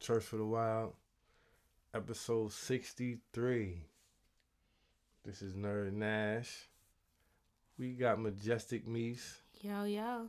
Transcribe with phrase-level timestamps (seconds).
[0.00, 0.94] Church for the Wild,
[1.94, 3.82] episode 63.
[5.24, 6.68] This is Nerd Nash.
[7.78, 10.28] We got Majestic Meese, Yo, yo,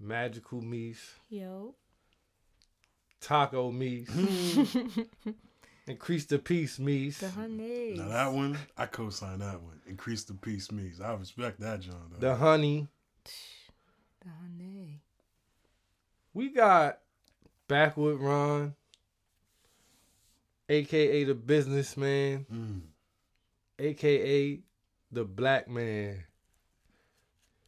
[0.00, 1.74] Magical Meese, yo.
[3.20, 5.06] Taco Meese,
[5.86, 7.18] Increase the Peace Meese.
[7.18, 7.94] The honey.
[7.96, 9.80] Now that one, I co-sign that one.
[9.86, 11.00] Increase the peace means.
[11.00, 12.10] I respect that, John.
[12.10, 12.28] Though.
[12.28, 12.88] The Honey.
[14.20, 15.00] The honey.
[16.34, 16.98] We got
[17.68, 18.74] Backwood Ron,
[20.68, 22.80] aka the businessman, Mm.
[23.78, 24.60] aka
[25.12, 26.24] the black man.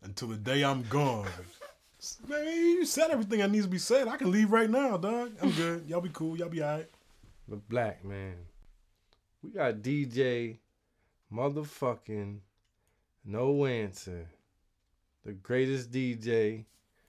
[0.02, 1.28] Until the day I'm gone.
[2.28, 4.06] Man, you said everything that needs to be said.
[4.06, 5.32] I can leave right now, dog.
[5.42, 5.86] I'm good.
[5.88, 6.36] Y'all be cool.
[6.36, 6.88] Y'all be alright.
[7.48, 8.34] The black man.
[9.42, 10.58] We got DJ
[11.32, 12.38] motherfucking
[13.24, 14.28] No Answer.
[15.24, 16.64] The greatest DJ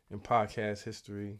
[0.09, 1.39] in podcast history.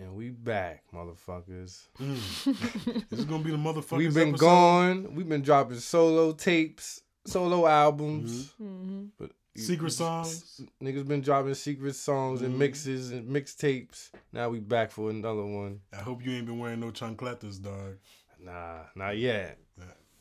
[0.00, 1.86] And we back, motherfuckers.
[2.00, 3.08] Mm.
[3.10, 3.98] this is gonna be the motherfuckers.
[3.98, 5.14] We've been gone.
[5.14, 8.52] We've been dropping solo tapes, solo albums.
[8.62, 9.04] Mm-hmm.
[9.18, 10.62] But Secret songs.
[10.82, 12.58] Niggas been dropping secret songs and Mhm.
[12.58, 14.10] mixes and mixtapes.
[14.32, 15.80] Now we back for another one.
[15.92, 17.98] I hope you ain't been wearing no chancletas, dog.
[18.42, 19.58] Nah, not yet.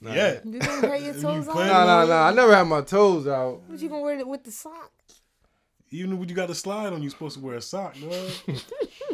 [0.01, 0.39] Not Yeah.
[0.43, 1.85] You gonna wear your toes playing- out?
[1.85, 2.27] Nah, nah, nah.
[2.27, 3.61] I never had my toes out.
[3.67, 4.91] What you gonna wear it with the sock?
[5.91, 8.31] Even when you got a slide on, you supposed to wear a sock, dog.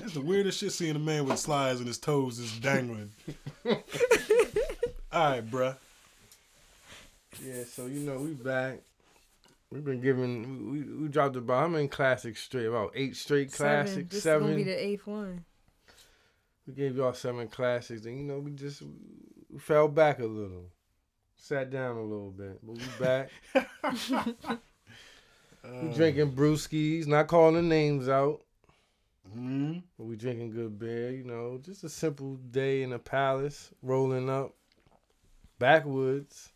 [0.06, 3.10] That's the weirdest shit seeing a man with slides and his toes is dangling.
[5.12, 5.76] Alright, bruh.
[7.44, 8.82] Yeah, so you know we back.
[9.72, 10.72] We've been giving.
[10.72, 12.68] We, we dropped about how many classics straight?
[12.68, 13.86] About eight straight Seven.
[13.86, 14.14] classics.
[14.14, 14.44] This Seven.
[14.44, 15.44] is gonna be the eighth one.
[16.68, 18.84] we gave y'all seven classics, and you know we just
[19.52, 20.68] we fell back a little,
[21.36, 23.32] sat down a little bit, but we back.
[25.82, 28.42] we drinking brewskis, not calling the names out.
[29.36, 34.30] Hmm we drinking good beer, you know, just a simple day in a palace, rolling
[34.30, 34.54] up,
[35.60, 36.50] backwoods.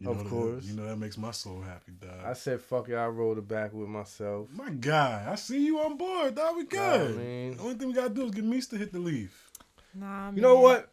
[0.00, 0.64] You Of know that- course.
[0.64, 2.24] you know that makes my soul happy, dog.
[2.24, 4.48] I said, fuck it, I rolled it back with myself.
[4.52, 6.56] My guy, I see you on board, dog.
[6.56, 7.16] We Nah, good.
[7.16, 7.56] man.
[7.56, 9.50] The only thing we gotta do is get Meese to hit the leaf.
[9.94, 10.90] Nah, You know what,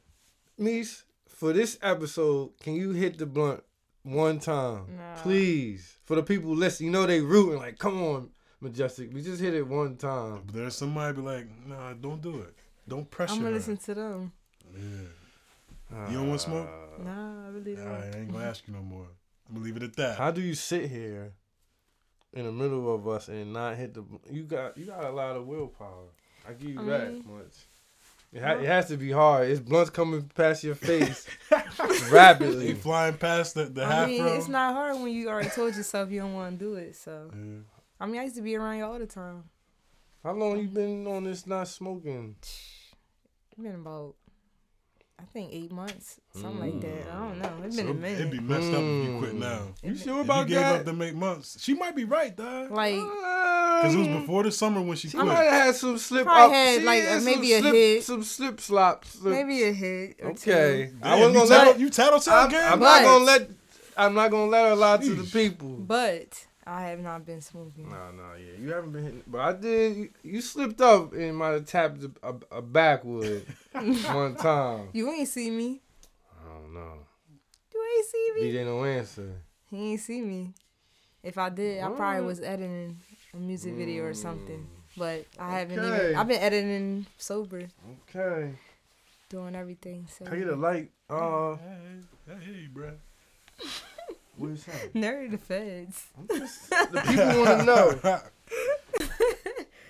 [0.59, 1.03] Meese?
[1.27, 3.63] For this episode, can you hit the blunt
[4.03, 5.15] one time, Nah.
[5.23, 5.97] please?
[6.05, 8.29] For the people listening, you know they rooting like, come on,
[8.61, 10.43] Majestic, we just hit it one time.
[10.45, 12.53] But there's somebody be like, nah, don't do it.
[12.87, 13.55] Don't pressure I'm gonna her.
[13.55, 14.31] listen to them.
[14.75, 16.07] Yeah.
[16.09, 16.69] You don't want smoke?
[17.03, 17.85] Nah, I really don't.
[17.87, 19.07] right, I ain't gonna ask you no more.
[19.49, 20.17] I'm gonna leave it at that.
[20.17, 21.33] How do you sit here
[22.33, 24.03] in the middle of us and not hit the?
[24.29, 26.09] You got you got a lot of willpower.
[26.47, 27.53] I give you I that mean- much.
[28.33, 29.49] It, ha- it has to be hard.
[29.49, 31.27] It's blunts coming past your face
[32.09, 32.67] rapidly.
[32.67, 34.33] They flying past the, the I half mean, row.
[34.37, 36.95] it's not hard when you already told yourself you don't want to do it.
[36.95, 37.57] So, Yeah.
[38.01, 39.43] I mean, I used to be around you all the time.
[40.23, 42.35] How long you been on this not smoking?
[42.41, 44.15] It's been about,
[45.19, 47.11] I think, eight months, something like that.
[47.13, 47.63] I don't know.
[47.65, 48.19] It's been So a minute.
[48.21, 49.39] It'd be messed up if you quit Mm.
[49.39, 49.61] now.
[49.83, 50.85] You It- sure If you about gave up that?
[50.85, 52.67] them eight months, she might be right, though.
[52.71, 55.27] like, Because it was before the summer when she She quit.
[55.27, 56.51] might have had some slip Probably up.
[56.53, 58.03] had, she like, had uh, maybe a slip, hit.
[58.03, 59.09] some slip slops.
[59.09, 60.19] slip- maybe a hit.
[60.23, 60.97] Okay, Two.
[61.03, 61.63] I wasn't gonna let.
[61.65, 62.73] tattle, you tattletale I'm, again?
[62.73, 63.49] I'm not gonna let.
[63.97, 65.69] I'm not gonna let her lie to the people.
[65.69, 67.89] But I have not been smoking.
[67.89, 69.97] No, no, yeah, you haven't been hitting, but I did.
[69.97, 73.45] You, you slipped up and might have tapped a, a, a backwood
[74.11, 74.89] one time.
[74.93, 75.81] You ain't see me.
[76.43, 76.93] I don't know.
[77.73, 78.51] You ain't see me.
[78.51, 79.41] DJ no answer.
[79.69, 80.53] He ain't see me.
[81.23, 82.99] If I did, I probably was editing
[83.33, 84.67] a music video or something.
[84.97, 85.87] But I haven't Okay.
[86.07, 86.15] even.
[86.15, 87.67] I've been editing sober,
[88.09, 88.53] Okay,
[89.29, 90.07] doing everything.
[90.09, 90.91] So can I get a light?
[91.09, 91.55] Uh,
[92.27, 92.67] Hey, hey,
[94.41, 94.49] bruh.
[94.51, 94.93] what's that?
[94.93, 96.03] nerd the feds.
[96.29, 98.19] Just, the people want to know.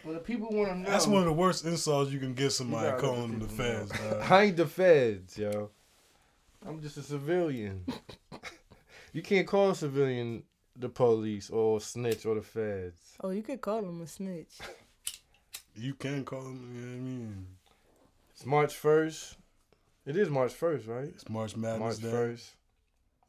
[0.03, 0.89] Well, the people want to know.
[0.89, 3.39] That's one of the worst insults you can get somebody You gotta let calling them
[3.39, 4.31] the feds, dog.
[4.31, 5.69] I ain't the feds, yo.
[6.65, 7.85] I'm just a civilian.
[9.13, 10.43] you can't call a civilian
[10.75, 12.99] the police or snitch or the feds.
[13.23, 14.57] Oh, you could call them a snitch.
[15.75, 17.47] You can call them, you know what I mean?
[18.31, 19.37] It's March first.
[20.05, 21.09] It is March first, right?
[21.09, 22.09] It's March Madness March Day.
[22.11, 22.51] first.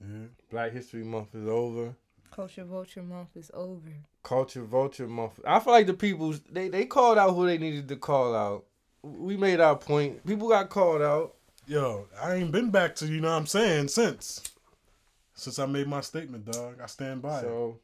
[0.02, 0.26] Yeah.
[0.50, 1.94] Black History Month is over.
[2.30, 3.92] Culture Vulture Month is over.
[4.22, 5.40] Culture Vulture Month.
[5.46, 8.64] I feel like the people they they called out who they needed to call out.
[9.02, 10.24] We made our point.
[10.26, 11.34] People got called out.
[11.66, 14.42] Yo, I ain't been back to, you know what I'm saying, since.
[15.34, 16.80] Since I made my statement, dog.
[16.82, 17.42] I stand by it.
[17.42, 17.78] So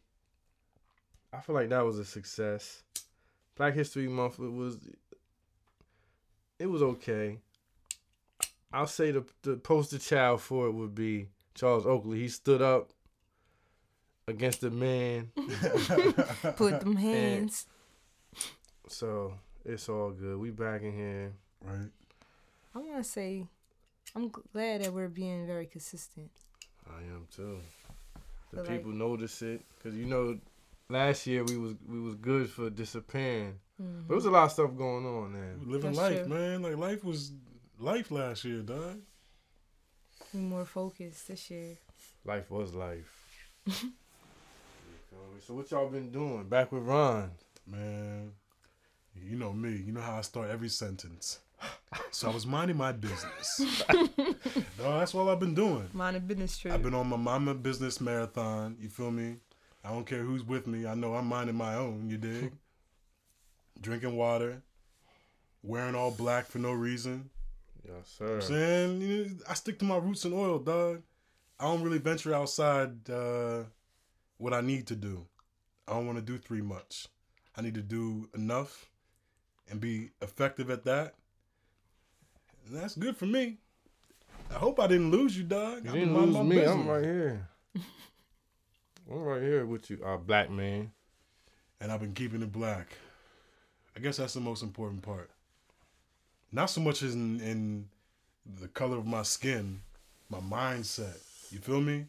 [1.33, 2.83] I feel like that was a success.
[3.57, 4.79] Black History Month it was
[6.59, 7.39] it was okay.
[8.73, 12.21] I'll say the the poster child for it would be Charles Oakley.
[12.21, 12.91] He stood up
[14.27, 15.31] against the man.
[16.57, 17.67] Put them hands.
[18.89, 19.35] So
[19.65, 20.39] it's all good.
[20.39, 21.33] We back in here.
[21.65, 21.91] right.
[22.75, 23.45] I want to say,
[24.15, 26.31] I'm glad that we're being very consistent.
[26.89, 27.59] I am too.
[28.51, 30.39] The But, like- people notice it because you know,
[30.89, 34.03] last year we was we was good for disappearing, Mhm.
[34.03, 35.61] but there was a lot of stuff going on, man.
[35.67, 36.35] Living That's life, true.
[36.35, 36.63] man.
[36.63, 37.33] Like life was
[37.79, 39.01] life last year, dog.
[40.35, 41.79] We more focused this year.
[42.25, 43.25] Life was life.
[43.67, 45.41] You feel me?
[45.41, 46.45] so what y'all been doing?
[46.45, 47.31] Back with Ron.
[47.67, 48.33] Man,
[49.15, 49.71] you know me.
[49.71, 51.41] You know how I start every sentence.
[52.11, 53.83] So I was minding my business.
[54.79, 55.89] no, that's all I've been doing.
[55.93, 56.75] Mind a business trip.
[56.75, 58.77] I've been on my mama business marathon.
[58.81, 59.37] You feel me?
[59.85, 60.87] I don't care who's with me.
[60.87, 62.09] I know I'm minding my own.
[62.09, 62.53] You dig?
[63.81, 64.63] Drinking water,
[65.63, 67.31] wearing all black for no reason.
[67.89, 68.35] Yes, sir.
[68.37, 71.03] I'm saying you know, I stick to my roots and oil, dog.
[71.59, 73.65] I don't really venture outside uh,
[74.37, 75.27] what I need to do.
[75.87, 77.09] I don't want to do three much.
[77.57, 78.91] I need to do enough
[79.71, 81.15] and be effective at that.
[82.67, 83.59] And that's good for me.
[84.51, 85.85] I hope I didn't lose you, dog.
[85.85, 86.57] You I've didn't lose my me.
[86.57, 86.71] business.
[86.75, 87.49] I'm right here.
[89.11, 90.93] I'm right here with you, uh, black man.
[91.81, 92.89] and I've been keeping it black.
[93.97, 95.31] I guess that's the most important part.
[96.53, 97.89] Not so much in in
[98.61, 99.81] the color of my skin,
[100.29, 101.17] my mindset.
[101.51, 102.07] You feel me?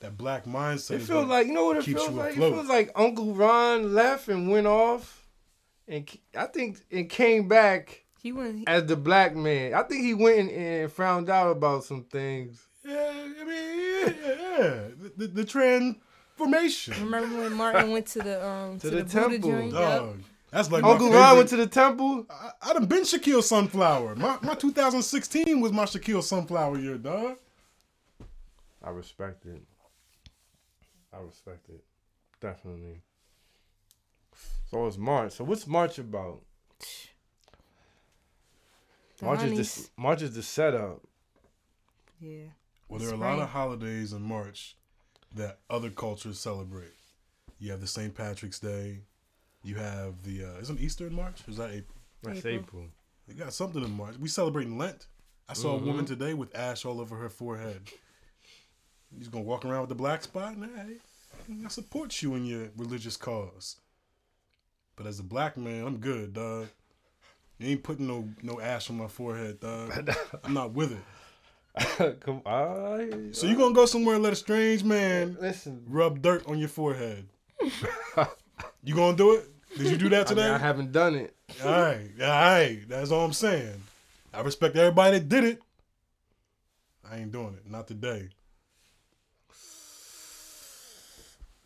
[0.00, 0.92] That black mindset.
[0.92, 2.32] It is feels what like you know what it feels you like.
[2.32, 5.26] It feels like Uncle Ron left and went off,
[5.88, 8.60] and I think and came back he went.
[8.60, 9.74] He, as the black man.
[9.74, 12.66] I think he went and, and found out about some things.
[12.82, 14.80] Yeah, I mean, yeah, yeah.
[14.98, 19.04] The, the, the transformation, remember when Martin went to the um To to, the the,
[19.04, 19.72] Buddha temple, joint?
[19.74, 20.16] Yep.
[20.54, 20.70] Dog.
[20.70, 22.26] That's like Uncle my Ron went to the temple.
[22.30, 24.16] I, I done been Shaquille Sunflower.
[24.16, 27.36] My my 2016 was my Shaquille Sunflower year, dog.
[28.82, 29.62] I respect it.
[31.12, 31.84] I respect it,
[32.40, 33.00] definitely.
[34.70, 35.32] So it's March.
[35.32, 36.42] So what's March about?
[39.18, 41.02] The March is the March is the setup.
[42.20, 42.46] Yeah.
[42.88, 44.76] Well, there are a lot of holidays in March
[45.34, 46.92] that other cultures celebrate.
[47.58, 48.14] You have the St.
[48.14, 49.00] Patrick's Day.
[49.64, 51.40] You have the uh, isn't Easter in March?
[51.48, 51.98] Is that April?
[52.22, 52.54] That's April.
[52.58, 52.84] April.
[53.26, 54.16] You got something in March.
[54.18, 55.06] We celebrating Lent.
[55.48, 55.82] I saw Mhm.
[55.82, 57.90] a woman today with ash all over her forehead.
[59.16, 60.56] He's gonna walk around with the black spot.
[60.58, 60.96] Nah, hey,
[61.64, 63.76] I support you in your religious cause.
[64.96, 66.68] But as a black man, I'm good, dog.
[67.58, 69.92] You ain't putting no no ash on my forehead, dog.
[70.44, 72.20] I'm not with it.
[72.20, 73.32] Come on.
[73.32, 75.84] So you gonna go somewhere and let a strange man listen.
[75.88, 77.28] rub dirt on your forehead?
[78.84, 79.50] you gonna do it?
[79.76, 80.50] Did you do that I, mean, today?
[80.50, 81.34] I haven't done it.
[81.64, 82.80] all right, all right.
[82.88, 83.82] That's all I'm saying.
[84.32, 85.62] I respect everybody that did it.
[87.10, 87.70] I ain't doing it.
[87.70, 88.28] Not today.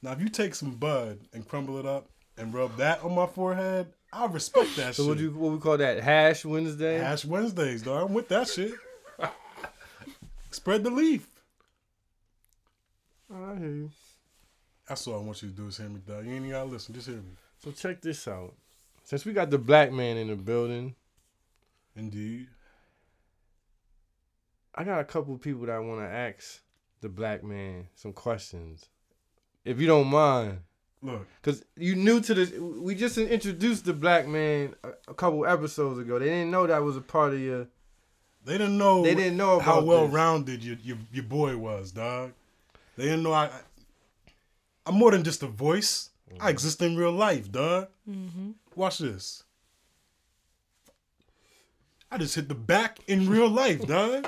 [0.02, 3.26] Now, if you take some bud and crumble it up and rub that on my
[3.26, 5.08] forehead, I respect that So shit.
[5.08, 6.02] what you what we call that?
[6.02, 6.99] Hash Wednesday.
[6.99, 8.08] Hash Wednesdays, dog.
[8.08, 8.72] I'm with that shit.
[10.50, 11.26] Spread the leaf.
[13.32, 13.90] I hear you.
[14.88, 16.25] That's all I want you to do is hear me, dog.
[16.25, 16.94] You ain't even gotta listen.
[16.94, 17.22] Just hear me.
[17.62, 18.55] So check this out.
[19.05, 20.94] Since we got the black man in the building,
[21.99, 22.46] Indeed.
[24.75, 26.60] I got a couple people that want to ask
[27.00, 28.87] the black man some questions,
[29.64, 30.60] if you don't mind.
[31.02, 32.52] Look, Cause you new to this.
[32.52, 36.19] We just introduced the black man a, a couple episodes ago.
[36.19, 37.66] They didn't know that was a part of your.
[38.44, 39.02] they didn't know.
[39.02, 42.32] They didn't know how well rounded your, your your boy was, dog.
[42.96, 43.46] They didn't know I.
[43.46, 43.60] I
[44.86, 46.10] I'm more than just a voice.
[46.41, 47.89] I exist in real life, dog.
[48.08, 48.51] Mm-hmm.
[48.75, 49.44] Watch this.
[52.11, 54.27] I just hit the back in real life, dog.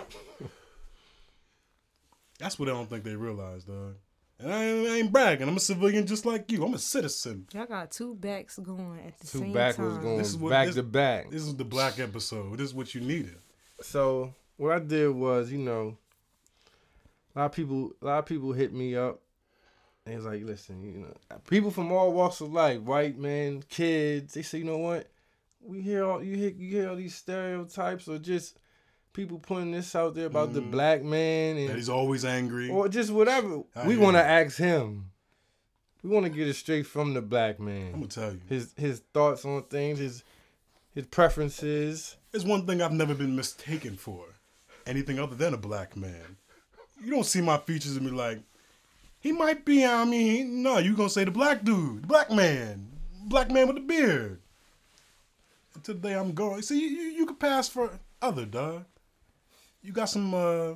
[2.38, 3.96] That's what I don't think they realize, dog.
[4.38, 5.48] And I ain't, I ain't bragging.
[5.48, 6.64] I'm a civilian just like you.
[6.64, 7.46] I'm a citizen.
[7.52, 10.02] Y'all got two backs going at the Two same backwards time.
[10.02, 11.30] going This is what- back this- to back.
[11.30, 12.56] This is the black episode.
[12.58, 13.36] This is what you needed.
[13.82, 15.98] So what I did was, you know,
[17.36, 19.20] a lot of people, a lot of people hit me up,
[20.10, 21.14] and it's like, listen, you know,
[21.48, 25.08] people from all walks of life, white men, kids, they say, you know what,
[25.62, 28.58] we hear all you hear, you hear all these stereotypes or just
[29.12, 30.70] people putting this out there about the Mhm.
[30.70, 32.70] black man That and he's always angry.
[32.70, 33.62] or just whatever.
[33.74, 35.10] I we want to ask him.
[36.02, 37.88] We want to get it straight from the black man.
[37.92, 38.40] I'm gonna tell you.
[38.48, 40.24] His his thoughts on things, his
[40.94, 42.16] his preferences.
[42.32, 44.24] There's one thing I've never been mistaken for.
[44.86, 46.36] Anything other than a black man.
[47.02, 48.40] You don't see my features and be like,
[49.20, 52.88] he might be, I mean, no, you gonna say the black dude, the black man,
[53.26, 54.40] black man with the beard.
[55.74, 56.62] Until the day I'm going.
[56.62, 58.84] See, you, you, you could pass for other, dog.
[59.82, 60.74] You got some uh,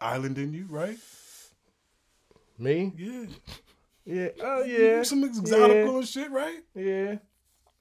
[0.00, 0.98] island in you, right?
[2.58, 2.92] Me?
[2.96, 3.24] Yeah.
[4.04, 4.28] Yeah.
[4.42, 5.02] Oh yeah.
[5.02, 6.00] Some exotic Yeah.
[6.02, 6.58] shit, right?
[6.74, 7.16] Yeah.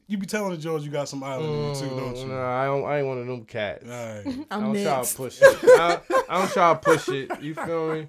[0.09, 2.25] You be telling the George you got some island in you too, don't you?
[2.25, 2.83] Mm, Nah, I don't.
[2.83, 3.83] I ain't one of them cats.
[3.85, 4.25] All right.
[4.51, 5.57] I I'm don't try to push it.
[5.63, 7.41] I, I don't try to push it.
[7.43, 8.07] You feel me?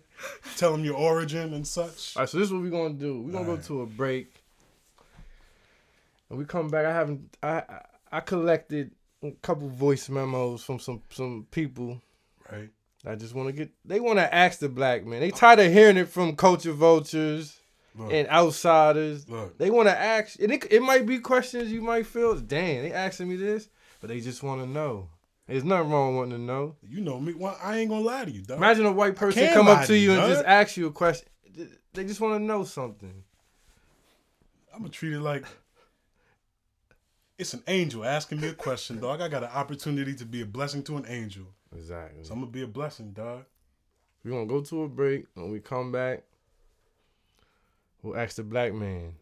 [0.56, 2.16] Tell them your origin and such.
[2.16, 3.20] All right, so this is what we're gonna do.
[3.20, 3.66] We're gonna go Alright.
[3.66, 4.32] to a break.
[6.30, 6.86] And we come back.
[6.86, 7.36] I haven't.
[7.42, 8.92] I I, I collected
[9.22, 12.00] a couple voice memos from some some people.
[12.50, 12.70] Right.
[13.06, 13.70] I just want to get.
[13.84, 15.20] They want to ask the black man.
[15.20, 17.59] They tired of hearing it from culture vultures
[17.96, 19.28] Look, and outsiders.
[19.28, 19.58] look.
[19.58, 20.38] They want to ask.
[20.40, 22.36] And it, it might be questions you might feel.
[22.36, 23.68] Damn, they asking me this,
[24.00, 25.08] but they just want to know.
[25.46, 26.76] There's nothing wrong with wanting to know.
[26.88, 27.34] You know me.
[27.34, 28.58] Well, I ain't gonna lie to you, dog.
[28.58, 30.92] Imagine a white person come up to to you you, and just ask you a
[30.92, 31.26] question.
[31.92, 33.24] They just want to know something.
[34.72, 35.44] I'm gonna treat it like
[37.36, 39.20] it's an angel asking me a question, dog.
[39.20, 42.22] I got an opportunity to be a blessing to an angel, Exactly.
[42.22, 43.44] so I'm gonna be a blessing, dog.
[44.22, 45.24] We're gonna go to a break.
[45.34, 46.22] When we come back,
[48.02, 49.14] we'll ask the black man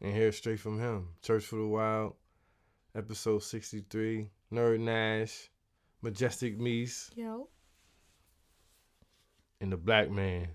[0.00, 1.08] and hear straight from him.
[1.22, 2.14] Church for the Wild,
[2.94, 4.28] episode 63.
[4.52, 5.50] Nerd Nash,
[6.02, 7.48] Majestic Meese, Yo.
[9.60, 10.48] and the black man.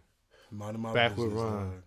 [0.51, 1.51] Minding my Back with Ron.
[1.71, 1.83] dog.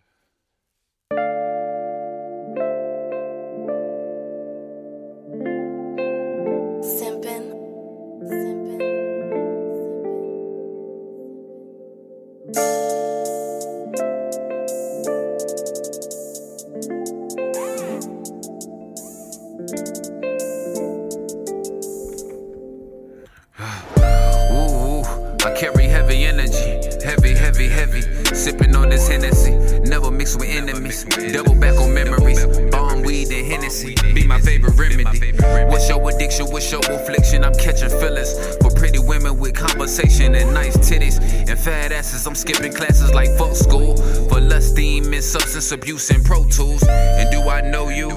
[45.73, 46.83] Substance abuse, and pro tools.
[46.83, 48.09] And do I know you?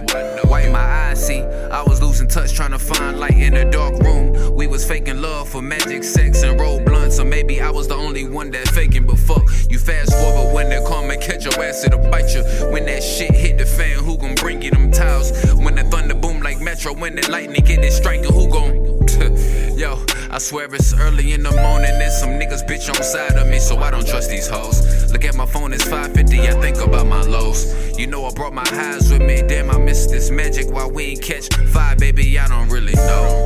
[0.45, 1.41] Wipe my eyes, see.
[1.41, 4.55] I was losing touch, trying to find light in a dark room.
[4.55, 7.19] We was faking love for magic, sex, and roll blunts.
[7.19, 9.43] Or maybe I was the only one that faking, but fuck.
[9.69, 12.43] You fast forward when they come and catch your ass, it'll bite you.
[12.71, 15.31] When that shit hit the fan, who gon' bring you them towels?
[15.53, 18.95] When the thunder boom like Metro, when the lightning get it striking, who gon'
[19.77, 21.91] Yo, I swear it's early in the morning.
[21.99, 24.79] There's some niggas bitch on side of me, so I don't trust these hoes.
[25.15, 26.41] Look at my phone, it's 550.
[26.41, 27.97] I think about my lows.
[27.97, 29.41] You know I brought my highs with me.
[29.47, 32.37] Damn, I missed this magic Why we ain't catch five, baby.
[32.37, 33.45] I don't really know.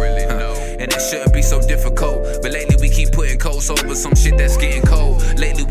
[0.79, 2.41] and it shouldn't be so difficult.
[2.41, 5.08] But lately we keep putting coats over some shit that's getting cold.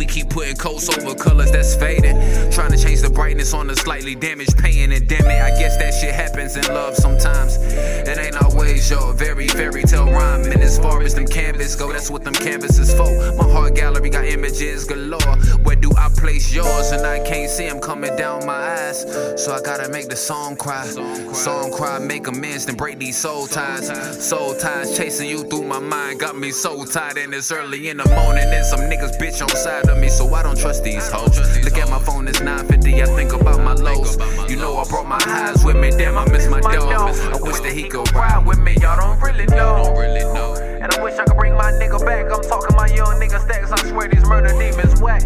[0.09, 2.17] Keep putting coats over colors that's fading.
[2.51, 4.93] Trying to change the brightness on a slightly damaged pain.
[4.93, 7.57] And damn it, I guess that shit happens in love sometimes.
[7.57, 10.43] It ain't always your very fairy tale rhyme.
[10.51, 13.09] And as far as them canvas go, that's what them canvases for.
[13.37, 15.37] My heart gallery got images galore.
[15.63, 16.93] Where do I place yours?
[16.93, 19.03] And I can't see them coming down my eyes.
[19.43, 20.87] So I gotta make the song cry.
[20.87, 23.89] Song cry, make amends, then break these soul ties.
[24.27, 26.21] Soul ties chasing you through my mind.
[26.21, 28.45] Got me so tired, and it's early in the morning.
[28.47, 31.39] And some niggas bitch on side of me, so I don't trust these hoes.
[31.65, 33.03] Look at my phone, it's 950.
[33.03, 34.17] I think about my lows.
[34.51, 35.91] You know I brought my highs with me.
[35.91, 36.93] Damn, I miss my dog.
[36.93, 38.77] I wish that he could ride with me.
[38.81, 39.83] Y'all don't really know.
[39.85, 40.55] Don't really know.
[40.55, 42.31] And I wish I could bring my nigga back.
[42.31, 43.73] I'm talking my young nigga stacks.
[43.73, 45.23] I swear these murder demons whack.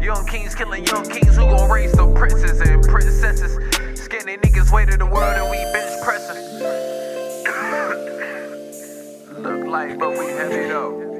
[0.00, 3.52] Young kings killing young kings who gon' raise the princes and princesses.
[4.00, 6.42] Skinny niggas way to the world and we bench pressing.
[9.42, 11.11] Look like, but we heavy though.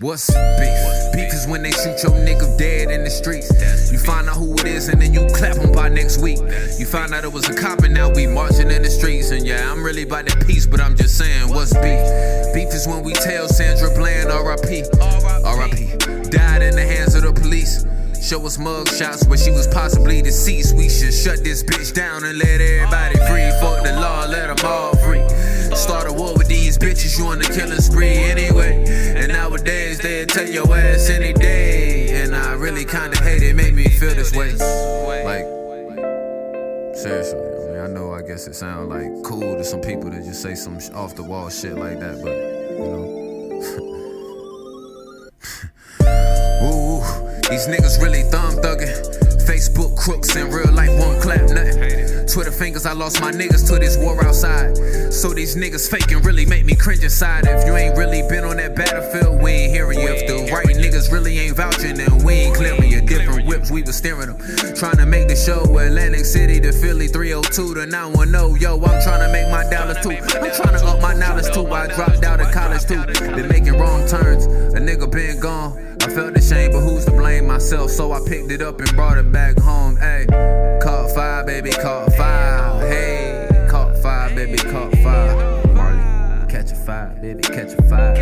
[0.00, 1.12] What's beef?
[1.12, 3.52] Beef is when they shoot your nigga dead in the streets.
[3.92, 6.38] You find out who it is and then you clap him by next week.
[6.78, 9.30] You find out it was a cop and now we marching in the streets.
[9.30, 12.00] And yeah, I'm really by that peace, but I'm just saying, what's beef?
[12.54, 14.88] Beef is when we tell Sandra Bland RIP.
[15.44, 16.30] RIP.
[16.30, 17.84] Died in the hands of the police.
[18.22, 20.74] Show us mug shots where she was possibly deceased.
[20.76, 23.50] We should shut this bitch down and let everybody free.
[23.60, 25.28] Fuck the law, let them all free.
[25.76, 26.49] Start a war with
[26.80, 28.82] bitches, you on the killing spree anyway.
[29.14, 32.22] And nowadays they'll tell your ass any day.
[32.22, 34.52] And I really kinda hate it, make me feel this way.
[35.22, 35.44] Like,
[36.96, 37.38] seriously.
[37.38, 40.42] I mean, I know, I guess it sounds like cool to some people to just
[40.42, 42.36] say some off the wall shit like that, but,
[42.78, 43.04] you know.
[46.66, 47.00] Ooh,
[47.48, 49.39] these niggas really thumb thuggin'.
[49.50, 52.24] Facebook crooks in real life won't clap nothing.
[52.28, 54.76] Twitter fingers, I lost my niggas to this war outside.
[55.12, 57.46] So these niggas faking really make me cringe inside.
[57.48, 60.06] If you ain't really been on that battlefield, we ain't hearing you.
[60.06, 63.00] If the right niggas really ain't vouching, then we ain't clearing you.
[63.00, 64.38] Different whips, we was steering them.
[64.76, 68.62] Trying to make the show Atlantic City to Philly 302 to 910.
[68.62, 70.14] Yo, I'm trying to make my dollars too.
[70.14, 71.66] I'm trying to up my knowledge too.
[71.66, 73.02] I dropped out of college too.
[73.34, 74.46] Been making wrong turns.
[74.46, 75.49] A nigga been gone.
[76.02, 77.46] I felt the shame, but who's to blame?
[77.46, 77.90] Myself.
[77.90, 79.96] So I picked it up and brought it back home.
[79.96, 80.26] Hey,
[80.82, 82.80] caught fire, baby, caught fire.
[82.88, 85.66] Hey, caught fire, baby, caught fire.
[85.74, 88.14] Marley, catch a fire, baby, catch a fire.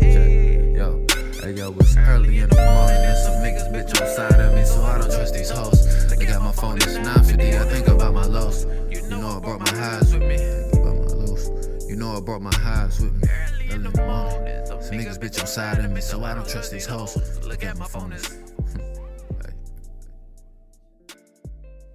[0.00, 1.06] Hey, Yo,
[1.42, 4.64] hey, yo, it's early in the morning and some niggas bitch on side of me,
[4.64, 6.08] so I don't trust these hoes.
[6.08, 7.58] They got my phone, it's 950.
[7.58, 8.64] I think about my lows.
[8.90, 10.38] You know I brought my highs with me.
[10.38, 11.50] Think about my lows.
[11.88, 13.28] You know I brought my highs with me.
[13.70, 14.66] Early in the morning.
[14.66, 17.16] Some niggas bitch on side of me, so I don't trust these hoes.
[17.46, 18.14] Look at my phone,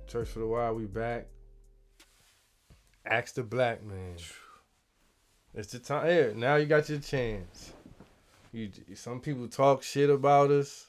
[0.08, 1.28] Church for the Wild, we back.
[3.06, 4.16] Ask the black man.
[5.54, 6.08] It's the time.
[6.08, 7.74] Here, now you got your chance.
[8.52, 10.88] You, some people talk shit about us.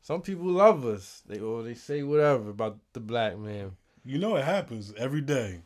[0.00, 1.22] Some people love us.
[1.26, 3.72] They or they say whatever about the black man.
[4.04, 5.60] You know it happens every day.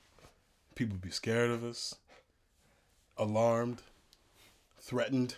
[0.75, 1.95] People be scared of us,
[3.17, 3.83] alarmed,
[4.89, 5.37] threatened,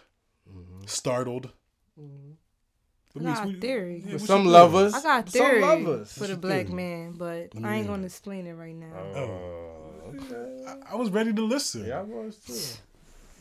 [0.49, 0.87] mm-hmm.
[0.87, 1.51] startled.
[3.15, 4.03] That I got we- theory.
[4.07, 4.85] yeah, But some your love theory?
[4.87, 4.95] us.
[4.95, 6.13] I got Some theory love us.
[6.17, 6.75] for the black theory?
[6.77, 8.95] man, but Let I ain't gonna explain it right now.
[8.95, 10.65] Oh, okay.
[10.89, 11.87] I, I was ready to listen.
[11.87, 12.55] Yeah, I was too.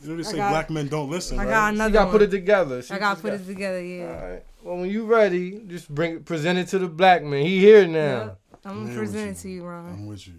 [0.02, 1.38] You know they say got- black men don't listen.
[1.38, 1.50] I right?
[1.50, 2.82] got She another got to put it together.
[2.82, 3.82] She I gotta put got- it together.
[3.84, 4.06] Yeah.
[4.22, 4.44] All right.
[4.62, 7.44] Well, when you ready, just bring it, present it to the black man.
[7.46, 8.00] He here now.
[8.00, 8.38] Yep.
[8.64, 9.30] I'm I'm gonna present you.
[9.32, 9.86] it to you, Ron.
[9.88, 10.34] I'm with you.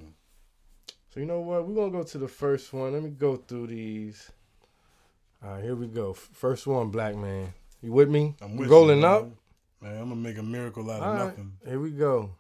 [1.13, 1.65] So you know what?
[1.67, 2.93] We're gonna go to the first one.
[2.93, 4.29] Let me go through these.
[5.43, 6.13] All right, here we go.
[6.13, 7.53] First one, black man.
[7.81, 8.35] You with me?
[8.41, 9.23] I'm You with rolling you, up.
[9.23, 9.37] man.
[9.81, 11.53] Man, I'm gonna make a miracle out of All right, nothing.
[11.65, 12.31] here we go.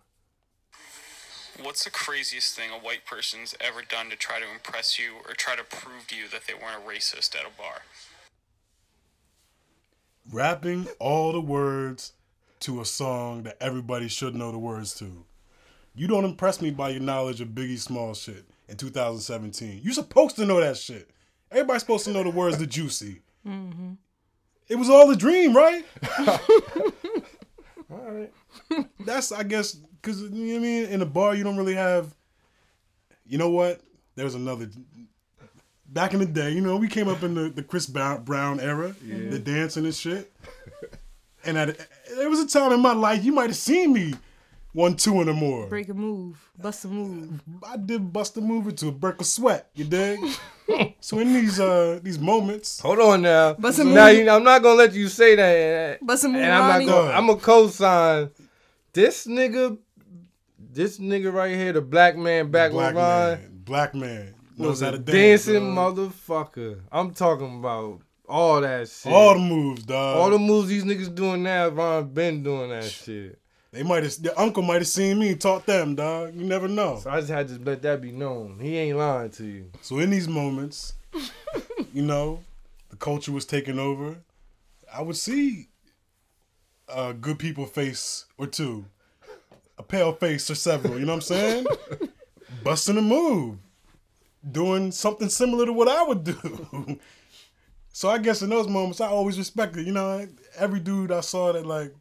[1.63, 5.33] What's the craziest thing a white person's ever done to try to impress you or
[5.33, 7.81] try to prove to you that they weren't a racist at a bar?
[10.31, 12.13] Rapping all the words
[12.61, 15.25] to a song that everybody should know the words to.
[15.95, 19.81] You don't impress me by your knowledge of Biggie Small shit in 2017.
[19.83, 21.09] You supposed to know that shit.
[21.51, 23.21] Everybody's supposed to know the words to Juicy.
[24.69, 25.83] It was all a dream, right?
[27.91, 28.31] All right.
[29.01, 30.85] That's I guess because you know what I mean.
[30.85, 32.15] In a bar, you don't really have.
[33.27, 33.81] You know what?
[34.15, 34.69] There's another.
[35.87, 38.95] Back in the day, you know, we came up in the, the Chris Brown era,
[39.01, 40.31] the dancing and shit.
[41.43, 41.77] And at,
[42.15, 44.13] there was a time in my life you might have seen me
[44.73, 45.67] one, two, and or more.
[45.67, 47.41] Break a move, bust a move.
[47.63, 49.69] I did bust a move into a break of sweat.
[49.75, 50.19] You dig?
[50.99, 53.53] so in these uh these moments, Hold on now.
[53.53, 55.99] But some now move- you, I'm not gonna let you say that.
[56.01, 57.11] But some and I'm not gonna.
[57.11, 58.29] I'm a co-sign.
[58.93, 59.77] This nigga,
[60.59, 64.67] this nigga right here, the black man back black with Ron, man, black man knows
[64.67, 65.45] was how a to dance.
[65.45, 65.97] dancing dog.
[65.97, 66.79] motherfucker.
[66.91, 69.11] I'm talking about all that shit.
[69.11, 70.17] All the moves, dog.
[70.17, 73.40] All the moves these niggas doing now, Ron been doing that shit.
[73.71, 76.35] They might have their uncle might have seen me and taught them, dog.
[76.35, 76.99] You never know.
[77.01, 78.59] So I just had to let that be known.
[78.59, 79.71] He ain't lying to you.
[79.81, 80.93] So in these moments,
[81.93, 82.43] you know,
[82.89, 84.17] the culture was taking over.
[84.93, 85.69] I would see
[86.89, 88.83] a good people face or two,
[89.77, 90.99] a pale face or several.
[90.99, 91.65] You know what I'm saying?
[92.65, 93.57] Busting a move,
[94.51, 96.99] doing something similar to what I would do.
[97.93, 99.87] so I guess in those moments, I always respected.
[99.87, 101.95] You know, every dude I saw that like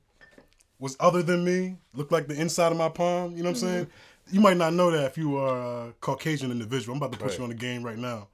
[0.80, 3.36] was other than me, looked like the inside of my palm.
[3.36, 3.84] You know what I'm saying?
[3.86, 4.34] Mm-hmm.
[4.34, 6.96] You might not know that if you are a Caucasian individual.
[6.96, 8.28] I'm about to put you on the game right now.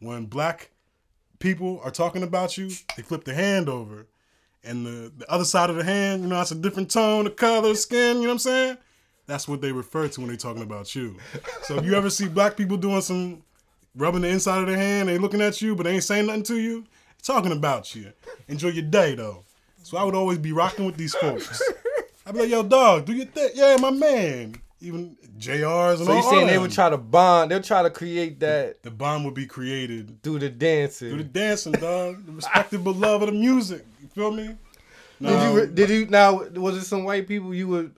[0.00, 0.70] When black
[1.38, 4.06] people are talking about you, they flip the hand over.
[4.64, 7.30] And the, the other side of the hand, you know, it's a different tone, the
[7.30, 8.78] color, skin, you know what I'm saying?
[9.26, 11.16] That's what they refer to when they're talking about you.
[11.64, 13.42] So if you ever see black people doing some
[13.94, 16.42] rubbing the inside of their hand, they looking at you, but they ain't saying nothing
[16.44, 16.84] to you,
[17.22, 18.12] talking about you.
[18.48, 19.44] Enjoy your day though.
[19.82, 21.62] So I would always be rocking with these folks.
[22.26, 23.50] I'd be like, yo, dog, do your thing.
[23.54, 24.54] Yeah, my man.
[24.80, 27.50] Even JRs and So all So you saying they would try to bond?
[27.50, 31.08] They'll try to create that the bond would be created through the dancing.
[31.08, 32.24] through the dancing, dog.
[32.26, 33.84] The respectable love of the music.
[34.00, 34.56] You feel me?
[35.20, 37.94] Did you did you now was it some white people you would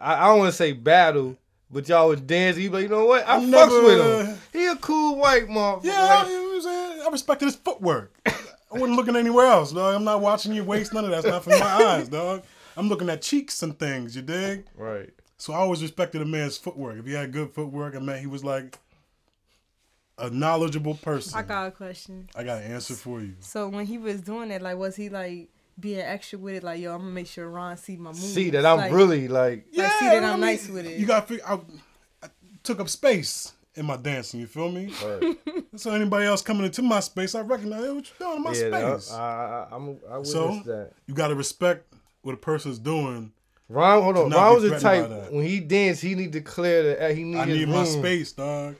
[0.00, 1.36] I, I don't want to say battle,
[1.70, 2.56] but y'all would dance.
[2.56, 3.26] You be like, you know what?
[3.26, 4.38] I I'm fucks never, with uh, him.
[4.52, 5.84] He a cool white motherfucker.
[5.84, 7.02] Yeah, you know I'm saying?
[7.06, 8.12] I respected his footwork.
[8.26, 9.94] I wasn't looking anywhere else, dog.
[9.94, 12.42] I'm not watching your waist, none of that's not from my eyes, dog.
[12.76, 14.66] I'm looking at cheeks and things, you dig?
[14.76, 15.10] right.
[15.38, 16.98] So I always respected a man's footwork.
[16.98, 18.78] If he had good footwork, I meant he was like
[20.16, 21.36] a knowledgeable person.
[21.36, 22.28] I got a question.
[22.36, 23.34] I got an answer for you.
[23.40, 26.62] So when he was doing that, like, was he like being extra with it.
[26.62, 28.32] Like yo, I'm gonna make sure Ron see my moves.
[28.32, 29.66] See that I'm like, really like.
[29.74, 30.98] Like, see that I'm nice with it.
[30.98, 31.54] You got to I,
[32.22, 32.28] I
[32.62, 34.40] took up space in my dancing.
[34.40, 34.92] You feel me?
[35.04, 35.38] Right.
[35.76, 38.52] so anybody else coming into my space, I recognize hey, what you doing in my
[38.52, 39.12] yeah, space.
[39.12, 40.92] I, I, I'm, I witnessed so that.
[41.06, 41.91] you got to respect
[42.22, 43.32] what a person's doing.
[43.68, 44.28] Ron, hold on.
[44.30, 47.04] not Ron was the type when he danced, he need to clear the.
[47.06, 48.76] uh, He need I his need my space, dog.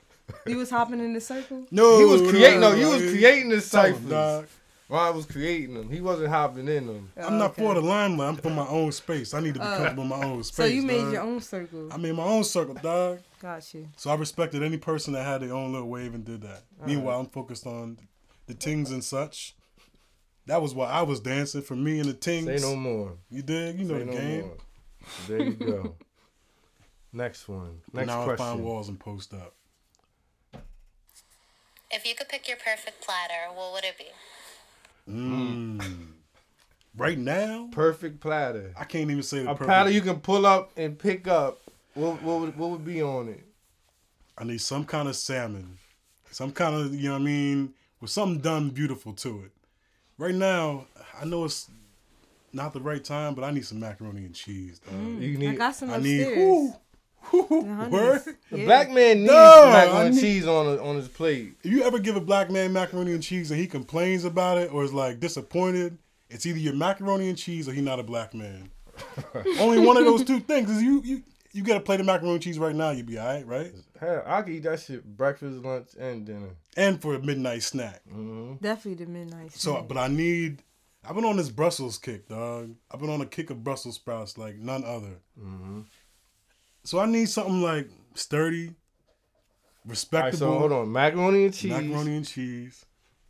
[0.47, 1.67] He was hopping in the circle.
[1.71, 2.61] No, He was creating.
[2.61, 4.01] No, you no, was creating the Tell ciphers.
[4.11, 4.47] dog.
[4.89, 5.89] Ron was creating them.
[5.89, 7.11] He wasn't hopping in them.
[7.17, 7.63] I'm not Okay.
[7.63, 8.29] for the limelight.
[8.29, 9.33] I'm for my own space.
[9.33, 10.57] I need to be comfortable in my own space.
[10.57, 11.13] So you made dog.
[11.15, 11.89] your own circle.
[11.91, 13.21] I made my own circle, dog.
[13.41, 13.89] Got you.
[13.97, 16.63] So I respected any person that had their own little wave and did that.
[16.85, 17.97] Meanwhile, I'm focused on
[18.47, 19.55] the tings and such.
[20.47, 22.47] That was why I was dancing for me and the tings.
[22.47, 23.13] Say no more.
[23.31, 24.41] You did, you know Say the no game.
[24.43, 24.57] more.
[25.29, 25.95] There you go.
[27.13, 27.81] Next one.
[27.93, 28.47] Next now I question.
[28.47, 29.55] find walls and post up.
[31.91, 34.07] If you could pick your perfect platter, what would it be?
[35.07, 35.81] Hmm.
[36.97, 38.75] Right now, Perfect platter.
[38.79, 39.67] I can't even say the A perfect.
[39.67, 41.59] platter you can pull up and pick up.
[41.95, 43.45] What what would, what would be on it?
[44.37, 45.79] I need some kind of salmon,
[46.31, 49.53] some kind of you know what I mean, with something done beautiful to it.
[50.23, 50.87] Right now,
[51.21, 51.69] I know it's
[52.53, 54.79] not the right time, but I need some macaroni and cheese.
[54.79, 54.95] dog.
[54.95, 55.21] Mm.
[55.41, 56.39] You I got some I need upstairs.
[56.39, 56.75] whoo,
[57.33, 57.93] whoo, The honeys.
[57.93, 58.23] word.
[58.53, 61.55] the black man needs No, macaroni I and cheese on a, on his plate.
[61.65, 64.73] If you ever give a black man macaroni and cheese and he complains about it
[64.73, 65.99] or is like disappointed,
[66.31, 68.71] it's either your macaroni and cheese or he not a black man.
[69.59, 72.35] Only one of those two things is you you you get a plate of macaroni
[72.35, 73.73] and cheese right now, You'd be all right, right?
[74.01, 76.51] Hell, I could eat that shit breakfast, lunch, and dinner.
[76.77, 78.01] And for a midnight snack.
[78.09, 78.55] Mm-hmm.
[78.63, 79.53] Definitely the midnight.
[79.53, 79.89] So, snack.
[79.89, 80.63] but I need.
[81.05, 82.75] I've been on this Brussels kick, dog.
[82.91, 85.19] I've been on a kick of Brussels sprouts like none other.
[85.39, 85.81] Mm-hmm.
[86.85, 88.73] So I need something like sturdy, All
[89.85, 90.39] right, respectable.
[90.39, 90.93] so hold on.
[90.93, 91.71] Macaroni and cheese.
[91.73, 92.85] Macaroni and cheese.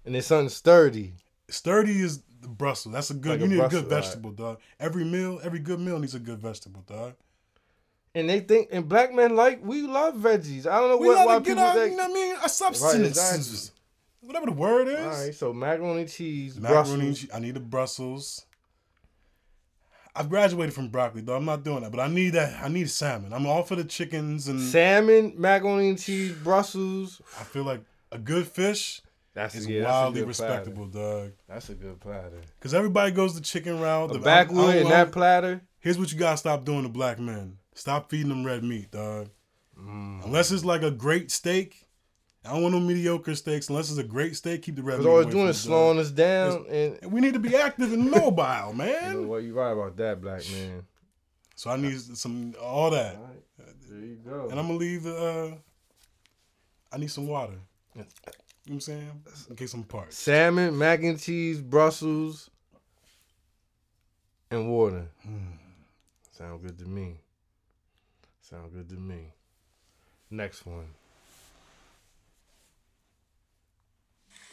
[0.05, 1.15] And then something sturdy.
[1.49, 2.93] Sturdy is the Brussels.
[2.95, 3.31] That's a good.
[3.33, 4.03] Like you a need a good Brussels, right.
[4.05, 4.61] vegetable, dog.
[4.79, 7.15] Every meal, every good meal needs a good vegetable, dog.
[8.15, 10.67] And they think, and black men like, we love veggies.
[10.67, 11.93] I don't know We what, why people our, think.
[11.93, 13.77] you know what I mean, a substance, exactly.
[14.21, 14.99] whatever the word is.
[14.99, 17.19] All right, so macaroni cheese, Macaroni Brussels.
[17.21, 17.31] cheese.
[17.35, 18.45] I need the Brussels.
[20.15, 21.37] I've graduated from broccoli, though.
[21.37, 22.63] I'm not doing that, but I need that.
[22.63, 23.33] I need salmon.
[23.33, 27.23] I'm all for the chickens, and salmon, macaroni and cheese, Brussels.
[27.41, 29.01] I feel like a good fish
[29.33, 30.93] That's is yeah, that's a wildly good respectable, dog.
[30.93, 31.33] Platter.
[31.49, 32.41] That's a good platter.
[32.59, 34.09] Because everybody goes the chicken route.
[34.09, 35.63] The the backwood and that platter.
[35.79, 37.57] Here's what you gotta stop doing to black men.
[37.75, 39.29] Stop feeding them red meat, dog.
[39.79, 40.25] Mm.
[40.25, 41.87] Unless it's like a great steak.
[42.45, 43.69] I don't want no mediocre steaks.
[43.69, 45.07] Unless it's a great steak, keep the red meat.
[45.07, 46.67] all it's doing is slowing us down.
[46.69, 49.13] And And we need to be active and mobile, you man.
[49.23, 49.43] know what?
[49.45, 50.85] You right about that, black man.
[51.55, 53.17] So I need some all that.
[53.17, 54.49] All right, there you go.
[54.51, 55.17] And I'm gonna leave the.
[55.17, 55.55] uh
[56.95, 57.55] I need some water.
[57.95, 59.23] You know what I'm saying?
[59.49, 60.13] In case I'm parched.
[60.13, 62.51] Salmon, mac and cheese, Brussels,
[64.51, 65.07] and water.
[65.25, 65.53] Hmm.
[66.33, 67.21] Sound good to me.
[68.53, 69.33] Sound good to me.
[70.31, 70.89] Next one.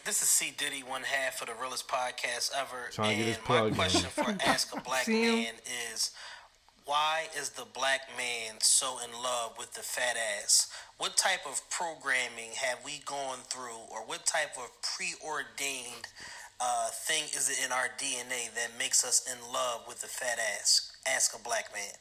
[0.05, 2.87] This is C Diddy, one half of the realest podcast ever.
[2.93, 3.75] Trying to get and his my plug in.
[3.75, 5.53] question for Ask a Black Man
[5.91, 6.11] is
[6.85, 10.71] why is the black man so in love with the fat ass?
[10.97, 16.07] What type of programming have we gone through, or what type of preordained
[16.61, 20.39] uh, thing is it in our DNA that makes us in love with the fat
[20.57, 20.93] ass?
[21.05, 21.95] Ask a black man.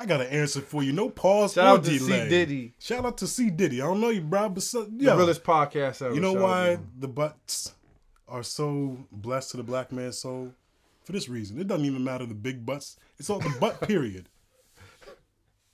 [0.00, 0.92] I got an answer for you.
[0.92, 2.72] No pause Shout out to C Diddy.
[2.78, 3.82] Shout out to C Diddy.
[3.82, 6.14] I don't know you, bro, but so, The yo, realest podcast ever.
[6.14, 7.74] you know out why the butts
[8.26, 10.52] are so blessed to the black man's soul?
[11.04, 12.96] For this reason, it doesn't even matter the big butts.
[13.18, 14.28] It's all the butt period.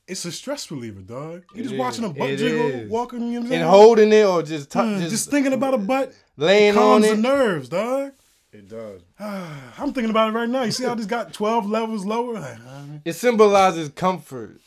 [0.08, 1.44] It's a stress reliever, dog.
[1.54, 1.78] You just is.
[1.78, 2.90] watching a butt It jiggle, is.
[2.90, 3.62] walking, you know what I'm saying?
[3.62, 7.02] And holding it or just, t- Mm, just, just, thinking about a butt laying on
[7.02, 7.16] calms it.
[7.16, 8.12] the nerves, dog.
[8.56, 9.02] It does.
[9.20, 10.62] I'm thinking about it right now.
[10.62, 12.34] You see how this got 12 levels lower?
[12.40, 14.60] Like, man, It symbolizes comfort.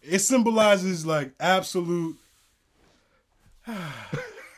[0.00, 2.16] it symbolizes like absolute.
[3.66, 3.80] you know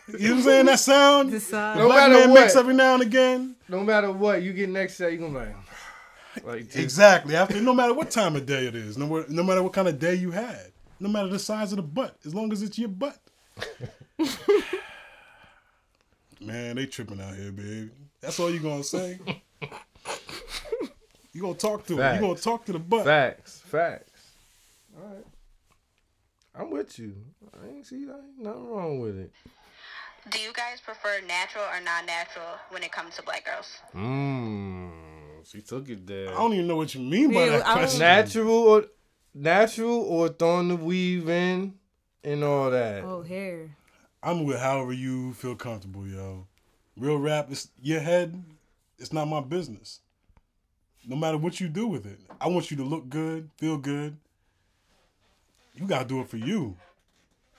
[0.07, 0.67] what I'm saying?
[0.67, 1.79] That sound Decide.
[1.79, 3.57] No black matter man makes every now and again.
[3.71, 7.37] No matter what, you get next day, you gonna be like, like just, Exactly.
[7.37, 9.99] After no matter what time of day it is, no, no matter what kind of
[9.99, 12.91] day you had, no matter the size of the butt, as long as it's your
[12.91, 13.19] butt.
[16.45, 17.91] Man, they tripping out here, baby.
[18.21, 19.19] That's all you gonna say.
[21.33, 21.97] you gonna talk to it.
[21.97, 22.15] Facts.
[22.21, 23.05] You gonna talk to the butt.
[23.05, 24.11] facts, facts.
[24.97, 25.25] All right,
[26.55, 27.15] I'm with you.
[27.63, 29.33] I ain't see that ain't nothing wrong with it.
[30.31, 33.77] Do you guys prefer natural or non-natural when it comes to black girls?
[33.95, 34.91] Mmm,
[35.45, 36.31] she took it there.
[36.31, 38.01] I don't even know what you mean by Yeah, that question.
[38.01, 38.85] Natural or
[39.35, 41.75] natural or throwing the weave in
[42.23, 43.05] and all that.
[43.05, 43.77] Oh, hair.
[44.25, 46.47] I'm with however you feel comfortable, yo.
[46.97, 48.43] Real rap is your head.
[48.99, 50.01] it's not my business.
[51.07, 54.17] No matter what you do with it, I want you to look good, feel good.
[55.75, 56.77] You gotta do it for you.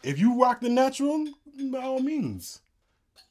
[0.02, 1.28] If you rock the natural,
[1.72, 2.62] by all means.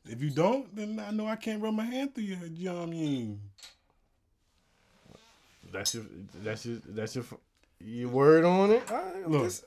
[0.06, 2.52] If you don't, then I know I can't run my hand through your head.
[2.56, 3.40] You know what I mean?
[5.72, 6.04] That's your
[6.42, 7.24] that's your that's your
[7.80, 8.92] your word on it.
[8.92, 9.64] All right, Look, just-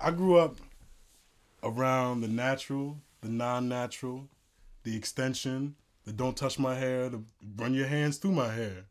[0.00, 0.56] I grew up
[1.64, 4.28] around the natural, the non-natural,
[4.82, 5.74] the extension,
[6.04, 7.22] the don't touch my hair, the
[7.56, 8.86] run your hands through my hair,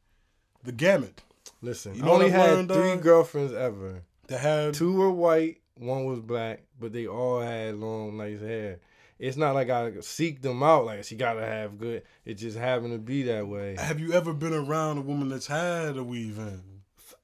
[0.63, 1.21] the gamut.
[1.62, 1.95] listen.
[1.95, 3.01] You I know only I've had learned, three dog?
[3.01, 4.01] girlfriends ever.
[4.29, 8.79] To have Two were white, one was black, but they all had long, nice hair.
[9.19, 10.86] It's not like I seek them out.
[10.86, 12.03] Like she gotta have good.
[12.25, 13.75] It just happened to be that way.
[13.77, 16.62] Have you ever been around a woman that's had a weave in?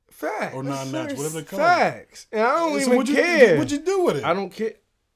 [0.09, 0.53] Facts.
[0.53, 1.59] Or non-natural, whatever they call.
[1.59, 2.27] Facts.
[2.31, 3.57] And I don't even what'd you, care.
[3.57, 4.23] What'd you do with it?
[4.23, 4.73] I don't care.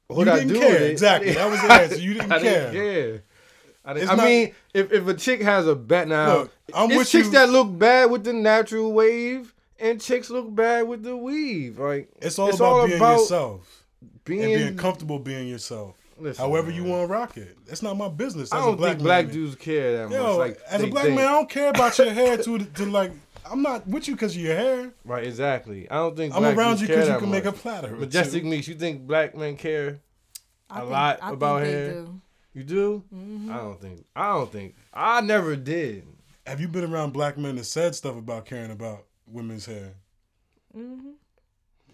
[0.09, 0.83] You What I didn't do care.
[0.83, 1.31] Exactly.
[1.35, 1.97] That was the answer.
[1.99, 2.71] You didn't I care.
[2.71, 3.23] Didn't care.
[3.85, 6.89] I, didn't, I not- mean, if, if a chick has a bet now, Look, I'm
[6.91, 7.33] it's with chicks you.
[7.33, 11.79] that look bad with the natural wave, and chicks look bad with the weave.
[11.79, 13.83] Like It's all about being yourself
[14.23, 15.97] being, and being comfortable being yourself.
[16.17, 16.75] Listen, However man.
[16.77, 17.57] you want to rock it.
[17.65, 18.53] That's not my business.
[18.53, 20.17] I as don't a black think black dudes care that much.
[20.17, 21.15] Yo, like as a black think.
[21.17, 23.11] man, I don't care about your hair to to like.
[23.49, 24.93] I'm not with you because of your hair.
[25.06, 25.23] right?
[25.25, 25.89] Exactly.
[25.89, 27.60] I don't think I'm black around you because you that can make a much.
[27.62, 27.93] platter.
[27.93, 28.49] or Majestic two.
[28.49, 29.99] Meeks, you think black men care?
[30.69, 31.91] I A think- lot I think about they hair.
[31.93, 32.21] do.
[32.53, 33.03] You do?
[33.13, 33.51] Mm-hmm.
[33.51, 34.06] I don't think.
[34.15, 34.75] I don't think.
[34.93, 36.06] I never did.
[36.45, 39.93] Have you been around black men that said stuff about caring about women's hair?
[40.77, 41.12] Mm-hmm.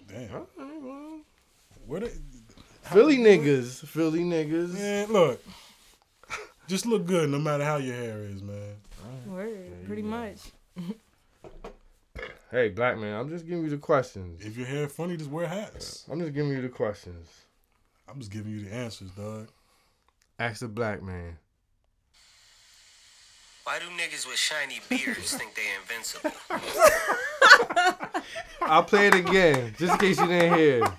[0.08, 1.24] Damn.
[1.86, 2.12] Where they,
[2.84, 4.74] Philly niggas, Philly niggas.
[4.74, 5.44] man, look.
[6.68, 8.76] Just look good no matter how your hair is, man.
[9.28, 10.38] Word, pretty much.
[12.52, 14.44] Hey, black man, I'm just giving you the questions.
[14.44, 16.06] If your hair funny, just wear hats.
[16.12, 17.30] I'm just giving you the questions.
[18.08, 19.50] I'm just giving you the answers, dog.
[20.40, 21.38] Ask the black man.
[23.66, 26.32] Why do niggas with shiny beards think they invincible?
[28.64, 30.82] I'll play it again, just in case you didn't hear.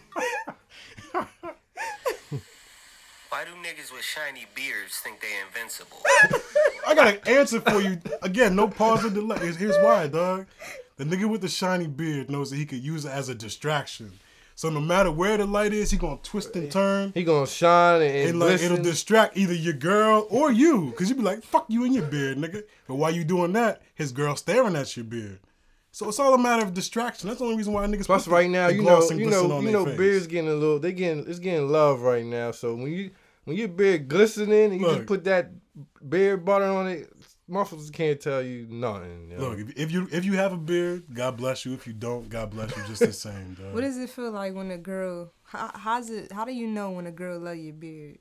[3.29, 5.99] Why do niggas with shiny beards think they invincible?
[6.87, 7.99] I got an answer for you.
[8.23, 9.39] Again, no pause or delay.
[9.41, 10.47] Here's, here's why, dog.
[11.01, 14.13] The nigga with the shiny beard knows that he could use it as a distraction.
[14.55, 17.13] So no matter where the light is, he gonna twist and turn.
[17.15, 21.15] He gonna shine and, And like it'll distract either your girl or you, cause you
[21.15, 24.37] be like, "Fuck you and your beard, nigga." But while you doing that, his girl
[24.37, 25.39] staring at your beard.
[25.91, 27.29] So it's all a matter of distraction.
[27.29, 28.05] That's the only reason why niggas.
[28.05, 29.97] Plus, right now, you know, you know, you know, face.
[29.97, 30.79] beard's getting a little.
[30.79, 32.51] They getting it's getting love right now.
[32.51, 33.11] So when you
[33.45, 34.97] when your beard glistening, and you Look.
[34.97, 35.51] just put that
[36.07, 37.11] beard butter on it.
[37.51, 39.31] Motherfuckers can't tell you nothing.
[39.33, 39.39] yo.
[39.39, 41.75] Look, if, if you if you have a beard, God bless you.
[41.75, 42.83] If you don't, God bless you.
[42.87, 43.75] Just the same, dog.
[43.75, 45.33] What does it feel like when a girl?
[45.43, 46.31] How, how's it?
[46.31, 48.19] How do you know when a girl love your beard?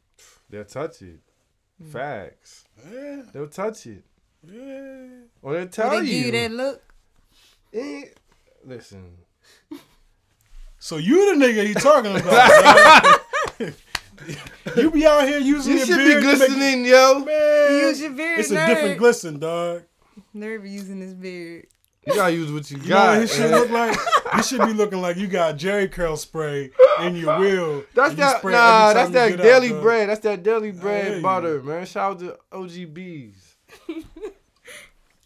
[0.49, 1.19] they'll touch it.
[1.81, 1.91] Mm.
[1.91, 2.65] Facts.
[2.91, 4.03] Yeah, They'll touch it.
[4.45, 5.05] yeah.
[5.43, 6.25] Or they'll Do tell they give you.
[6.25, 6.81] you that look?
[7.73, 8.03] Eh,
[8.65, 9.11] Listen,
[10.79, 13.18] So you the nigga he talking about?
[14.65, 14.77] dog.
[14.77, 17.19] you be out here using you your should be beard to make- glistening, yo.
[17.25, 19.83] Man, Use your beard, It's a different glisten, dog.
[20.33, 21.67] Never using this beard.
[22.07, 23.07] You gotta use what you You know got.
[23.13, 23.59] what his shit man.
[23.59, 23.97] look like?
[24.35, 27.83] He should be looking like you got Jheri curl spray in your wheel.
[27.93, 28.93] That's that spray nah.
[28.93, 29.81] That's that you daily out, dog.
[29.83, 30.09] bread.
[30.09, 31.21] That's that daily hear bread you.
[31.21, 31.85] butter, man.
[31.85, 33.33] Shout out to OGBs.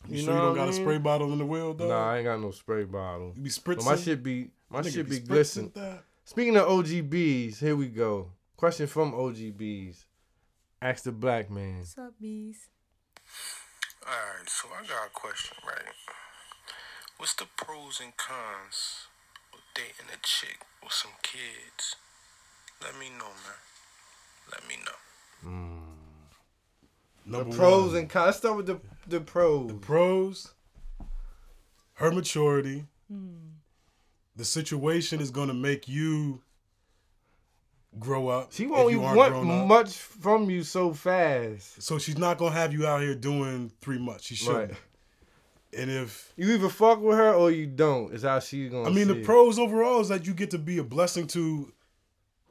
[0.09, 0.81] You, You sure know you don't got I a mean?
[0.81, 1.87] spray bottle in the wheel, though?
[1.87, 3.31] Nah, I ain't got no spray bottle.
[3.37, 3.85] You be But spritzing.
[3.85, 5.71] my shit be my Nigga shit be spritzing glisten.
[5.75, 6.03] that.
[6.25, 8.29] Speaking of OGBs, here we go.
[8.63, 10.05] Question from OGBs.
[10.81, 11.79] Ask the black man.
[11.79, 12.69] What's up, bees?
[14.01, 15.93] Alright, so I got a question, right?
[17.17, 19.07] What's the pros and cons
[19.53, 21.97] of dating a chick with some kids?
[22.81, 23.59] Let me know, man.
[24.49, 25.59] Let me know.
[27.25, 27.97] Number The pros one.
[27.97, 28.25] and cons.
[28.27, 29.67] Let's start with the the pros.
[29.67, 30.53] The pros.
[31.95, 32.85] Her maturity.
[33.11, 33.57] Hmm.
[34.37, 36.43] The situation is gonna make you
[37.99, 38.51] grow up.
[38.53, 41.81] She won't you even want much from you so fast.
[41.81, 44.23] So she's not gonna have you out here doing three months.
[44.25, 44.71] She shouldn't.
[44.71, 44.79] Right.
[45.77, 48.13] And if You either fuck with her or you don't.
[48.13, 48.87] Is how she's gonna.
[48.89, 49.25] I mean, the it.
[49.25, 51.71] pros overall is that you get to be a blessing to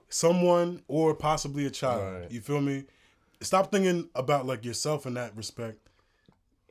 [0.08, 2.02] someone or possibly a child.
[2.22, 2.30] Right.
[2.30, 2.84] You feel me?
[3.40, 5.78] Stop thinking about like yourself in that respect,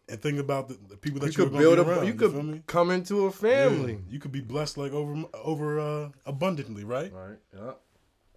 [0.07, 1.81] and think about the, the people that You you could build a.
[1.83, 2.61] around, You feel could me?
[2.67, 3.29] come into a Yeah.
[3.31, 3.99] family.
[4.09, 7.11] You could be blessed like over over uh, abundantly, right?
[7.13, 7.37] Right.
[7.55, 7.71] Yeah.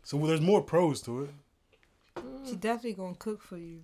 [0.05, 1.31] So well, there's more pros to it.
[2.49, 3.81] She definitely gonna cook for you.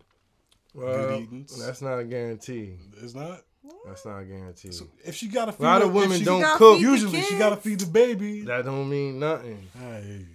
[0.74, 1.58] Well, eatings.
[1.64, 2.76] that's not a guarantee.
[3.02, 3.40] It's not.
[3.86, 4.70] That's not a guarantee.
[5.04, 6.78] If she got to feed a lot of women she- don't cook.
[6.78, 8.42] feed the Usually, she got to feed the baby.
[8.42, 9.68] That don't mean nothing.
[9.78, 10.26] Hey,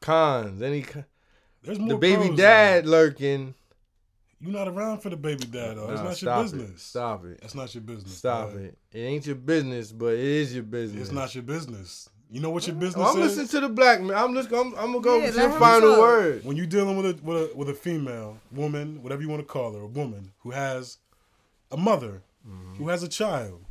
[0.00, 0.62] Cons.
[0.62, 1.04] Any co-
[1.62, 1.88] there's more.
[1.88, 3.54] the baby pros, dad lurking.
[4.40, 5.86] You're not around for the baby dad, though.
[5.86, 6.42] That's Nah, not stop your it.
[6.62, 6.82] business.
[6.82, 7.38] Stop it.
[7.40, 8.16] That's not your business.
[8.16, 8.60] Stop dog.
[8.60, 8.78] it.
[8.92, 11.02] It ain't your business, but it is your business.
[11.02, 12.08] It's not your business.
[12.30, 13.36] You know what your business I'm is?
[13.36, 14.16] listening to the black man.
[14.16, 14.50] I'm just.
[14.50, 15.98] I'm, I'm gonna go Yeah, with your final talk.
[16.00, 16.44] word.
[16.44, 19.46] when you're dealing with a, with a with a female woman, whatever you want to
[19.46, 20.98] call her, a woman who has
[21.70, 22.74] a mother, Mm-hmm.
[22.74, 23.64] who has a child,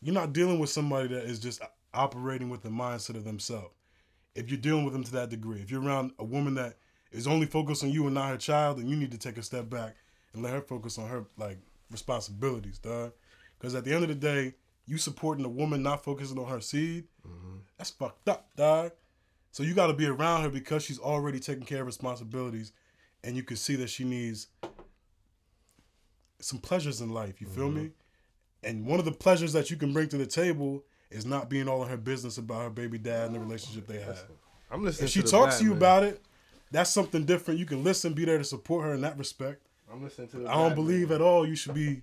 [0.00, 1.60] you're not dealing with somebody that is just
[1.92, 3.74] operating with the mindset of themselves.
[4.34, 6.76] If you're dealing with them to that degree, if you're around a woman that
[7.10, 9.42] is only focused on you and not her child, then you need to take a
[9.42, 9.96] step back
[10.32, 11.58] and let her focus on her like
[11.90, 13.12] responsibilities, dog.
[13.58, 14.54] Because at the end of the day,
[14.88, 17.58] you supporting a woman not focusing on her seed, mm-hmm.
[17.76, 18.92] that's fucked up, dog.
[19.52, 22.72] So you got to be around her because she's already taking care of responsibilities,
[23.22, 24.48] and you can see that she needs
[26.40, 27.40] some pleasures in life.
[27.40, 27.84] You feel mm-hmm.
[27.84, 27.90] me?
[28.64, 31.68] And one of the pleasures that you can bring to the table is not being
[31.68, 34.24] all in her business about her baby dad and the relationship they have.
[34.70, 35.06] I'm listening.
[35.06, 36.22] If she to talks to you about it,
[36.70, 37.60] that's something different.
[37.60, 39.66] You can listen, be there to support her in that respect.
[39.92, 40.38] I'm listening to.
[40.38, 42.02] The I don't believe at all you should be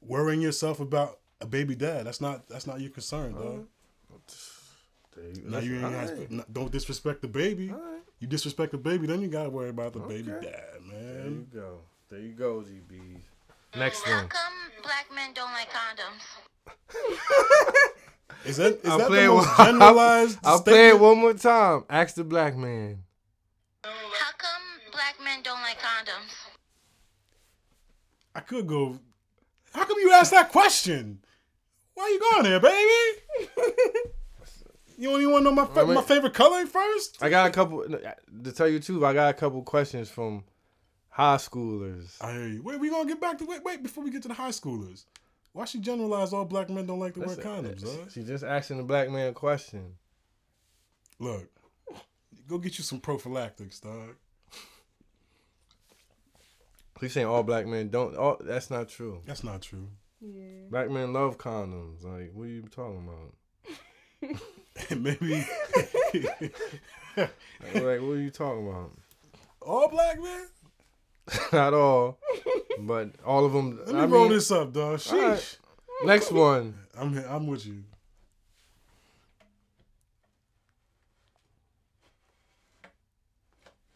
[0.00, 2.06] worrying yourself about a baby dad.
[2.06, 3.66] That's not that's not your concern, dog.
[5.16, 6.30] There you- Now you ain't alright.
[6.30, 7.70] gotta- don't disrespect the baby.
[7.70, 8.02] Alright.
[8.20, 10.96] You disrespect the baby, then you gotta worry about the baby dad, man.
[11.22, 11.80] There you go.
[12.08, 13.20] There you go, GBs.
[13.76, 14.28] Next How one.
[14.28, 16.24] come black men don't like condoms?
[18.44, 20.38] Is that is I'll that play the it most one- generalized?
[20.44, 21.84] I'll play it one more time.
[21.90, 23.02] Ask the black man.
[23.84, 23.90] How
[24.38, 26.32] come black men don't like condoms?
[28.34, 28.98] I could go.
[29.74, 31.20] How come you asked that question?
[31.98, 33.20] Why you going there, baby?
[34.98, 37.18] you don't even want to know my fa- I mean- my favorite color first?
[37.20, 37.80] I got a couple.
[37.92, 38.10] Uh,
[38.44, 40.44] to tell you too, I got a couple questions from
[41.08, 42.14] high schoolers.
[42.20, 42.62] I hear you.
[42.62, 43.64] Wait, we gonna get back to wait.
[43.64, 45.06] Wait, before we get to the high schoolers,
[45.52, 47.84] why she generalize all black men don't like to wear condoms?
[47.84, 48.08] Uh, huh?
[48.14, 49.94] She just asking the black man a question.
[51.18, 51.48] Look,
[52.46, 54.14] go get you some prophylactics, dog.
[57.00, 58.16] He's saying all black men don't.
[58.16, 59.20] All, that's not true.
[59.26, 59.88] That's not true.
[60.70, 62.04] Black men love condoms.
[62.04, 64.40] Like, what are you talking about?
[64.96, 65.44] Maybe
[67.16, 67.30] like,
[68.00, 68.92] what are you talking about?
[69.60, 70.46] all black men.
[71.52, 72.18] Not all,
[72.78, 73.80] but all of them.
[73.86, 74.98] Let me I roll mean, this up, dog.
[74.98, 75.12] Sheesh.
[75.12, 75.58] all right.
[76.04, 76.74] Next one.
[76.96, 77.26] I'm here.
[77.28, 77.84] I'm with you.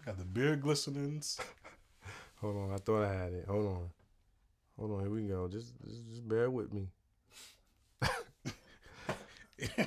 [0.04, 1.38] Got the beard glistenings.
[2.40, 3.44] Hold on, I thought I had it.
[3.46, 3.88] Hold on,
[4.82, 5.00] hold on.
[5.00, 5.46] Here we go.
[5.48, 6.88] Just, just, just bear with me.
[8.02, 8.08] all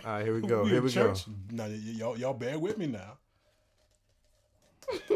[0.06, 0.64] right, here we go.
[0.64, 1.14] We Here in we go.
[1.52, 3.18] Now, y- y'all, y'all bear with me now.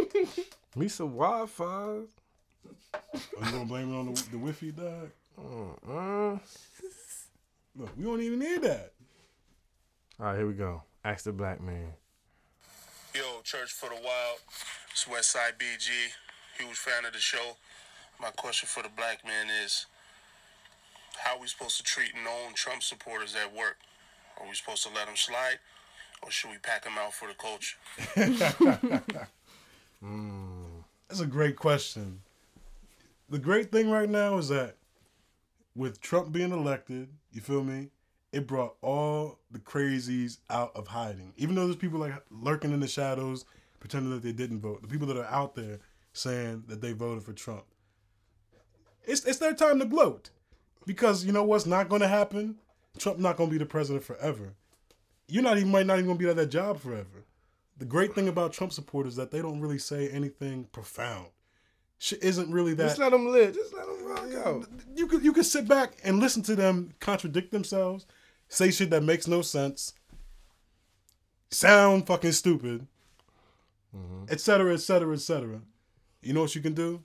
[0.75, 1.63] Me some Wi-Fi.
[1.63, 2.01] Are
[2.93, 5.11] you gonna blame it on the, the Wi-Fi, dog?
[5.87, 6.37] Uh,
[7.75, 8.91] Look, we don't even need that.
[10.19, 10.83] all right, here we go.
[11.05, 11.93] Ask the black man.
[13.15, 14.39] Yo, Church for the Wild.
[14.91, 15.89] It's Westside BG.
[16.57, 17.55] Huge fan of the show.
[18.21, 19.85] My question for the black man is
[21.23, 23.77] how are we supposed to treat known Trump supporters at work?
[24.39, 25.59] Are we supposed to let them slide?
[26.21, 27.77] Or should we pack them out for the culture?
[30.01, 30.79] Hmm.
[31.07, 32.21] That's a great question.
[33.29, 34.77] The great thing right now is that
[35.75, 37.89] with Trump being elected, you feel me?
[38.31, 41.33] It brought all the crazies out of hiding.
[41.35, 43.45] Even though there's people like lurking in the shadows,
[43.79, 44.81] pretending that they didn't vote.
[44.81, 45.79] The people that are out there
[46.13, 47.63] saying that they voted for Trump.
[49.09, 50.29] It's it's their time to gloat.
[50.85, 52.55] Because you know what's not gonna happen?
[52.97, 54.53] Trump not gonna be the president forever.
[55.27, 57.25] You're not even might not even gonna be at that job forever.
[57.77, 61.27] The great thing about Trump supporters is that they don't really say anything profound.
[61.97, 62.87] Shit isn't really that.
[62.87, 63.53] Just let them live.
[63.55, 64.67] Just let them rock out.
[64.95, 68.05] you could you could sit back and listen to them contradict themselves,
[68.47, 69.93] say shit that makes no sense,
[71.51, 72.87] sound fucking stupid,
[73.95, 74.23] mm-hmm.
[74.29, 74.73] etc.
[74.73, 74.73] etc.
[74.73, 75.61] et cetera, et cetera.
[76.21, 77.03] You know what you can do?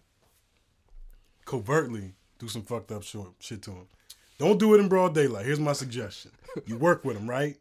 [1.45, 3.87] Covertly do some fucked up shit to them.
[4.39, 5.47] Don't do it in broad daylight.
[5.47, 6.33] Here's my suggestion:
[6.67, 7.57] you work with them, right?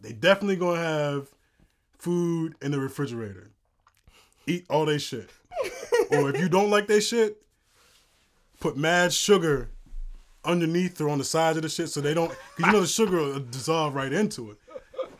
[0.00, 1.28] They definitely gonna have
[1.98, 3.50] food in the refrigerator.
[4.46, 5.30] Eat all they shit.
[6.10, 7.40] or if you don't like they shit,
[8.58, 9.68] put mad sugar
[10.44, 12.86] underneath or on the sides of the shit so they don't, cause you know the
[12.86, 14.58] sugar will dissolve right into it.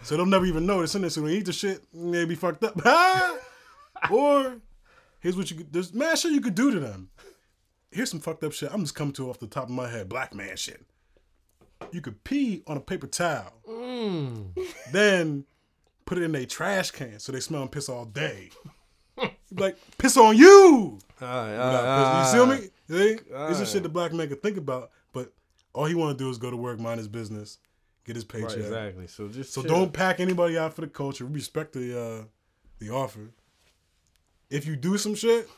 [0.02, 1.10] So they'll never even know it's in there.
[1.10, 2.76] So when you eat the shit, they be fucked up.
[4.10, 4.56] or
[5.20, 7.08] here's what you could, there's mad shit you could do to them.
[7.92, 8.70] Here's some fucked up shit.
[8.72, 10.08] I'm just coming to off the top of my head.
[10.08, 10.82] Black man shit.
[11.90, 13.52] You could pee on a paper towel.
[14.90, 15.44] Then
[16.06, 18.50] put it in a trash can so they smell and piss all day.
[19.56, 20.98] like, piss on you.
[21.20, 22.34] Right, all You got.
[22.34, 22.68] You see me?
[23.34, 23.60] Alright.
[23.60, 25.32] is shit the black man could think about, but
[25.72, 27.58] all he want to do is go to work, mind his business,
[28.04, 28.50] get his paycheck.
[28.50, 29.06] Right, exactly.
[29.06, 29.70] So just So chill.
[29.70, 31.24] don't pack anybody out for the culture.
[31.24, 32.24] Respect the uh,
[32.78, 33.30] the offer.
[34.50, 35.48] if you do some shit,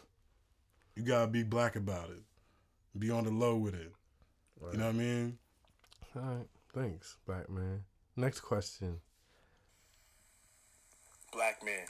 [0.97, 2.22] you gotta be black about it.
[2.99, 3.92] Be on the low with it.
[4.72, 5.38] You know what I mean?
[6.16, 6.47] All right.
[6.72, 7.84] Thanks, black man.
[8.16, 9.01] Next question.
[11.32, 11.86] Black man,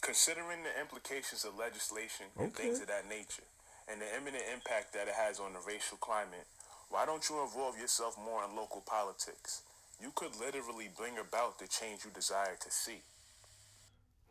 [0.00, 3.46] considering the implications of legislation and things of that nature,
[3.90, 6.46] and the imminent impact that it has on the racial climate,
[6.90, 9.62] why don't you involve yourself more in local politics?
[10.00, 13.02] You could literally bring about the change you desire to see.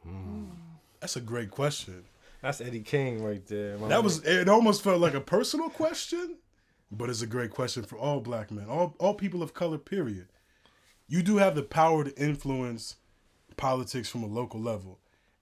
[0.03, 0.45] Hmm.
[0.99, 2.03] That's a great question.
[2.41, 3.77] That's Eddie King right there.
[3.77, 6.37] my That was it almost felt like a personal question,
[6.91, 10.27] but it's a great question for all black men, all all people of color, period.
[11.07, 12.97] You do have the power to influence
[13.55, 14.99] politics from a local level.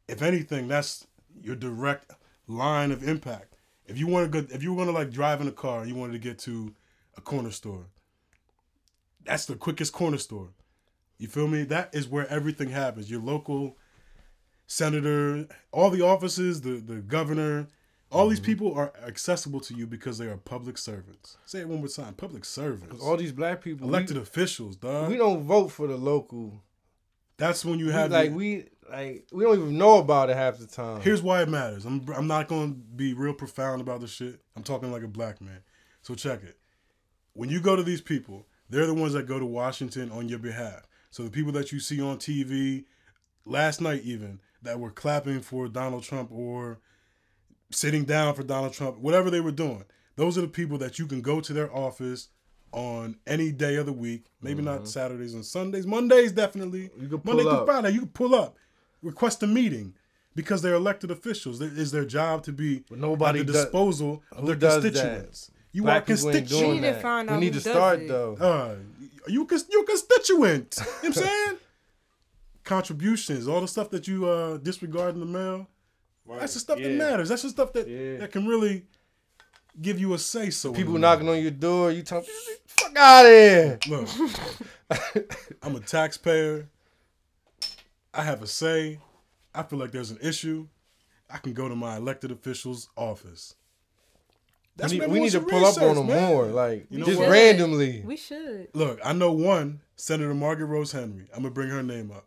[0.07, 1.07] If anything, that's
[1.41, 2.11] your direct
[2.47, 3.55] line of impact.
[3.87, 5.89] If you want to go if you were gonna like drive in a car and
[5.89, 6.73] you wanted to get to
[7.17, 7.87] a corner store,
[9.25, 10.49] that's the quickest corner store.
[11.17, 11.63] You feel me?
[11.63, 13.09] That is where everything happens.
[13.09, 13.77] Your local
[14.67, 17.67] senator, all the offices, the the governor,
[18.11, 18.45] all these mm-hmm.
[18.45, 21.37] people are accessible to you because they are public servants.
[21.45, 25.09] Say it one more time: public servants, all these black people elected we, officials, dog.
[25.09, 26.61] we don't vote for the local.
[27.37, 30.67] That's when you have like we like we don't even know about it half the
[30.67, 31.01] time.
[31.01, 31.85] Here's why it matters.
[31.85, 34.39] I'm I'm not going to be real profound about this shit.
[34.55, 35.59] I'm talking like a black man.
[36.01, 36.57] So check it.
[37.33, 40.39] When you go to these people, they're the ones that go to Washington on your
[40.39, 40.87] behalf.
[41.09, 42.85] So the people that you see on TV
[43.45, 46.79] last night even that were clapping for Donald Trump or
[47.71, 49.83] sitting down for Donald Trump, whatever they were doing.
[50.15, 52.29] Those are the people that you can go to their office
[52.71, 54.25] on any day of the week.
[54.41, 55.85] Maybe not Saturdays and Sundays.
[55.87, 56.89] Mondays definitely.
[56.89, 57.01] Mm-hmm.
[57.03, 57.65] You can Monday pull through up.
[57.65, 58.55] Friday, you can pull up,
[59.01, 59.93] request a meeting
[60.35, 61.61] because they're elected officials.
[61.61, 65.51] It is their job to be But nobody at the does- disposal of their constituents.
[65.71, 66.49] You Black are people ain't constituent.
[66.61, 67.01] doing We need to that.
[67.01, 68.07] find We out need who to does start it.
[68.07, 68.35] though.
[68.35, 68.75] Uh,
[69.27, 70.77] you you constituent.
[70.77, 71.57] you know what I'm saying?
[72.65, 75.67] Contributions, all the stuff that you uh, disregard in the mail.
[76.27, 77.29] That's the stuff that matters.
[77.29, 78.17] That's the stuff that Yeah.
[78.17, 78.85] that can really
[79.81, 80.73] give you a say so.
[80.73, 82.25] People knocking on your door, you talk
[82.65, 83.79] fuck out of here.
[83.87, 84.09] Look,
[85.61, 86.67] I'm a taxpayer.
[88.13, 88.99] I have a say.
[89.53, 90.67] I feel like there's an issue.
[91.29, 93.55] I can go to my elected official's office.
[94.77, 96.31] we need, we need to some pull up on them man.
[96.31, 97.29] more, like You know just what?
[97.29, 98.01] randomly.
[98.05, 98.69] We should.
[98.73, 101.27] Look, I know one Senator Margaret Rose Henry.
[101.33, 102.25] I'm gonna bring her name up.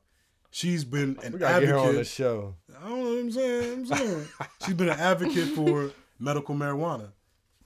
[0.51, 2.55] She's been an We gotta get her on the show.
[2.81, 3.73] I don't know what I'm saying.
[3.73, 4.25] I'm saying.
[4.65, 7.11] She's been an advocate for medical marijuana.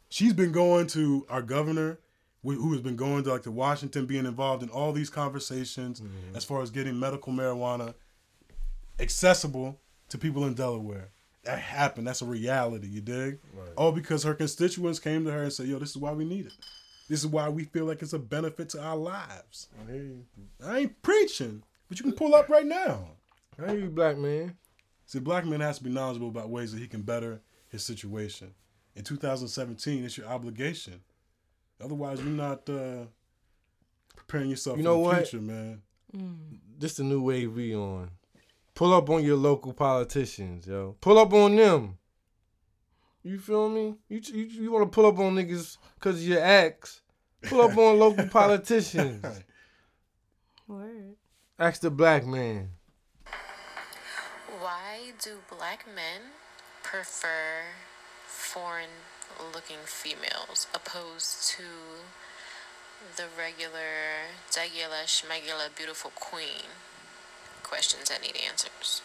[0.09, 1.99] She's been going to our governor,
[2.43, 6.37] who has been going to like to Washington, being involved in all these conversations Mm-hmm.
[6.37, 7.95] as far as getting medical marijuana
[8.99, 9.79] accessible
[10.09, 11.09] to people in Delaware.
[11.45, 12.07] That happened.
[12.07, 12.87] That's a reality.
[12.89, 13.41] You dig?
[13.77, 16.47] All because her constituents came to her and said, "Yo, this is why we need
[16.47, 16.53] it.
[17.09, 21.03] This is why we feel like it's a benefit to our lives." I, I ain't
[21.03, 23.07] preaching, but you can pull up right now.
[23.59, 24.57] Hey, you black man.
[25.05, 28.55] See, black man has to be knowledgeable about ways that he can better his situation.
[28.97, 31.03] In 2017, it's your obligation.
[31.85, 33.05] Otherwise, you're not uh,
[34.17, 35.29] preparing yourself You for know the what?
[35.29, 35.83] future, man.
[36.79, 38.09] This the new wave we on.
[38.75, 40.97] Pull up on your local politicians, yo.
[41.03, 41.99] Pull up on them.
[43.23, 43.97] You feel me?
[44.09, 47.03] You you, you want to pull up on niggas because of your ex?
[47.43, 49.23] Pull up on local politicians.
[51.63, 51.69] Word.
[51.69, 52.71] Ask the black man.
[54.61, 56.33] Why do black men
[56.83, 57.63] prefer
[58.27, 58.91] foreign
[59.55, 61.63] looking females opposed to
[63.17, 66.67] the regular, regular, schmegular, beautiful queen?
[67.63, 69.03] Questions that need answers.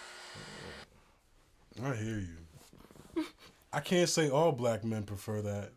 [1.83, 3.25] I hear you.
[3.71, 5.71] I can't say all black men prefer that.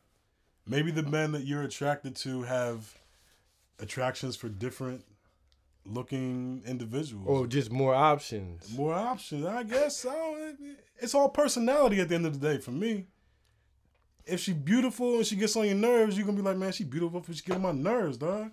[0.66, 2.94] Maybe the men that you're attracted to have
[3.78, 5.04] attractions for different
[5.92, 7.26] looking individuals.
[7.28, 8.70] Or just more options.
[8.76, 10.04] More options, I guess.
[10.06, 10.58] I don't,
[10.98, 13.06] it's all personality at the end of the day for me.
[14.26, 16.84] If she beautiful and she gets on your nerves, you're gonna be like, man, she
[16.84, 18.50] beautiful, but she get on my nerves, dog.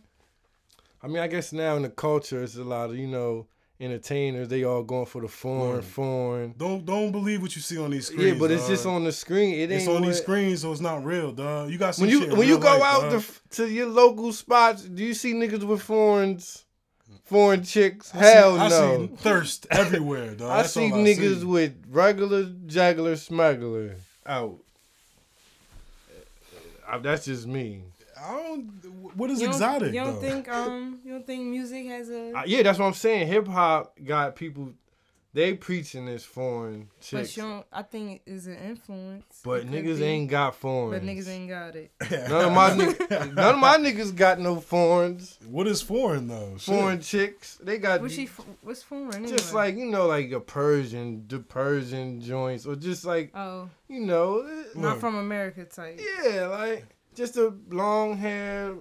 [1.04, 3.48] I mean, I guess now in the culture, it's a lot of you know
[3.80, 4.48] entertainers.
[4.48, 5.84] They all going for the foreign, Right.
[5.84, 6.56] foreign.
[6.58, 8.34] Don't don't believe what you see on these screens.
[8.34, 9.54] Yeah, but it's just on the screen.
[9.56, 11.70] It ain't It's on these screens, so it's not real, dog.
[11.70, 13.24] You got some When you when you go life, out dog.
[13.52, 16.66] to, to your local spots, do you see niggas with foreigns,
[17.28, 18.14] foreign chicks?
[18.14, 19.08] I see- Hell I no.
[19.08, 20.50] see thirst everywhere, dog.
[20.50, 21.46] I That's see all niggas see.
[21.46, 24.58] with regular juggler smuggler out.
[26.90, 27.84] Uh, That's just me.
[28.20, 29.16] I don't.
[29.16, 29.94] What is You exotic?
[29.94, 30.22] You don't though?
[30.22, 33.28] think um you don't think music has a Uh, yeah, that's what I'm saying.
[33.28, 34.72] Hip hop got people
[35.38, 37.12] they preaching this foreign shit.
[37.12, 39.40] But chicks, you don't, I think it's an influence.
[39.44, 40.04] but It niggas be.
[40.04, 41.00] ain't got foreign.
[41.00, 41.92] But niggas ain't got it.
[42.28, 45.38] None of my niggas, none of my niggas got no foreigns.
[45.48, 46.56] What is foreign though?
[46.58, 46.74] Shit.
[46.74, 48.26] Foreign chicks, they got What's she?
[48.64, 49.14] What's foreign?
[49.14, 49.30] Anyway?
[49.38, 54.00] just like you know, like a Persian, the Persian joints, or just like oh, you
[54.00, 55.00] know, eh, not Look.
[55.02, 56.02] from America type.
[56.24, 56.84] yeah, like
[57.14, 58.74] just a long hair.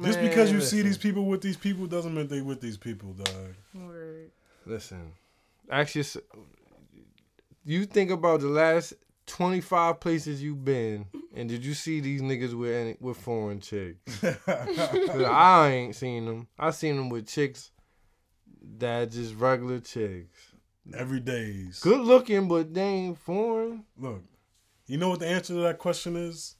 [0.00, 2.76] Just Man, because you see these people with these people doesn't mean they with these
[2.78, 3.54] people, dog.
[3.74, 4.30] Word.
[4.64, 5.12] Listen,
[5.70, 6.16] actually, s-
[7.64, 8.94] you think about the last
[9.26, 13.60] twenty five places you've been, and did you see these niggas with any, with foreign
[13.60, 14.22] chicks?
[14.46, 16.48] I ain't seen them.
[16.58, 17.70] I seen them with chicks
[18.78, 20.36] that just regular chicks,
[20.94, 21.80] Every days.
[21.80, 23.84] good looking, but they ain't foreign.
[23.98, 24.22] Look,
[24.86, 26.56] you know what the answer to that question is?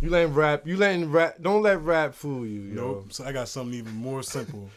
[0.00, 0.66] You letting rap?
[0.66, 1.36] You letting rap?
[1.40, 2.74] Don't let rap fool you, yo.
[2.74, 3.12] Nope.
[3.12, 4.68] So I got something even more simple.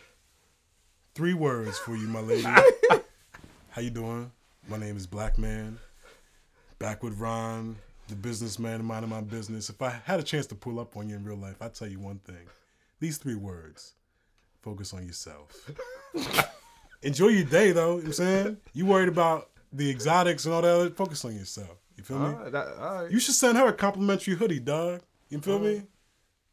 [1.19, 2.43] Three words for you, my lady.
[3.71, 4.31] How you doing?
[4.69, 5.77] My name is Black Man.
[6.79, 7.75] Back with Ron,
[8.07, 9.69] the businessman minding my business.
[9.69, 11.89] If I had a chance to pull up on you in real life, I'd tell
[11.89, 12.47] you one thing.
[13.01, 13.95] These three words.
[14.61, 15.69] Focus on yourself.
[17.01, 18.57] Enjoy your day though, you know what I'm saying?
[18.71, 21.79] You worried about the exotics and all that other focus on yourself.
[21.97, 22.27] You feel me?
[22.27, 23.11] Alright, that- alright.
[23.11, 25.01] You should send her a complimentary hoodie, dog.
[25.27, 25.81] You feel me?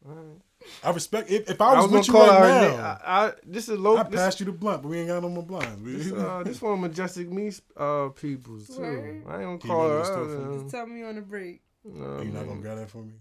[0.05, 0.41] Alright.
[0.83, 2.61] I respect if, if I was, I was gonna with you call right her.
[2.71, 2.77] now.
[2.77, 3.97] na- I, I, this is low.
[3.97, 5.81] I this, passed you the blunt, but we ain't got no more blinds.
[5.83, 8.81] This, uh, this one majestic me uh peoples too.
[8.81, 9.23] Word.
[9.27, 10.03] I ain't gonna Can you call run her.
[10.03, 10.59] to the out, for me?
[10.59, 11.61] Just tell me on the break.
[11.83, 13.13] no, Are you not gonna grab that for me?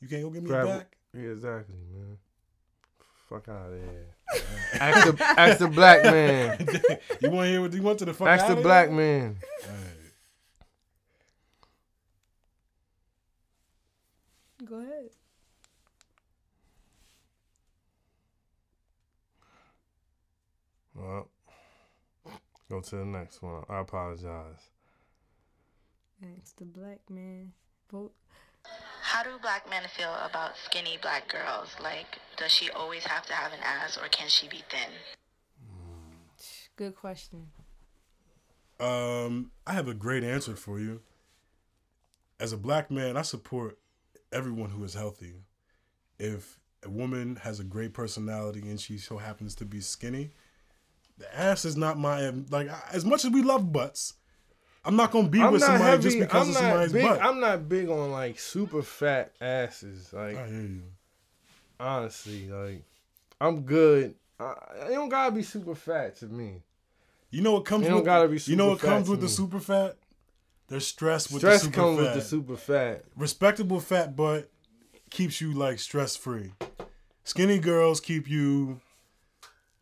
[0.00, 0.96] You can't go get me Grab a back.
[1.14, 2.18] Yeah, exactly, man.
[3.28, 4.06] Fuck out of here.
[4.80, 6.58] ask the ask the black man.
[7.20, 8.96] you want to hear what you want to the fuck Ask the outta black here?
[8.96, 9.36] man.
[9.62, 9.68] Hey,
[14.64, 15.10] Go ahead.
[21.02, 21.28] Well,
[22.70, 23.64] go to the next one.
[23.68, 24.70] I apologize.
[26.38, 27.52] It's the black man.
[27.90, 28.12] Vote.
[29.02, 31.74] How do black men feel about skinny black girls?
[31.82, 34.90] Like, does she always have to have an ass or can she be thin?
[36.76, 37.48] Good question.
[38.78, 41.00] Um, I have a great answer for you.
[42.38, 43.78] As a black man, I support
[44.32, 45.34] everyone who is healthy.
[46.20, 50.30] If a woman has a great personality and she so happens to be skinny,
[51.22, 52.68] the ass is not my like.
[52.92, 54.14] As much as we love butts,
[54.84, 56.02] I'm not gonna be I'm with somebody heavy.
[56.02, 57.06] just because I'm of not somebody's big.
[57.06, 57.22] butt.
[57.22, 60.12] I'm not big on like super fat asses.
[60.12, 60.82] Like I hear you.
[61.78, 62.82] honestly, like
[63.40, 64.14] I'm good.
[64.40, 64.54] I,
[64.88, 66.62] it don't gotta be super fat to me.
[67.30, 69.28] You know what comes It don't with gotta be you know what comes with the
[69.28, 69.96] super fat?
[70.68, 72.02] There's stress with Stress the super comes fat.
[72.04, 73.04] with the super fat.
[73.16, 74.50] Respectable fat butt
[75.10, 76.52] keeps you like stress free.
[77.24, 78.80] Skinny girls keep you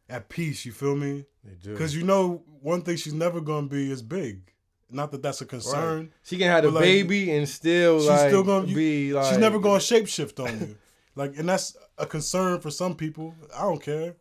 [0.08, 0.66] at peace.
[0.66, 1.24] You feel me?
[1.44, 1.72] They do.
[1.72, 4.52] Because you know one thing she's never gonna be is big.
[4.90, 5.98] Not that that's a concern.
[5.98, 6.10] Right.
[6.24, 9.26] She can have a like, baby and still she's like still gonna you- be like
[9.26, 10.76] she's never gonna shapeshift on you.
[11.16, 13.34] Like, and that's a concern for some people.
[13.54, 14.14] I don't care.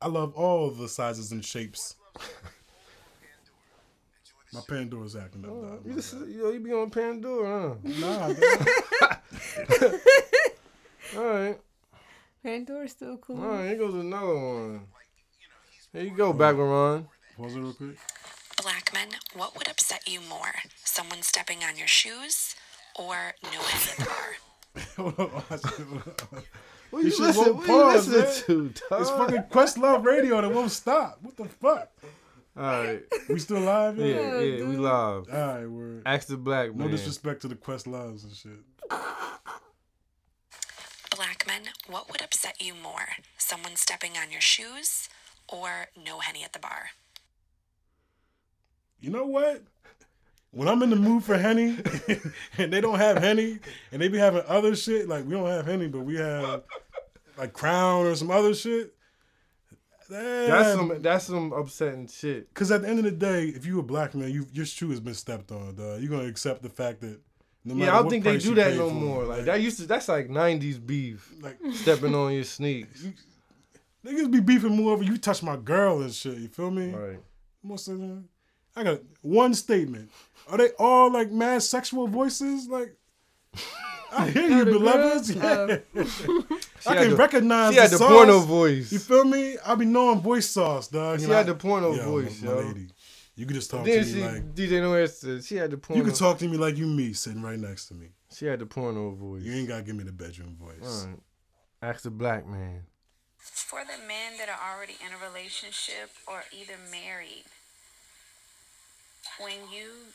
[0.00, 1.96] I love all the sizes and shapes.
[4.52, 5.50] My Pandora's acting up.
[5.52, 5.86] Oh, dog.
[5.86, 7.74] You, just, yo, you be on Pandora, huh?
[8.00, 9.16] Nah, huh?
[11.18, 11.60] All right.
[12.42, 13.42] Pandora's still cool.
[13.42, 14.86] All right, here goes another one.
[15.92, 17.08] Here you go, back Ron.
[17.36, 17.98] Pause it real quick.
[18.62, 20.52] Black men, what would upset you more?
[20.84, 22.56] Someone stepping on your shoes
[22.98, 24.36] or no one at the bar?
[24.96, 26.46] Hold on, watch it.
[26.90, 28.72] What This you shit listen, won't what you pause, listening man.
[28.72, 29.00] to, dog?
[29.00, 31.18] It's fucking Questlove Radio that won't stop.
[31.22, 31.90] What the fuck?
[32.56, 33.02] All right.
[33.28, 33.98] We still live?
[33.98, 34.06] Yeah,
[34.40, 35.26] yeah, we live.
[35.32, 36.02] All right, word.
[36.06, 36.90] Ask the black No man.
[36.90, 38.58] disrespect to the Questloves and shit.
[41.14, 43.08] Black men, what would upset you more?
[43.36, 45.08] Someone stepping on your shoes
[45.48, 46.90] or no henny at the bar?
[49.00, 49.62] You know what?
[50.50, 51.78] When I'm in the mood for Henny
[52.58, 53.58] and they don't have Henny
[53.92, 56.62] and they be having other shit, like we don't have Henny, but we have
[57.36, 58.94] like Crown or some other shit.
[60.08, 62.48] That's some that's some upsetting shit.
[62.48, 64.88] Because at the end of the day, if you a black man, you your shoe
[64.90, 66.00] has been stepped on, dog.
[66.00, 67.20] You're gonna accept the fact that
[67.64, 69.24] no yeah, I don't think they do that no for it, more.
[69.24, 69.86] Like that used to.
[69.86, 71.30] That's like '90s beef.
[71.42, 73.04] Like stepping on your sneaks.
[74.08, 76.38] Niggas be beefing more over you touch my girl and shit.
[76.38, 76.90] You feel me?
[76.92, 77.20] Right.
[77.62, 78.28] Most of them.
[78.76, 80.10] I got one statement.
[80.48, 82.68] Are they all like mad sexual voices?
[82.68, 82.94] Like,
[84.12, 85.34] I hear you, beloveds.
[85.34, 85.78] Yeah.
[86.80, 87.74] She I had can the- recognize.
[87.74, 88.92] she had the the porno voice.
[88.92, 89.56] You feel me?
[89.66, 91.18] I be knowing voice sauce, dog.
[91.18, 92.56] She You know, had I- the porno Yo, voice, my yo.
[92.60, 92.86] lady.
[93.34, 96.00] You could just talk Then to me like DJ Noir said she had the porno.
[96.02, 98.10] you could talk to me like you me sitting right next to me.
[98.32, 99.42] She had the porno voice.
[99.42, 101.04] You ain't gotta give me the bedroom voice.
[101.04, 101.18] All right.
[101.82, 102.84] Ask the black man.
[103.38, 107.44] For the men that are already in a relationship or either married,
[109.40, 110.12] when you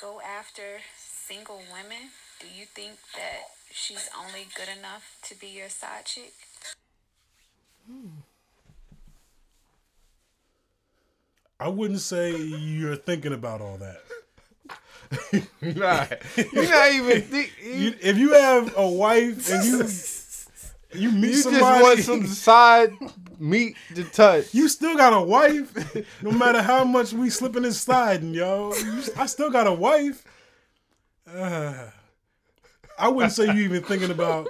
[0.00, 2.10] go after single women,
[2.40, 6.32] do you think that she's only good enough to be your side chick?
[11.60, 14.02] I wouldn't say you're thinking about all that.
[15.60, 16.06] Nah,
[16.36, 17.52] you're not even think.
[17.62, 19.82] You, if you have a wife and you
[20.94, 22.92] you meet You somebody, just want some side
[23.38, 24.54] meat to touch.
[24.54, 25.96] you still got a wife.
[26.22, 30.24] no matter how much we slipping and sliding, yo, you, I still got a wife.
[31.30, 31.88] Uh,
[32.98, 34.48] I wouldn't say you even thinking about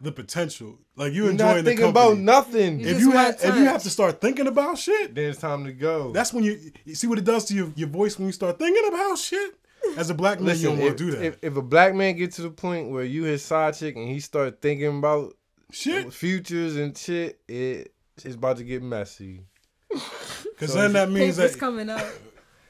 [0.00, 0.78] the potential.
[0.96, 2.06] Like you You're enjoying not the thinking company.
[2.12, 2.80] about nothing.
[2.80, 5.64] You if you have if you have to start thinking about shit, then it's time
[5.64, 6.12] to go.
[6.12, 8.58] that's when you you see what it does to your, your voice when you start
[8.58, 9.54] thinking about shit.
[9.96, 11.24] As a black man, Listen, you don't if, want to do that.
[11.24, 14.08] If, if a black man get to the point where you his side chick and
[14.08, 15.34] he start thinking about
[15.74, 19.40] shit, futures and shit, it it's about to get messy.
[19.90, 22.04] because so then that means Papers that coming up.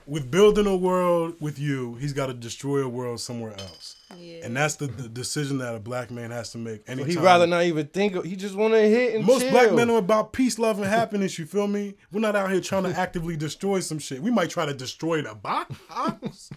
[0.07, 3.97] with building a world with you, he's got to destroy a world somewhere else.
[4.17, 4.45] Yeah.
[4.45, 6.87] And that's the, the decision that a black man has to make.
[6.87, 7.11] So Anytime.
[7.11, 8.15] he rather not even think.
[8.15, 9.51] Of, he just want to hit and Most chill.
[9.51, 11.39] black men are about peace, love, and happiness.
[11.39, 11.95] You feel me?
[12.13, 14.23] We're not out here trying to actively destroy some shit.
[14.23, 15.75] We might try to destroy the box,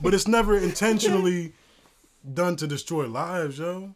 [0.00, 1.52] but it's never intentionally
[2.34, 3.94] done to destroy lives, yo.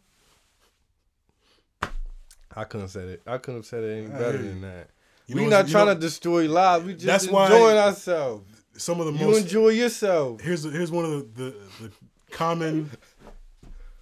[2.55, 3.21] I couldn't have said it.
[3.27, 4.89] I couldn't have said it any better hear than that.
[5.27, 6.85] You we know- not trying know- to destroy lives.
[6.85, 8.45] We just That's why- enjoying ourselves.
[8.77, 10.41] Some of the You most enjoy yourself.
[10.41, 11.55] Here's here's one of the, the,
[11.87, 11.91] the
[12.31, 12.91] common.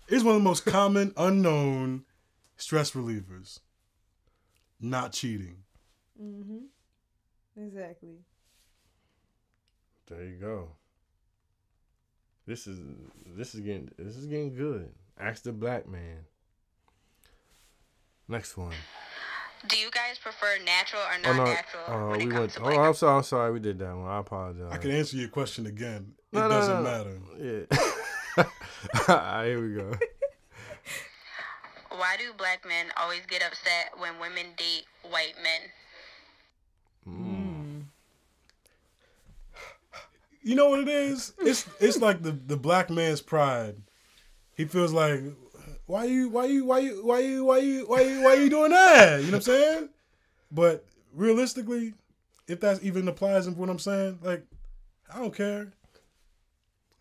[0.08, 2.06] Here's one of the most common unknown
[2.58, 3.60] stress relievers.
[4.82, 5.58] Not cheating.
[6.22, 6.66] Mm-hmm.
[7.64, 8.18] Exactly.
[10.08, 10.70] There you go.
[12.46, 12.80] This is
[13.38, 14.92] this is getting this is getting good.
[15.20, 16.26] Ask the black man.
[18.28, 18.74] Next one.
[19.68, 22.52] Do you guys prefer natural or Oh non-natural Oh, when it we went.
[22.54, 22.68] to Oh.
[22.82, 23.18] I'm sorry.
[23.18, 23.52] I'm sorry.
[23.54, 24.08] We did that one.
[24.10, 24.72] I apologize.
[24.72, 26.14] I can answer your question again.
[26.32, 27.20] It No, no, doesn't no, no.
[27.38, 27.68] matter.
[28.38, 28.46] Yeah.
[29.10, 29.92] Alright, here we go.
[31.92, 35.62] Why do black men always get upset when women date white men?
[37.08, 37.84] Mm.
[40.42, 41.34] You know what it is?
[41.40, 43.76] It's it's like the, the black man's pride.
[44.56, 45.22] He feels like,
[45.86, 48.72] why you why you why you why you why you why you why you doing
[48.72, 49.20] that?
[49.22, 49.90] You know what I'm saying?
[50.52, 51.94] But realistically,
[52.48, 54.44] if that even applies in what I'm saying, like,
[55.14, 55.72] I don't care.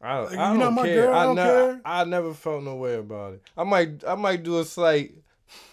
[0.00, 1.06] I, Like, I don't care.
[1.06, 1.80] girl, I I, don't ne- care.
[1.84, 3.42] I never felt no way about it.
[3.56, 5.12] I might I might do a slight.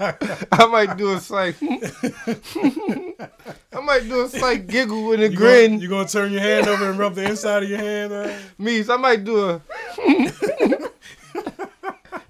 [0.00, 1.54] I might do a slight.
[1.62, 3.20] I
[3.82, 5.70] might do a slight giggle and a You grin.
[5.72, 8.12] Gonna, you gonna turn your hand over and rub the inside of your hand?
[8.12, 8.32] Uh?
[8.58, 9.60] Means I might do a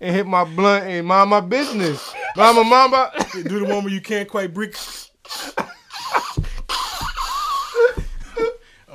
[0.04, 2.12] and hit my blunt and mind my business.
[2.36, 3.10] Mama, mama.
[3.32, 4.76] Do the one where you can't quite break.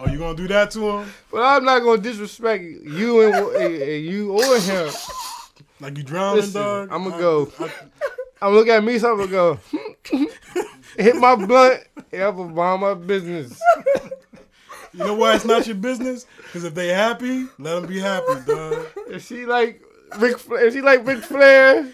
[0.01, 1.11] Oh, you gonna do that to him?
[1.31, 4.89] But I'm not gonna disrespect you and, and- and you or him.
[5.81, 6.89] Like you drowning, Listen, dog?
[6.91, 7.51] I'm gonna I- go.
[7.59, 7.63] I-
[8.41, 9.59] I'm gonna look at me, so I'm gonna go.
[10.97, 11.83] hit my blunt.
[12.13, 13.59] and I'm gonna mind my business.
[14.93, 16.25] You know why it's not your business?
[16.37, 18.85] Because if they happy, let them be happy, dog.
[19.09, 19.83] If she like
[20.17, 21.85] Ric, Flair, if she like Ric Flair,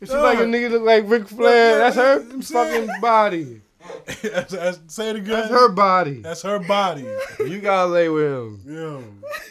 [0.00, 3.60] Is she like a nigga look like Ric Flair, that's her fucking body.
[4.22, 5.30] That's- that's- say it again.
[5.30, 6.20] That's her body.
[6.22, 7.06] That's her body.
[7.40, 8.60] You gotta lay with him.
[8.66, 9.00] Yeah.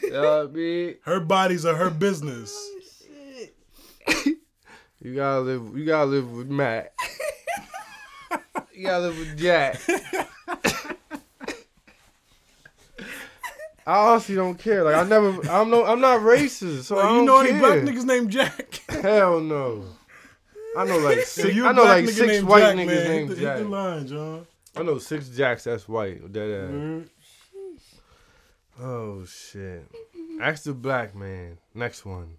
[0.08, 0.96] You know what I mean?
[1.04, 2.56] Her bodies are her business.
[4.08, 4.24] Oh,
[5.02, 5.78] you gotta live.
[5.78, 6.94] You gotta live with Matt.
[8.74, 9.80] You gotta live with Jack.
[13.90, 14.84] I honestly don't care.
[14.84, 15.30] Like I never.
[15.50, 15.84] I'm no.
[15.86, 17.50] I'm not racist, so I Like, you know care.
[17.52, 18.82] any black niggas named Jack?
[18.90, 19.84] Hell no.
[20.78, 21.56] I know like So six.
[21.56, 22.88] you a I know like six white Jack, niggas man.
[22.96, 23.58] Hit named the- hit Jack.
[23.58, 24.48] the line, John.
[24.76, 26.32] I know six Jacks that's white.
[26.32, 26.72] That ass.
[26.72, 27.10] Mhm.
[28.82, 29.86] Oh shit.
[30.42, 31.58] Ask the black man.
[31.74, 32.36] Next one.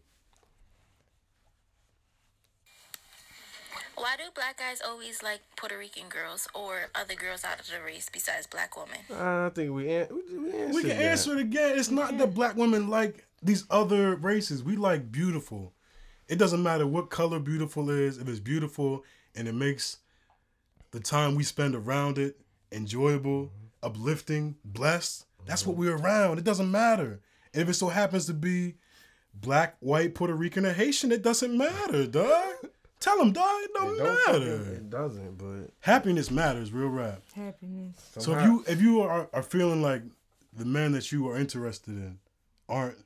[4.01, 7.83] Why do black guys always like Puerto Rican girls or other girls out of the
[7.85, 8.99] race besides black women?
[9.11, 11.03] Uh, I think we an- we, we answered We can that.
[11.03, 11.79] answer it again.
[11.79, 14.63] It's not that black women like these other races.
[14.65, 15.75] We like beautiful.
[16.29, 18.17] It doesn't matter what color beautiful is.
[18.17, 19.99] If it's beautiful and it makes
[20.93, 22.41] the time we spend around it
[22.73, 23.51] enjoyable,
[23.83, 26.39] uplifting, blessed, that's what we're around.
[26.39, 27.21] It doesn't matter.
[27.53, 28.77] And if it so happens to be
[29.35, 32.55] black, white, Puerto Rican, or Haitian, it doesn't matter, dog.
[33.01, 34.73] Tell them, dog, it don't, It don't fucking- matter.
[34.75, 37.23] It doesn't, but Happiness matters, real rap.
[37.35, 37.97] Happiness.
[38.19, 40.03] So if you if you are, are feeling like
[40.53, 42.19] the men that you are interested in
[42.69, 42.99] aren't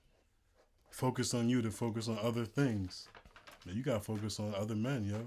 [0.91, 3.09] focused on you to focus on other things,
[3.65, 5.27] then you gotta focus on other men, yo.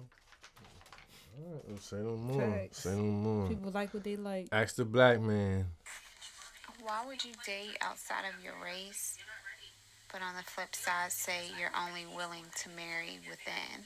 [1.39, 2.41] Alright, Say no more.
[2.41, 2.80] Facts.
[2.80, 3.47] Say no more.
[3.47, 4.47] People like what they like.
[4.51, 5.65] Ask the black man.
[6.82, 9.18] Why would you date outside of your race,
[10.11, 13.86] but on the flip side, say you're only willing to marry within?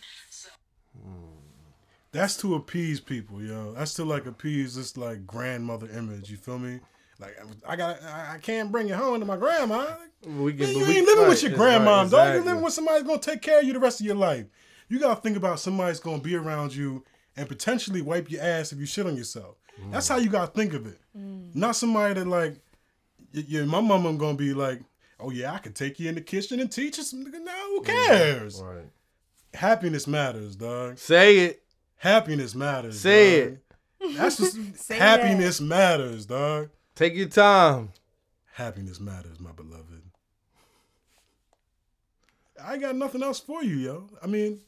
[2.12, 3.74] That's to appease people, yo.
[3.74, 6.30] That's to like appease this like grandmother image.
[6.30, 6.80] You feel me?
[7.20, 7.38] Like
[7.68, 9.96] I got, I I can't bring you home to my grandma.
[10.26, 12.12] We Man, can, you we, ain't living right, with your right, grandma, dog.
[12.12, 12.42] You exactly.
[12.42, 14.46] living with somebody that's gonna take care of you the rest of your life.
[14.90, 17.04] You gotta think about somebody's gonna be around you
[17.38, 19.56] and potentially wipe your ass if you shit on yourself.
[19.90, 21.00] That's how you gotta think of it.
[21.18, 21.56] Mm.
[21.56, 22.58] Not somebody that like,
[23.32, 24.82] yeah, my mama gonna be like,
[25.20, 27.24] oh yeah, I could take you in the kitchen and teach you some.
[27.24, 28.62] No, who cares?
[28.62, 28.86] Right.
[29.54, 30.98] Happiness matters, dog.
[30.98, 31.64] Say it.
[31.98, 33.00] Happiness matters.
[33.00, 33.58] Say dog.
[34.16, 36.70] That's just Say happiness matters, dog.
[36.96, 37.92] Take your time.
[38.54, 40.02] Happiness matters, my beloved.
[42.64, 44.08] I got nothing else for you, yo.
[44.22, 44.60] I mean,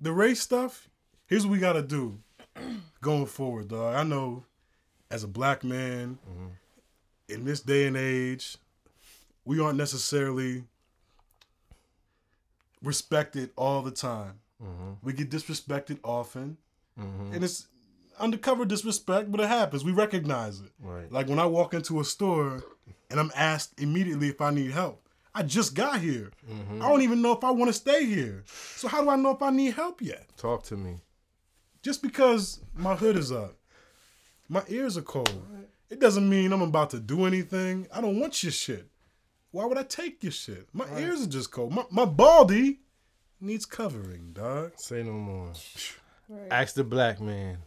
[0.00, 0.88] the race stuff,
[1.26, 2.18] here's what we gotta do
[3.02, 3.94] going forward, dog.
[3.94, 4.44] I know
[5.10, 6.46] as a black man mm-hmm.
[7.28, 8.56] in this day and age,
[9.44, 10.64] we aren't necessarily
[12.82, 14.40] respected all the time.
[14.62, 14.92] Mm-hmm.
[15.02, 16.56] We get disrespected often.
[16.98, 17.34] Mm-hmm.
[17.34, 17.66] And it's
[18.18, 19.84] undercover disrespect, but it happens.
[19.84, 20.70] We recognize it.
[20.80, 21.10] Right.
[21.10, 22.62] Like when I walk into a store
[23.10, 25.06] and I'm asked immediately if I need help.
[25.34, 26.32] I just got here.
[26.50, 26.82] Mm-hmm.
[26.82, 28.42] I don't even know if I want to stay here.
[28.76, 30.26] So how do I know if I need help yet?
[30.36, 30.96] Talk to me.
[31.82, 33.54] Just because my hood is up,
[34.48, 35.46] my ears are cold.
[35.88, 37.86] It doesn't mean I'm about to do anything.
[37.94, 38.86] I don't want your shit.
[39.52, 40.68] Why would I take your shit?
[40.72, 41.72] My ears are just cold.
[41.72, 42.80] My, my baldy
[43.40, 44.72] needs covering, dog.
[44.76, 45.52] Say no more.
[46.28, 46.46] Right.
[46.50, 47.58] Ask the black man.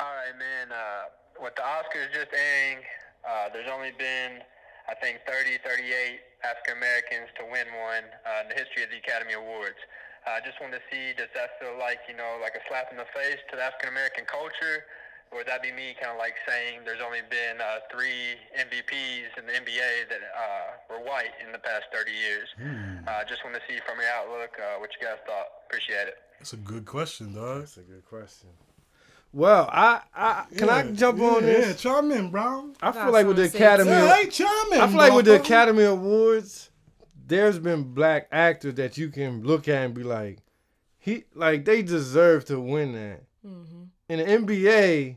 [0.00, 0.74] All right, man.
[0.74, 2.82] Uh, with the Oscars just airing,
[3.22, 4.42] uh, there's only been,
[4.90, 8.98] I think, 30, 38 African Americans to win one uh, in the history of the
[8.98, 9.78] Academy Awards.
[10.26, 12.90] I uh, just want to see, does that feel like, you know, like a slap
[12.90, 14.86] in the face to the African American culture?
[15.32, 19.32] Or would that be me kind of like saying there's only been uh, three MVPs
[19.40, 22.48] in the NBA that uh, were white in the past 30 years?
[23.08, 25.46] Uh, just want to see from your outlook uh, what you guys thought.
[25.66, 26.18] Appreciate it.
[26.38, 27.60] That's a good question, dog.
[27.60, 28.50] That's a good question.
[29.32, 31.66] Well, I, I can I jump yeah, on this?
[31.66, 32.72] Yeah, chime in, bro.
[32.82, 34.80] I Got feel like with the something to say, Academy, Yeah, hey, chime in.
[34.80, 35.36] I feel like with the.
[35.36, 36.70] Academy Awards,
[37.26, 40.40] there's been black actors that you can look at and be like,
[40.98, 43.22] he like they deserve to win that.
[43.46, 43.82] Mm-hmm.
[44.10, 45.16] In the NBA,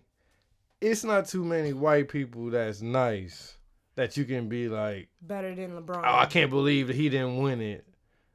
[0.92, 3.58] it's not too many white people that's nice
[3.96, 6.02] that you can be like, Better than LeBron.
[6.06, 7.86] oh, I can't believe that he didn't win it.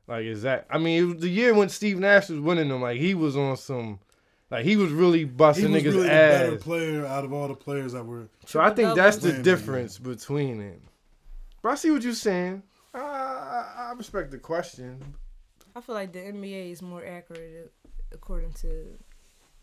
[0.08, 0.66] Like, is that?
[0.70, 2.82] I mean, it was the year when Steve Nash was winning them.
[2.82, 4.00] Like, he was on some,
[4.50, 6.40] like he was really He busting was niggas' really the ass.
[6.44, 8.28] better player out of all the players that were.
[8.46, 10.80] So I think that's the Playing that difference between it.
[11.62, 12.62] But I see what you're saying.
[12.94, 15.14] I, I, I respect the question.
[15.76, 17.72] I feel like the NBA is more accurate
[18.12, 18.98] according to.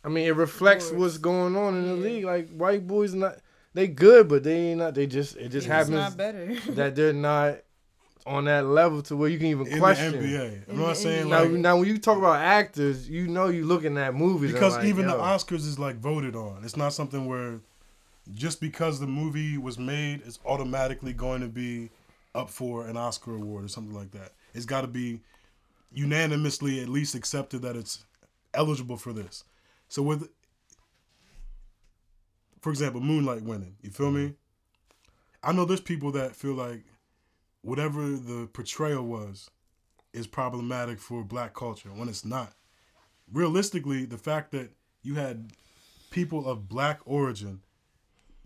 [0.08, 2.02] I mean, it reflects what's going on in the Yeah.
[2.02, 2.24] league.
[2.24, 3.40] Like white boys, not
[3.74, 4.96] they good, but they ain't not.
[4.96, 6.56] They just it just It's happens not better.
[6.70, 7.58] that they're not
[8.26, 10.20] on that level to where you can even question In question.
[10.22, 10.64] the NBA.
[10.70, 13.50] I'm In not the saying Now, like now when you talk about actors, you know
[13.50, 16.64] you looking at movies and because like, even the Oscars is like voted on.
[16.64, 17.60] It's not something where
[18.34, 21.90] just because the movie was made, it's automatically going to be
[22.34, 24.32] up for an Oscar award or something like that.
[24.54, 25.20] It's got to be
[25.92, 28.06] unanimously at least accepted that it's
[28.54, 29.44] eligible for this.
[29.88, 30.30] So with,
[32.62, 34.34] for example, Moonlight winning, you feel me?
[35.44, 36.84] I know there's people that feel like
[37.62, 39.50] whatever the portrayal was
[40.14, 42.54] is problematic for black culture when it's not
[43.32, 44.72] realistically, the fact that
[45.02, 45.52] you had
[46.10, 47.62] people of black origin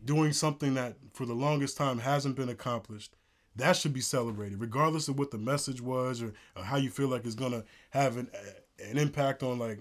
[0.04, 3.16] doing something that for the longest time hasn't been accomplished,
[3.56, 7.08] that should be celebrated, regardless of what the message was or, or how you feel
[7.08, 8.30] like it's gonna have an
[8.84, 9.80] an impact on like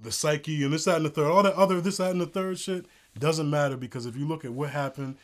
[0.00, 1.30] the psyche and this, that, and the third.
[1.30, 2.86] All that other this, that, and the third shit
[3.18, 5.16] doesn't matter because if you look at what happened,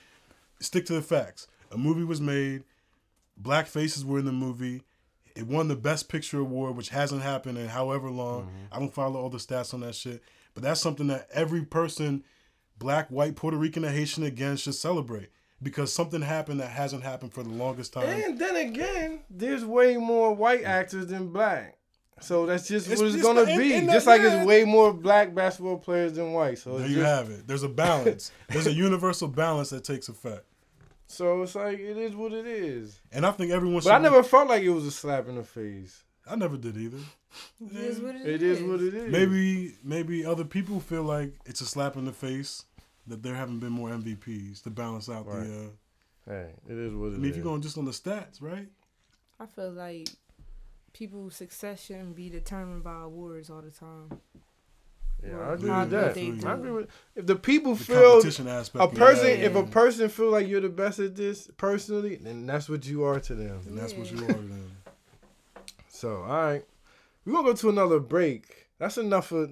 [0.60, 1.46] stick to the facts.
[1.70, 2.64] A movie was made,
[3.36, 4.82] black faces were in the movie.
[5.34, 8.42] It won the Best Picture award, which hasn't happened in however long.
[8.42, 8.74] Mm-hmm.
[8.74, 10.22] I don't follow all the stats on that shit,
[10.54, 12.22] but that's something that every person,
[12.78, 17.32] black, white, Puerto Rican, or Haitian again, should celebrate because something happened that hasn't happened
[17.32, 18.08] for the longest time.
[18.08, 21.78] And then again, there's way more white actors than black.
[22.20, 23.74] So that's just It's- what it's it's gonna the- be.
[23.74, 24.38] in the- just like yeah.
[24.38, 26.58] it's way more black basketball players than white.
[26.58, 27.46] So there you just, have it.
[27.46, 28.30] There's a balance.
[28.48, 30.44] There's a universal balance that takes effect,
[31.06, 33.00] So it's like it is what it is.
[33.12, 33.82] and I think everyone.
[33.82, 36.02] But I should- never felt like it was a slap in the face.
[36.26, 36.98] I never did either.
[37.60, 39.12] It is what It is what it is.
[39.12, 42.64] Maybe maybe other people feel like it's a slap in the face
[43.06, 45.44] that there haven't been more MVPs to balance out Right.
[45.46, 45.64] the.
[45.64, 45.68] Uh,
[46.26, 48.66] Hey, it is what it I mean, if you're going just on the stats, right?
[49.38, 50.08] I feel like
[50.94, 54.18] people's success shouldn't be determined by awards all the time.
[55.22, 56.46] Yeah, Or I agree with that.
[56.46, 59.64] I agree with if the people The feel competition a of person that, if a
[59.64, 63.34] person feel like you're the best at this personally, then that's what you are to
[63.34, 63.60] them.
[63.66, 64.70] And that's what you are to them.
[65.88, 66.64] So all right,
[67.24, 68.66] we're gonna go to another break.
[68.78, 69.48] That's enough for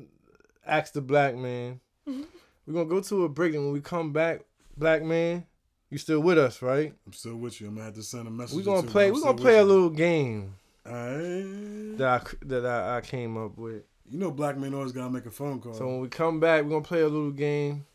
[0.67, 1.81] ask the black man.
[2.07, 2.23] Mm-hmm.
[2.67, 4.41] We're gonna go to a break, and when we come back,
[4.77, 5.47] black man,
[5.89, 6.93] you still with us, right?
[7.07, 7.69] I'm still with you.
[7.69, 8.57] I'm gonna have to send a message.
[8.57, 9.13] We're gonna two, play.
[9.13, 9.69] We're gonna play a you.
[9.69, 11.99] little game Alright.
[11.99, 13.83] that I that I, I came up with.
[14.11, 15.75] You know, black men always gotta make a phone call.
[15.75, 17.87] So when we come back, we're gonna play a little game.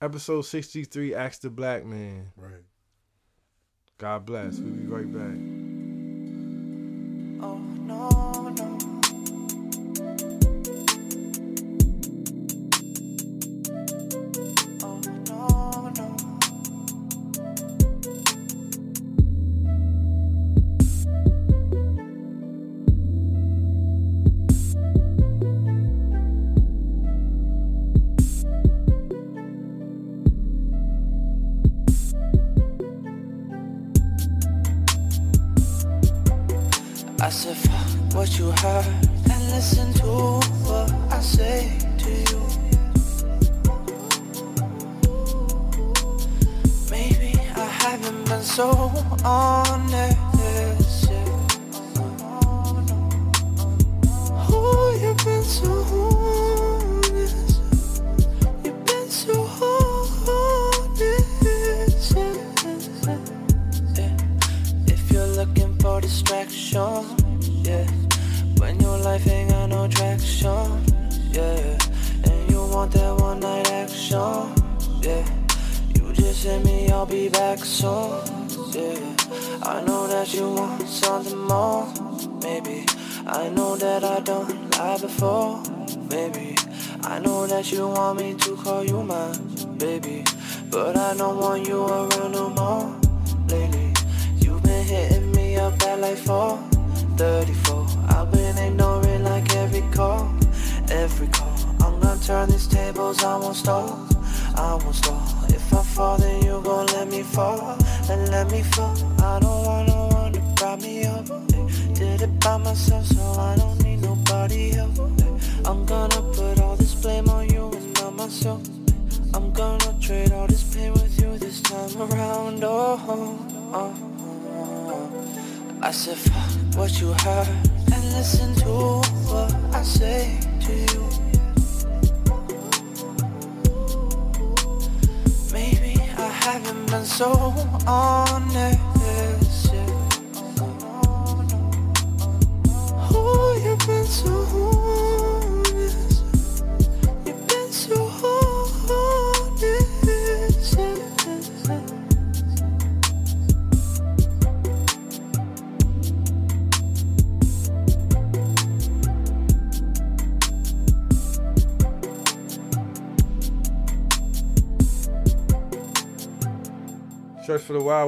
[0.00, 2.32] Episode sixty three, ask the black man.
[2.36, 2.64] Right.
[3.98, 4.58] God bless.
[4.58, 5.65] We'll be right back.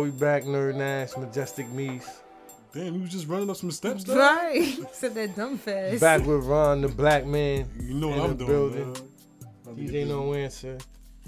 [0.03, 0.43] Search for the wild.
[0.43, 0.43] We back.
[0.45, 2.09] Nerd Nash, majestic Meese.
[2.73, 4.17] Damn, you was just running up some steps, dog.
[4.17, 4.79] Right.
[4.93, 6.01] Said that dumb fast.
[6.01, 7.69] Back with Ron, the black man.
[7.81, 8.93] You know what in I'm the doing, building.
[8.93, 9.09] dog.
[9.63, 10.09] About to get DJ busy.
[10.09, 10.79] no answer.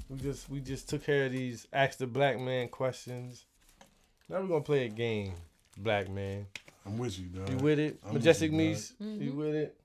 [0.08, 3.44] We just we just took care of these ask the black man questions.
[4.28, 5.34] Now we're gonna play a game,
[5.78, 6.46] black man.
[6.86, 7.50] I'm with you, dog.
[7.50, 7.98] You with it?
[8.02, 8.66] I'm with Majestic you, dog.
[8.66, 9.38] Meese, you mm-hmm.
[9.38, 9.76] with it?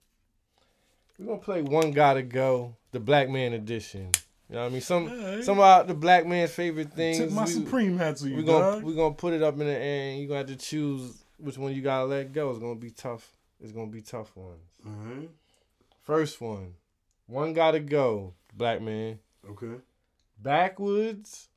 [1.20, 4.12] We're gonna play one gotta go, the black man edition.
[4.50, 4.82] You know what I mean?
[4.82, 5.44] Some Alright.
[5.44, 7.18] some of the black man's favorite things.
[7.18, 8.84] Tip my we- Supreme hat to you, we gonna dog.
[8.84, 11.58] we gonna put it up in the air and you're gonna have to choose which
[11.58, 12.52] one you gotta let go.
[12.52, 13.36] It's gonna be tough.
[13.60, 14.62] It's gonna be tough ones.
[14.86, 15.30] Alright.
[16.02, 16.74] First one.
[17.28, 19.18] One gotta go, black man.
[19.50, 19.82] Okay.
[20.40, 21.50] Backwoods,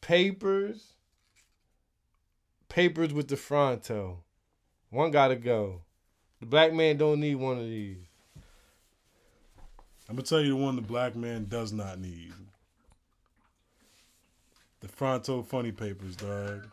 [0.00, 0.92] papers,
[2.68, 4.22] papers with the fronto.
[4.90, 5.82] One gotta go.
[6.40, 8.07] The black man don't need one of these.
[10.08, 12.32] I'm gonna tell you the one the black man does not need.
[14.80, 16.66] The Fronto funny papers, dog.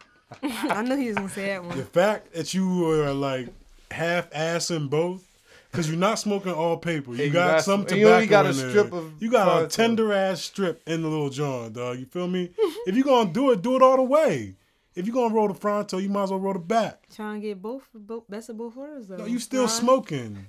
[0.43, 1.77] I knew he was gonna say that one.
[1.77, 3.47] The fact that you are like
[3.91, 5.23] half assing both,
[5.71, 7.11] because you're not smoking all paper.
[7.11, 8.69] You And you got got some some- tobacco and you only got a in there.
[8.69, 9.67] strip of You got a Fronto.
[9.69, 11.99] tender ass strip in the little joint, dog.
[11.99, 12.51] You feel me?
[12.88, 14.55] if you're gonna do it, do it all the way.
[14.95, 17.07] If you're gonna roll the Fronto, you might as well roll the back.
[17.13, 19.17] Trying to get both, both best of both worlds though.
[19.17, 19.69] No, you still Right?
[19.71, 20.45] smoking.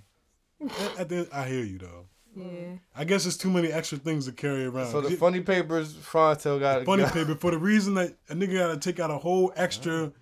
[0.62, 2.06] At- at the- I hear you though.
[2.36, 2.76] Yeah.
[2.94, 4.90] I guess it's too many extra things to carry around.
[4.92, 8.54] So the It- funny papers fronto got funny paper for the reason that a nigga
[8.58, 10.12] gotta take out a whole extra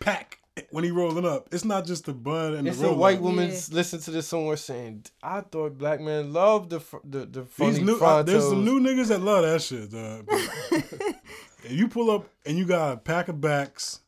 [0.00, 0.38] pack
[0.70, 3.16] when he rolling up, it's not just the bud and It's the a roll white
[3.18, 3.22] up.
[3.22, 7.44] woman listen to this somewhere saying, "I thought black men loved the fr- the the
[7.44, 9.90] funny These new, uh, there's some new niggas that love that shit.
[9.90, 10.26] Dog.
[11.64, 14.00] if you pull up and you got a pack of backs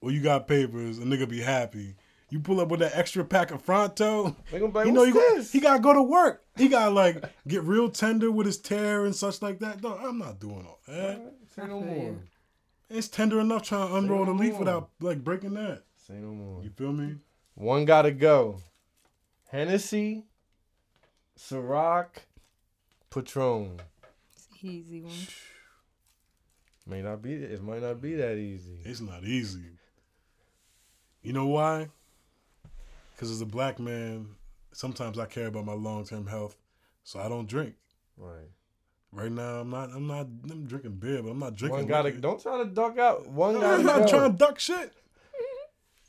[0.00, 1.94] or you got papers, a nigga be happy.
[2.30, 4.36] You pull up with that extra pack of Fronto.
[4.50, 6.44] They gonna be like, you know you go, this?" he gotta go to work.
[6.56, 9.82] He gotta like get real tender with his tear and such like that.
[9.82, 11.34] No, I'm not doing all that.
[11.54, 12.16] Say no more.
[12.88, 14.60] It's tender enough trying to unroll the no leaf more.
[14.60, 15.82] without like breaking that.
[15.96, 16.62] Say no more.
[16.62, 17.16] You feel me?
[17.54, 18.60] One gotta go.
[19.50, 20.24] Hennessy,
[21.36, 22.06] Ciroc,
[23.10, 23.80] Patron.
[24.32, 25.12] It's easy one.
[26.86, 27.34] May not be.
[27.34, 28.78] It might not be that easy.
[28.84, 29.78] It's not easy.
[31.22, 31.88] You know why?
[33.20, 34.28] Because as a black man,
[34.72, 36.56] sometimes I care about my long term health,
[37.04, 37.74] so I don't drink.
[38.16, 38.48] Right.
[39.12, 39.90] Right now, I'm not.
[39.94, 40.26] I'm not.
[40.50, 41.80] I'm drinking beer, but I'm not drinking.
[41.80, 42.12] One gotta.
[42.12, 43.28] Don't try to duck out.
[43.28, 44.06] One gotta I'm not go.
[44.06, 44.94] trying to duck shit.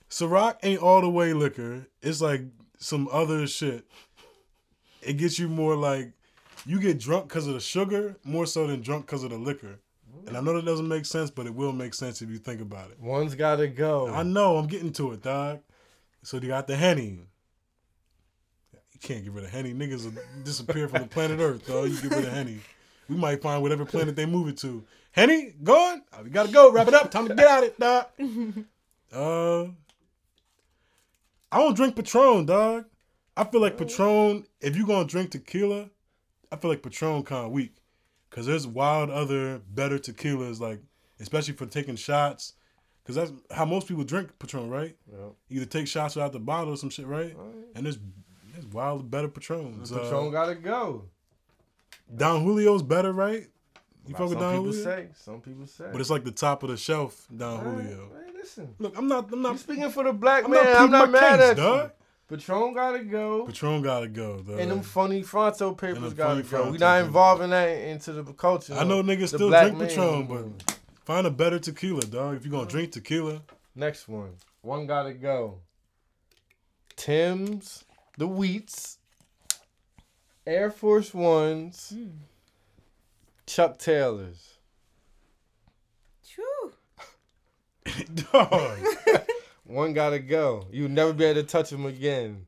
[0.09, 1.85] Ciroc ain't all the way liquor.
[2.01, 2.43] It's like
[2.77, 3.85] some other shit.
[5.01, 6.13] It gets you more like
[6.65, 9.81] you get drunk because of the sugar more so than drunk because of the liquor.
[10.27, 12.61] And I know that doesn't make sense, but it will make sense if you think
[12.61, 13.01] about it.
[13.01, 14.07] One's gotta go.
[14.07, 14.55] I know.
[14.55, 15.59] I'm getting to it, dog.
[16.23, 17.19] So you got the henny.
[18.73, 19.73] You can't get rid of henny.
[19.73, 21.85] Niggas will disappear from the planet Earth, though.
[21.85, 22.59] You get rid of henny.
[23.09, 24.83] We might find whatever planet they move it to.
[25.11, 26.03] Henny, gone.
[26.13, 26.71] Oh, we gotta go.
[26.71, 27.11] Wrap it up.
[27.11, 28.05] Time to get out it, dog.
[29.11, 29.63] Uh,
[31.51, 32.85] I don't drink Patron, dog.
[33.35, 34.45] I feel like Patron.
[34.61, 35.89] If you gonna drink tequila,
[36.51, 37.75] I feel like Patron kind of weak,
[38.29, 40.79] cause there's wild other better tequilas, like
[41.19, 42.53] especially for taking shots,
[43.05, 44.95] cause that's how most people drink Patron, right?
[45.11, 45.33] Yep.
[45.49, 47.35] Either take shots out the bottle or some shit, right?
[47.75, 47.99] And there's
[48.53, 49.91] there's wild better Patrons.
[49.91, 51.05] Patron Uh, gotta go.
[52.15, 53.47] Don Julio's better, right?
[54.07, 54.71] You fuck with Don Julio.
[54.71, 55.09] Some people say.
[55.15, 55.85] Some people say.
[55.91, 58.09] But it's like the top of the shelf, Don Julio.
[58.25, 58.73] hey, listen.
[58.79, 59.31] Look, I'm not.
[59.31, 60.63] I'm not You speaking for the black I'm man.
[60.63, 61.85] not I'm not mad case, at dog.
[61.85, 62.37] you.
[62.37, 63.45] Patron gotta go.
[63.45, 64.59] Patron gotta go, dog.
[64.59, 66.71] And them funny Fronto papers gotta go.
[66.71, 68.73] We not involving that into the culture.
[68.73, 70.77] I know niggas still drink man Patron, but
[71.11, 72.37] find a better tequila, dog.
[72.37, 73.41] If you're gonna drink tequila,
[73.75, 74.35] Next one.
[74.61, 75.59] One gotta go.
[76.95, 77.83] Tim's,
[78.17, 78.97] the Wheats,
[80.47, 81.93] Air Force Ones,
[83.45, 84.57] Chuck Taylors.
[86.29, 86.73] True.
[88.31, 88.79] dog.
[89.65, 90.67] One gotta go.
[90.71, 92.45] You'll never be able to touch him again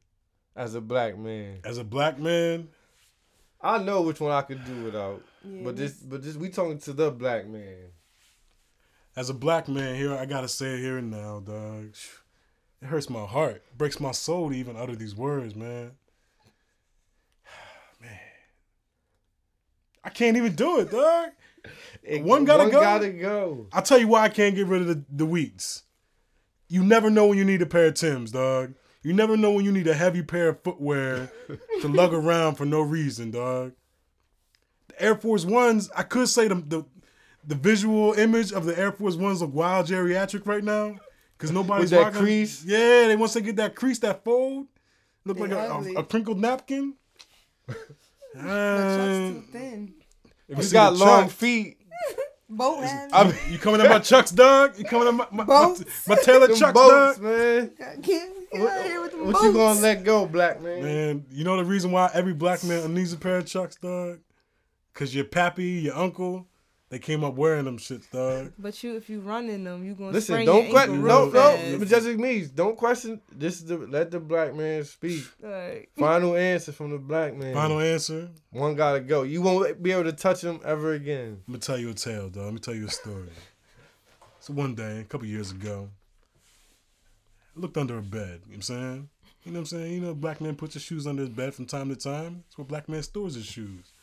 [0.57, 1.59] as a black man.
[1.63, 2.67] As a black man,
[3.61, 5.21] I know which one I could do without.
[5.43, 7.91] Yeah, but this but this we talking to the black man.
[9.15, 11.95] As a black man here, I gotta say it here and now, dog.
[12.81, 15.91] It hurts my heart, breaks my soul to even utter these words, man.
[18.01, 18.19] Man,
[20.03, 21.29] I can't even do it, dog.
[22.23, 22.81] one gotta one go.
[22.81, 23.67] gotta go.
[23.71, 25.83] I'll tell you why I can't get rid of the, the wheats.
[26.67, 28.73] You never know when you need a pair of Tims, dog.
[29.03, 31.31] You never know when you need a heavy pair of footwear
[31.81, 33.73] to lug around for no reason, dog.
[34.87, 36.85] The Air Force Ones, I could say the, the
[37.45, 40.95] the visual image of the Air Force Ones look wild geriatric right now.
[41.37, 42.63] Cause nobody's With that rocking- crease?
[42.63, 44.67] Yeah, they once they get that crease, that fold,
[45.25, 46.93] look They like a, a, a crinkled napkin.
[47.67, 47.73] My
[48.41, 49.93] truck's Uh, too thin.
[50.47, 51.77] if You see got long Chuck- feet.
[52.49, 53.09] Boat hat.
[53.11, 54.77] I mean, you coming at my Chucks, dog?
[54.77, 56.07] You coming at my my, my, Boats.
[56.07, 57.21] my Taylor Chucks, boats, dog?
[57.23, 57.71] man.
[57.77, 58.29] Get, get
[58.61, 60.83] out of here with them What you gonna let go, black man?
[60.83, 64.19] Man, you know the reason why every black man needs a pair of Chucks, dog?
[64.93, 66.47] Cause your pappy, your uncle,
[66.93, 68.53] they came up wearing them shits, dog.
[68.59, 71.01] But you, if you run in them, you gonna Listen, sprain don't question.
[71.03, 71.31] No, no.
[71.31, 71.79] fast.
[71.79, 73.19] But just like me, don't question.
[73.31, 75.23] This is the let the black man speak.
[75.41, 77.55] Like, Final answer from the black man.
[77.55, 78.29] Final answer.
[78.51, 79.23] One gotta go.
[79.23, 81.41] You won't be able to touch him ever again.
[81.47, 82.43] I'm gonna tell you a tale, dog.
[82.45, 83.29] Let me tell you a story.
[84.39, 85.89] so one day, a couple years ago,
[87.57, 88.41] I looked under a bed.
[88.45, 89.09] You know what I'm saying?
[89.45, 89.93] You know what I'm saying?
[89.93, 92.43] You know, black man puts his shoes under his bed from time to time.
[92.45, 93.93] That's where black man stores his shoes.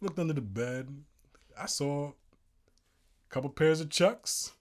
[0.00, 0.88] I looked under the bed.
[1.60, 2.12] I saw a
[3.30, 4.52] couple pairs of Chucks,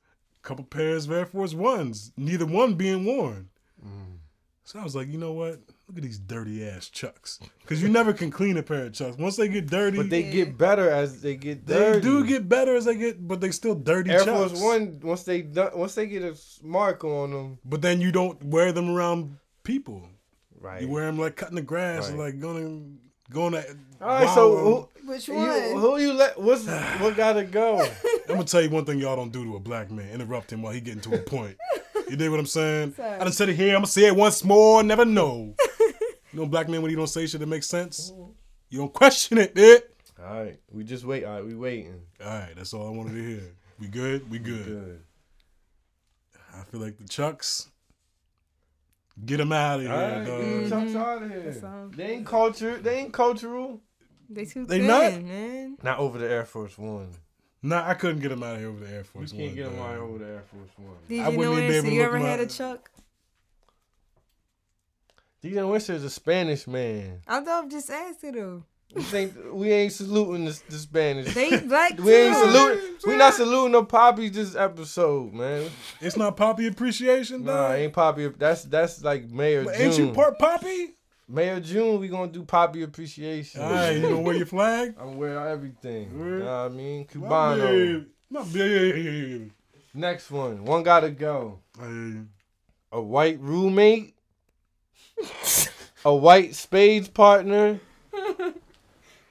[0.43, 3.49] a couple pairs of Air Force Ones, neither one being worn.
[3.85, 4.17] Mm.
[4.63, 5.59] So I was like, you know what?
[5.87, 7.39] Look at these dirty ass Chucks.
[7.61, 9.15] Because you never can clean a pair of Chucks.
[9.17, 11.79] Once they get dirty, But they get better as they get dirty.
[11.79, 12.01] they dirty.
[12.01, 14.51] do get better as they get, but they still dirty Air Chucks.
[14.53, 14.99] Force One.
[15.03, 18.71] Once they done, once they get a mark on them, But then you don't wear
[18.71, 20.09] them around people.
[20.59, 20.81] right?
[20.81, 22.33] You wear them like cutting the grass, or Right.
[22.33, 22.97] like going
[23.29, 23.77] going to.
[24.01, 25.71] All right, so who, Which you, one?
[25.71, 26.39] who you let?
[26.39, 27.81] What's what gotta go?
[28.29, 30.61] I'm gonna tell you one thing y'all don't do to a black man: interrupt him
[30.61, 31.57] while he getting to a point.
[32.09, 32.93] You dig what I'm saying?
[32.97, 33.19] Sorry.
[33.19, 33.69] I done said it here.
[33.69, 34.83] I'm gonna say it once more.
[34.83, 35.55] Never know.
[35.79, 35.95] you
[36.33, 38.11] know, black man when he don't say shit that makes sense,
[38.69, 39.83] you don't question it, dude.
[40.21, 41.23] All right, we just wait.
[41.23, 42.01] All right, we waiting.
[42.23, 43.55] All right, that's all I wanted to hear.
[43.79, 44.29] We good?
[44.29, 44.65] We good.
[44.65, 45.01] Good.
[46.53, 47.69] I feel like the Chucks
[49.23, 50.41] Get them out of here, All right, dog.
[50.41, 50.59] Mm-hmm.
[50.61, 51.89] get Chucks out of here.
[51.95, 52.77] They ain't culture.
[52.77, 53.81] They ain't cultural.
[54.29, 55.21] They too They thin, not?
[55.23, 55.77] man.
[55.83, 57.11] Not over the Air Force One.
[57.61, 59.55] Nah, I couldn't get them out of here over the Air We Force can't One,
[59.55, 60.95] get them out over the Air Force One.
[61.07, 62.45] Did I you wouldn't know even be able to You ever them had a.
[62.47, 62.91] Chuck?
[65.43, 67.21] DJ Winston is a Spanish man.
[67.27, 68.63] I thought I'm just asking though.
[68.95, 71.33] We think we ain't saluting the, the Spanish.
[71.33, 72.95] They black we ain't saluting.
[73.05, 75.69] We not saluting no poppies this episode, man.
[75.99, 78.29] It's not Poppy Appreciation, Nah, ain't poppy.
[78.29, 79.85] That's that's like Mayor But June.
[79.85, 80.91] ain't you part Poppy?
[81.27, 83.59] Mayor June, we gonna do poppy appreciation.
[83.61, 84.95] All right, you gonna wear your flag?
[85.01, 86.11] I'm wearing everything.
[86.13, 86.39] You Word.
[86.43, 87.05] know what I mean?
[87.07, 87.27] Cubano.
[87.27, 87.67] My Cubano.
[87.67, 88.05] babe.
[88.29, 89.51] My babe.
[89.93, 90.63] Next one.
[90.65, 91.59] One gotta go.
[91.81, 92.21] I.
[92.91, 94.13] A white roommate.
[96.05, 97.79] a white spades partner.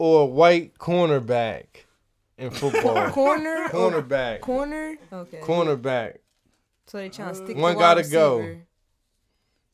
[0.05, 1.65] Or a white cornerback
[2.37, 3.09] in football.
[3.11, 3.69] Corner.
[3.71, 4.43] Cornerback.
[4.43, 4.97] Corner.
[5.11, 5.39] Okay.
[5.39, 6.17] Cornerback.
[6.85, 7.57] So they trying to stick.
[7.57, 8.37] One gotta go.
[8.37, 8.67] receiver.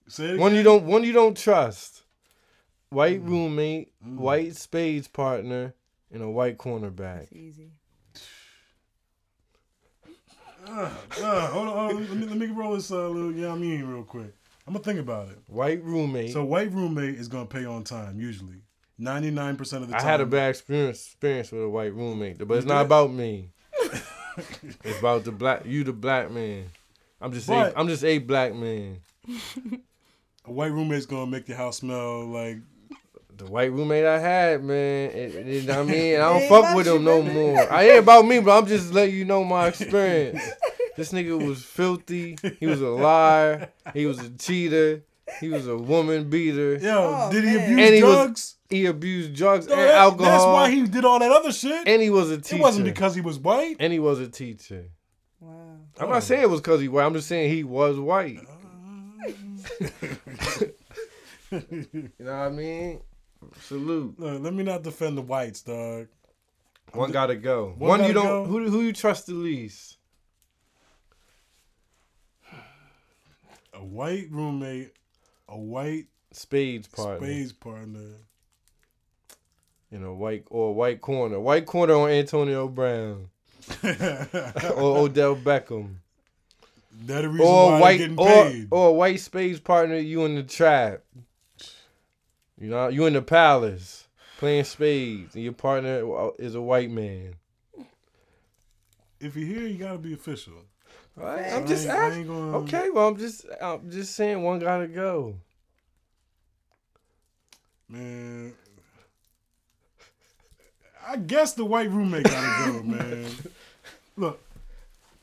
[0.07, 2.05] Say One you don't one you don't trust.
[2.91, 5.75] White roommate, white spades partner,
[6.13, 7.23] and a white cornerback.
[7.23, 7.71] It's easy.
[10.69, 10.91] Uh,
[11.23, 12.09] uh, hold on, hold on.
[12.09, 14.33] Let me, let me roll this uh, little yeah I mean real quick.
[14.69, 15.39] I'm gonna think about it.
[15.49, 16.33] White roommate.
[16.33, 18.63] So white roommate is gonna pay on time usually.
[19.01, 21.95] Ninety nine percent of the time, I had a bad experience experience with a white
[21.95, 23.49] roommate, but it's not about me.
[24.85, 26.67] it's about the black you the black man.
[27.21, 29.01] I'm just a, But- I'm just a black man.
[30.47, 32.59] A white roommate's gonna make your house smell like
[33.37, 36.97] The white roommate I had, man, it, it- I mean, I don't fuck with you,
[36.97, 37.35] him no baby.
[37.35, 37.73] more.
[37.73, 40.43] I ain't about me, but I'm just letting you know my experience.
[40.97, 42.39] this nigga was filthy.
[42.59, 43.69] He was a liar.
[43.93, 45.03] He was a cheater.
[45.41, 46.77] He was a woman beater.
[46.77, 48.57] Yo, oh, did he abuse and he drugs?
[48.71, 50.31] Was, he abused drugs Dog, and that- alcohol.
[50.33, 51.87] That's why he did all that other shit.
[51.89, 52.57] And he was a teacher.
[52.57, 53.77] It wasn't because he was white.
[53.81, 54.87] And he was a teacher.
[55.41, 55.77] Wow.
[55.99, 56.11] I'm Oh.
[56.13, 57.07] not saying it was because he was white.
[57.07, 58.39] I'm just saying he was white.
[58.39, 59.27] Uh,
[61.51, 63.01] you know what I mean?
[63.63, 64.19] Salute.
[64.19, 66.09] Look, let me not defend the whites, dog.
[66.93, 67.75] One gotta go.
[67.79, 68.45] One One, you gotta don't.
[68.45, 68.51] go?
[68.51, 69.97] Who who you trust the least?
[73.75, 74.93] A white roommate,
[75.49, 77.27] a white Spades partner.
[77.27, 78.11] spades partner.
[79.91, 81.41] You know, white or a white corner.
[81.41, 83.29] White corner on Antonio Brown
[83.85, 85.95] or Odell Beckham.
[87.07, 88.69] That the reason Or why white getting or, paid.
[88.71, 89.97] or a white spades partner.
[89.97, 91.03] You in the trap.
[92.61, 94.07] You know, you in the palace
[94.39, 97.35] playing spades, and your partner uh, is a white man.
[99.19, 100.55] if you're here, you gotta be official.
[101.19, 102.27] All right, So I'm just I ain't- asking.
[102.29, 105.37] gonna- Okay, well, I'm just I'm just saying one gotta go.
[107.89, 108.55] Man,
[111.11, 113.27] I guess the white roommate gotta go, man.
[114.17, 114.41] Look,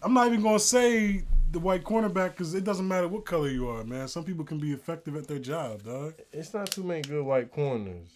[0.03, 1.23] I'm not even gonna say
[1.53, 4.09] the white cornerback because it doesn't matter what color you are, man.
[4.09, 6.15] Some people can be effective at their job, dog.
[6.33, 8.09] It's not too many good white corners.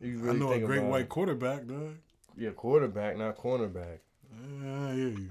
[0.00, 1.08] You I really know a great white it.
[1.10, 1.96] quarterback, dog.
[2.34, 3.98] Yeah, quarterback, not cornerback.
[4.64, 5.30] Yeah, I hear you.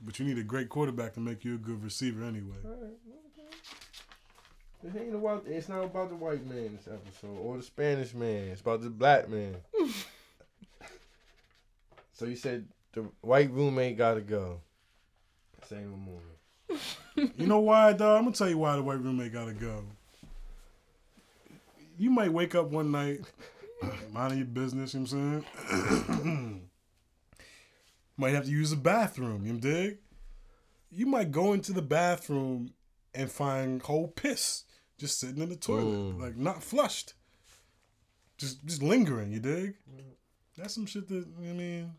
[0.00, 2.56] But you need a great quarterback to make you a good receiver anyway.
[4.82, 5.44] It ain't about.
[5.46, 8.48] It's not about the white man this episode or the Spanish man.
[8.48, 9.54] It's about the black man.
[12.14, 14.60] so you said the white roommate gotta go.
[15.68, 16.20] Say no more.
[17.36, 18.18] You know why, dog?
[18.18, 19.84] I'm gonna tell you why the white roommate gotta go.
[21.98, 23.20] You might wake up one night,
[24.12, 25.48] minding your business, you know what
[26.10, 26.60] I'm saying?
[28.16, 29.98] might have to use the bathroom, you dig?
[30.90, 32.72] You might go into the bathroom
[33.14, 34.64] and find whole piss
[34.98, 35.84] just sitting in the toilet,
[36.16, 36.20] Mm.
[36.20, 37.14] like not flushed.
[38.38, 39.74] Just just lingering, you dig?
[40.56, 41.92] That's some shit that you I mean.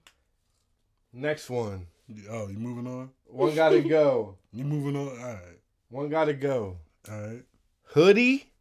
[1.14, 1.88] Next one.
[2.30, 3.10] Oh, you moving on?
[3.26, 4.38] One gotta go.
[4.54, 5.10] You moving on?
[5.10, 5.60] All right.
[5.90, 6.78] One gotta go.
[7.12, 7.44] All right.
[7.88, 8.52] Hoodie,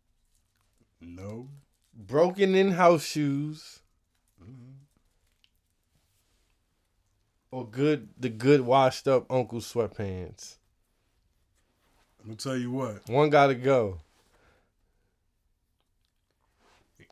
[1.00, 1.48] No.
[1.94, 3.80] broken in house shoes,
[4.42, 4.72] mm-hmm.
[7.52, 10.56] or good the good washed up uncle sweatpants.
[12.20, 13.08] I'm gonna tell you what.
[13.08, 14.00] One gotta go.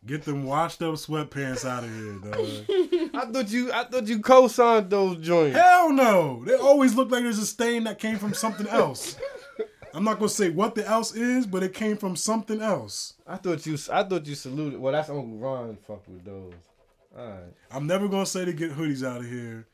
[0.05, 3.11] Get them washed up sweatpants out of here, dog.
[3.15, 5.57] I thought you I thought you co-signed those joints.
[5.57, 6.43] Hell no.
[6.45, 9.16] They always look like there's a stain that came from something else.
[9.95, 13.15] I'm not gonna say what the else is, but it came from something else.
[13.27, 14.81] I thought you I thought you saluted.
[14.81, 15.77] Well, that's Uncle Ron.
[15.87, 16.55] Fuck with those.
[17.16, 17.55] All right.
[17.70, 19.69] I'm never gonna say to get hoodies out of here.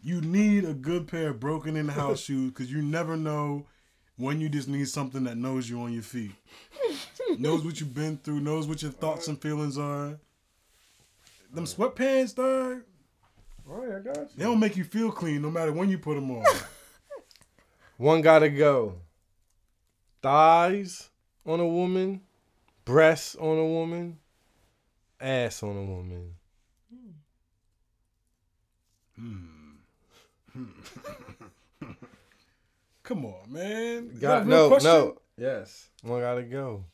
[0.00, 3.66] You need a good pair of broken in the house shoes because you never know
[4.16, 6.32] when you just need something that knows you on your feet.
[7.38, 10.18] Knows what you've been through, knows what your thoughts and feelings are.
[11.52, 12.82] Them sweatpants, dog,
[13.68, 14.28] All right, I got you.
[14.36, 16.44] they don't make you feel clean no matter when you put them on.
[17.98, 18.94] One gotta go.
[20.22, 21.10] Thighs
[21.44, 22.22] on a woman,
[22.84, 24.18] breasts on a woman,
[25.20, 26.34] ass on a woman.
[29.16, 29.46] Hmm.
[33.02, 34.10] Come on, man.
[34.12, 34.90] Is Got no, question?
[34.90, 35.18] no.
[35.36, 36.84] Yes, one gotta go.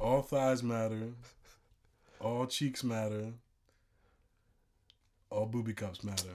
[0.00, 1.08] All thighs matter.
[2.20, 3.32] All cheeks matter.
[5.30, 6.28] All booby cups matter.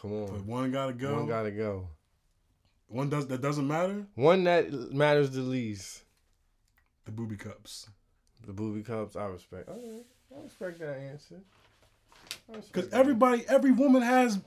[0.00, 1.14] Come on, But one gotta go.
[1.14, 1.88] one gotta go.
[2.88, 4.06] One does that doesn't matter.
[4.14, 6.02] One that matters the least.
[7.04, 7.88] The booby cups.
[8.46, 9.68] The booby cups, I respect.
[9.68, 10.04] All right,
[10.38, 11.40] I respect that answer.
[12.72, 14.38] Because everybody, every woman has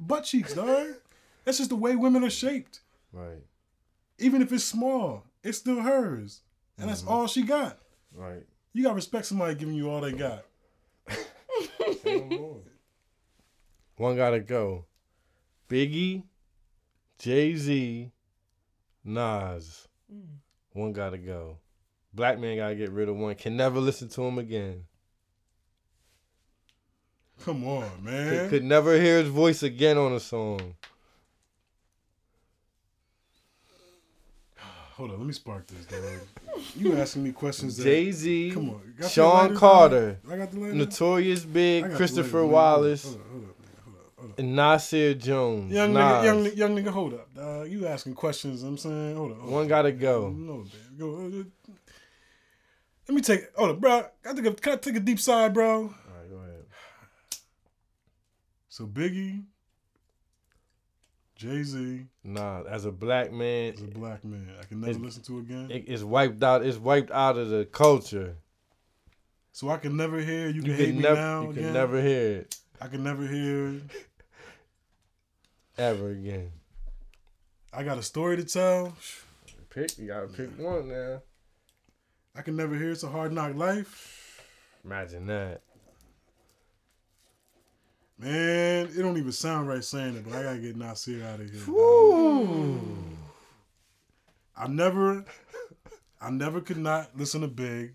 [0.00, 0.94] butt cheeks, dog.
[1.44, 2.80] That's just the way women are shaped.
[3.12, 3.42] Right,
[4.18, 6.40] Even if it's small, it's still hers,
[6.78, 7.08] and that's Mhm.
[7.10, 7.78] all she got.
[8.12, 8.44] right.
[8.72, 10.44] You gotta respect somebody giving you all they got.
[12.02, 12.60] Say no more.
[13.96, 14.86] One gotta go.
[15.68, 16.24] Biggie,
[17.18, 18.10] Jay Z,
[19.04, 19.86] Nas.
[20.72, 21.58] One gotta go.
[22.12, 23.34] Black man gotta get rid of one.
[23.36, 24.84] Can never listen to him again.
[27.44, 28.48] Come on, Could, man.
[28.50, 30.76] could never hear his voice again on a song.
[34.96, 36.02] Hold on, let me spark this, dog.
[36.76, 40.20] You asking me questions that Jay Z, Come on, got Sean Carter.
[40.30, 40.74] I got the lighter?
[40.74, 42.46] Notorious Big, Christopher.
[42.46, 43.48] Wallace, Hold on, hold on.
[43.84, 44.34] Hold on, hold on.
[44.38, 45.72] and Nasir Jones.
[45.72, 46.02] Young Nas.
[46.02, 47.68] nigga, young, young nigga, hold up, dog.
[47.68, 48.62] You asking questions?
[48.62, 49.40] I'm saying, hold on.
[49.40, 50.28] Hold One gotta go.
[50.28, 50.68] No, man.
[50.96, 51.14] Go.
[51.16, 51.44] uh,
[53.08, 53.52] Let me take.
[53.56, 54.06] Hold up, bro.
[54.24, 55.76] I can I take a deep side, bro?
[55.76, 56.64] All right, go ahead.
[58.68, 59.42] So Biggie,
[61.36, 65.22] Jay Z, Nah, as a black man, as a black man, I can never listen
[65.24, 65.68] to again.
[65.70, 66.64] it, it's wiped out.
[66.64, 68.36] It's wiped out of the culture.
[69.52, 70.48] so I can never hear.
[70.48, 71.64] You can You hate can me never, now you again.
[71.64, 73.80] can never hear it I can never hear.
[75.78, 76.52] ever again.
[77.72, 78.96] I got a story to tell.
[79.70, 81.20] Pick, you gotta pick one now.
[82.36, 82.92] I can never hear.
[82.92, 84.40] It's a hard knock life.
[84.84, 85.62] Imagine that.
[88.18, 91.50] Man, it don't even sound right saying it, but I gotta get Nasir out of
[91.50, 91.62] here.
[91.66, 92.80] Woo.
[94.56, 95.24] I never,
[96.20, 97.94] I never could not listen to Big.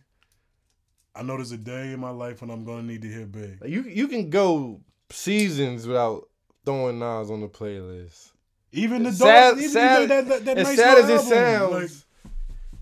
[1.15, 3.59] I know there's a day in my life when I'm gonna need to hear Big.
[3.65, 6.27] You you can go seasons without
[6.65, 8.31] throwing Nas on the playlist.
[8.71, 11.79] Even the sad, dog, even sad, that, that, that as nice sad as it album,
[11.79, 12.05] sounds,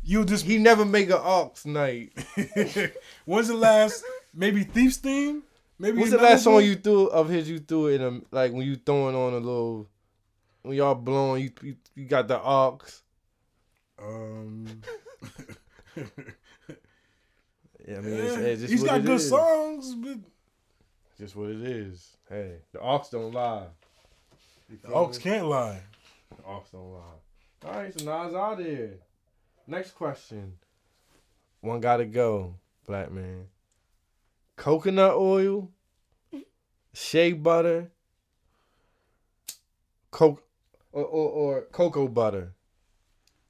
[0.03, 2.11] you just he never make an aux night.
[3.25, 4.03] When's the last
[4.33, 5.43] maybe Thief's theme?
[5.79, 7.49] Maybe What's the last song you threw of his?
[7.49, 9.87] You threw it in a like when you throwing on a little
[10.63, 11.43] when y'all blowing.
[11.43, 12.79] You you, you got the aux.
[13.99, 14.81] Um,
[17.87, 19.29] Yeah, I mean, it's, just he's what got it good is.
[19.29, 20.17] songs, but
[21.17, 22.17] Just what it is.
[22.29, 23.67] Hey, the aux don't lie.
[24.83, 25.17] The me?
[25.19, 25.79] can't lie.
[26.35, 27.65] The aux don't lie.
[27.65, 28.89] All right, so Nas out there.
[29.67, 30.53] Next question.
[31.61, 32.55] One gotta go,
[32.85, 33.45] black man.
[34.57, 35.69] Coconut oil,
[36.93, 37.91] shea butter,
[40.11, 40.43] coke,
[40.91, 42.53] or, or, or cocoa butter.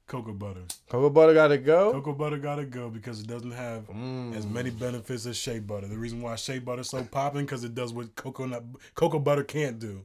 [0.06, 0.62] Cocoa butter.
[0.88, 1.92] Cocoa butter gotta go.
[1.92, 4.34] Cocoa butter gotta go because it doesn't have Mm.
[4.36, 5.86] as many benefits as shea butter.
[5.86, 8.64] The reason why shea butter is so popping because it does what coconut
[8.94, 10.04] cocoa butter can't do.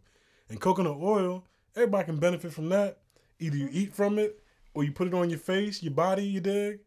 [0.49, 2.97] And coconut oil, everybody can benefit from that.
[3.39, 4.41] Either you eat from it
[4.73, 6.25] or you put it on your face, your body.
[6.25, 6.79] You dig?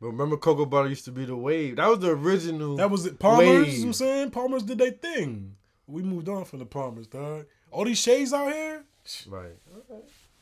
[0.00, 1.76] But remember, cocoa butter used to be the wave.
[1.76, 2.76] That was the original.
[2.76, 3.18] That was it.
[3.18, 3.46] Palmer's.
[3.46, 5.56] You know what I'm saying Palmer's did their thing.
[5.86, 7.46] We moved on from the Palmer's, dog.
[7.70, 8.84] All these shades out here,
[9.26, 9.56] Right.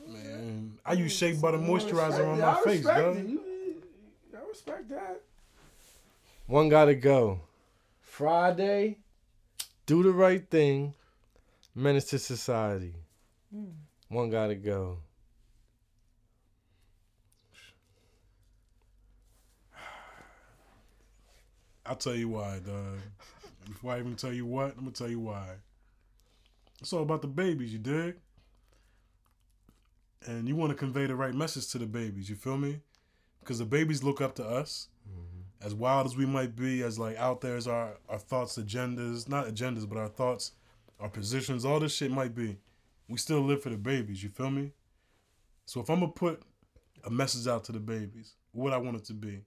[0.06, 0.78] man.
[0.84, 3.16] I use shea butter moisturizer on my face, dog.
[3.16, 5.20] I respect that.
[6.46, 7.40] One gotta go.
[8.00, 8.98] Friday,
[9.86, 10.94] do the right thing.
[11.74, 12.94] Menace to society.
[14.08, 14.98] One gotta go.
[21.88, 22.98] I'll tell you why, dog.
[23.66, 25.46] Before I even tell you what, I'm gonna tell you why.
[26.80, 28.16] It's all about the babies, you dig?
[30.26, 32.80] And you want to convey the right message to the babies, you feel me?
[33.40, 34.88] Because the babies look up to us.
[35.08, 35.66] Mm-hmm.
[35.66, 39.28] As wild as we might be, as like out there as our, our thoughts, agendas,
[39.28, 40.52] not agendas, but our thoughts,
[41.00, 42.58] our positions, all this shit might be.
[43.08, 44.72] We still live for the babies, you feel me?
[45.64, 46.42] So if I'm gonna put
[47.04, 49.42] a message out to the babies, what I want it to be.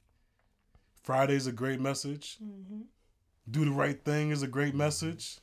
[1.03, 2.38] Friday's a great message.
[2.43, 2.81] Mm-hmm.
[3.49, 5.39] Do the right thing is a great message.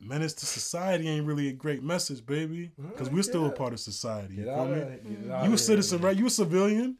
[0.00, 2.70] Menace to society ain't really a great message, baby.
[2.80, 4.36] Because we're still a part of society.
[4.36, 4.72] You feel me?
[4.72, 5.04] of it.
[5.04, 5.32] Get mm-hmm.
[5.32, 6.08] out You a citizen, here.
[6.08, 6.16] right?
[6.16, 6.96] You a civilian.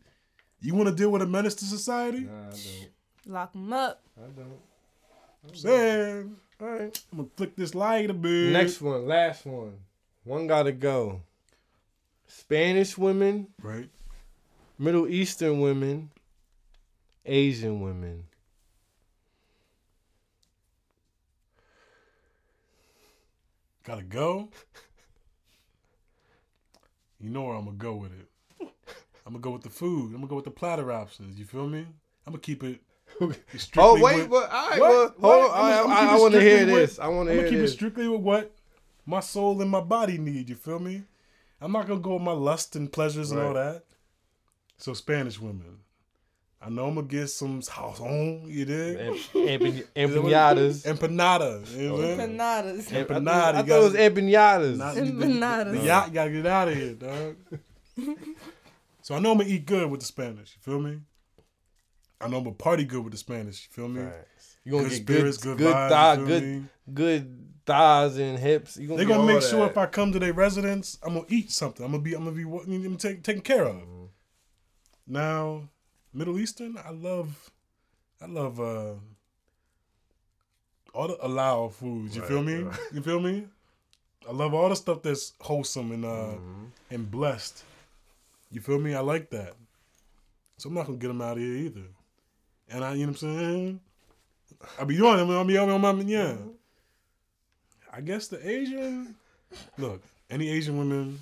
[0.60, 2.20] You want to deal with a menace to society?
[2.20, 2.89] Nah, I don't.
[3.27, 4.02] Lock them up.
[4.18, 4.59] I don't.
[5.48, 6.36] I'm saying.
[6.60, 7.02] All right.
[7.10, 8.52] I'm gonna flick this light a bit.
[8.52, 9.72] Next one, last one.
[10.24, 11.22] One gotta go.
[12.27, 13.89] Spanish women, right?
[14.78, 16.10] Middle Eastern women,
[17.24, 18.24] Asian women.
[23.84, 24.51] Gotta go.
[27.18, 28.28] You know where I'm gonna go with it.
[29.26, 30.06] I'm gonna go with the food.
[30.06, 31.38] I'm gonna go with the platter options.
[31.38, 31.80] You feel me?
[32.26, 32.80] I'm gonna keep it.
[33.76, 34.80] Oh wait, with- all right, What?
[34.80, 35.51] well, hold What?
[35.51, 35.72] on.
[35.72, 36.98] I, I'ma I, I want to hear with- this.
[36.98, 37.72] I want to I'm hear gonna keep this.
[37.72, 38.52] it strictly with what
[39.05, 40.48] my soul and my body need.
[40.48, 41.02] You feel me?
[41.60, 43.84] I'm not gonna go with my lust and pleasures and all that.
[44.78, 45.78] So Spanish women.
[46.62, 48.43] I know I'm gonna get some house on.
[48.47, 48.97] You dig?
[48.99, 50.85] Em- empan- empanadas.
[50.85, 51.77] Empanada.
[51.77, 52.37] You know what I'm saying?
[52.39, 52.93] Empanadas.
[52.93, 53.24] Em- I Empanada.
[53.24, 54.77] thought- I you thought it was gotta- empanadas.
[54.77, 55.73] Not- the- the- Empanadas.
[55.73, 57.37] The yacht gotta get out of here, dog.
[59.03, 60.57] so I know I'm gonna eat good with the Spanish.
[60.57, 61.01] You feel me?
[62.20, 63.66] I know I'm gonna party good with the Spanish.
[63.66, 64.03] You feel me?
[64.65, 66.65] You gonna Good get spirits, good, good good, vibes, thigh, good, me?
[66.93, 68.77] good thighs and hips.
[68.77, 69.49] You gonna They're gonna all make that.
[69.49, 71.82] sure if I come to their residence, I'm gonna eat something.
[71.87, 73.77] I'm gonna be, I'm gonna be, wa- I'm gonna take, taken care of.
[73.77, 74.05] Mm-hmm.
[75.07, 75.70] Now,
[76.12, 77.51] Middle Eastern, I love,
[78.20, 78.95] I love uh
[80.93, 82.16] all the halal foods.
[82.16, 82.66] You feel me?
[82.93, 83.47] You feel me?
[84.28, 86.65] I love all the stuff that's wholesome and uh Mm-hmm.
[86.91, 87.65] and blessed.
[88.51, 88.95] You feel me?
[88.95, 89.55] I like that.
[90.59, 91.87] So I'm not gonna get them out of here either.
[92.69, 93.81] And I, you know what I'm saying?
[94.78, 95.31] I be doing them.
[95.31, 96.37] I be on my yeah.
[97.93, 99.15] I guess the Asian.
[99.78, 101.19] Look, any Asian women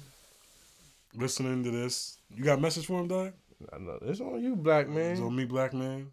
[1.15, 3.32] listening to this, you got a message for them, dog?
[3.72, 5.12] I know it's on you, black man.
[5.12, 6.12] It's on me, black man.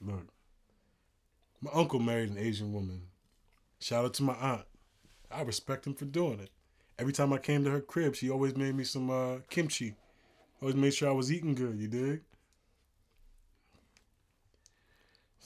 [0.00, 0.26] Look,
[1.60, 3.02] my uncle married an Asian woman.
[3.80, 4.64] Shout out to my aunt.
[5.30, 6.50] I respect him for doing it.
[6.98, 9.94] Every time I came to her crib, she always made me some uh, kimchi.
[10.62, 11.78] Always made sure I was eating good.
[11.78, 12.22] You dig?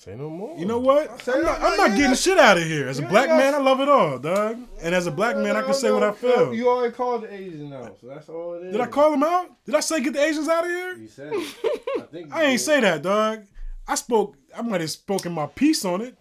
[0.01, 0.57] Say no more.
[0.57, 1.21] You know what?
[1.21, 1.61] Say I'm not.
[1.61, 2.89] I'm not You getting ain't shit out of here.
[2.89, 4.57] As a black ain't man, I love it all, dog.
[4.81, 6.55] And as a black man, I can say what I feel.
[6.55, 8.73] You already called the Asians out, so that's all it is.
[8.73, 9.63] Did I call them out?
[9.67, 10.97] Did I say get the Asians out of here?
[10.97, 11.55] You said it.
[11.99, 13.45] I think I ain't say that, dog.
[13.87, 14.39] I spoke.
[14.57, 16.17] I might have spoken my piece on it.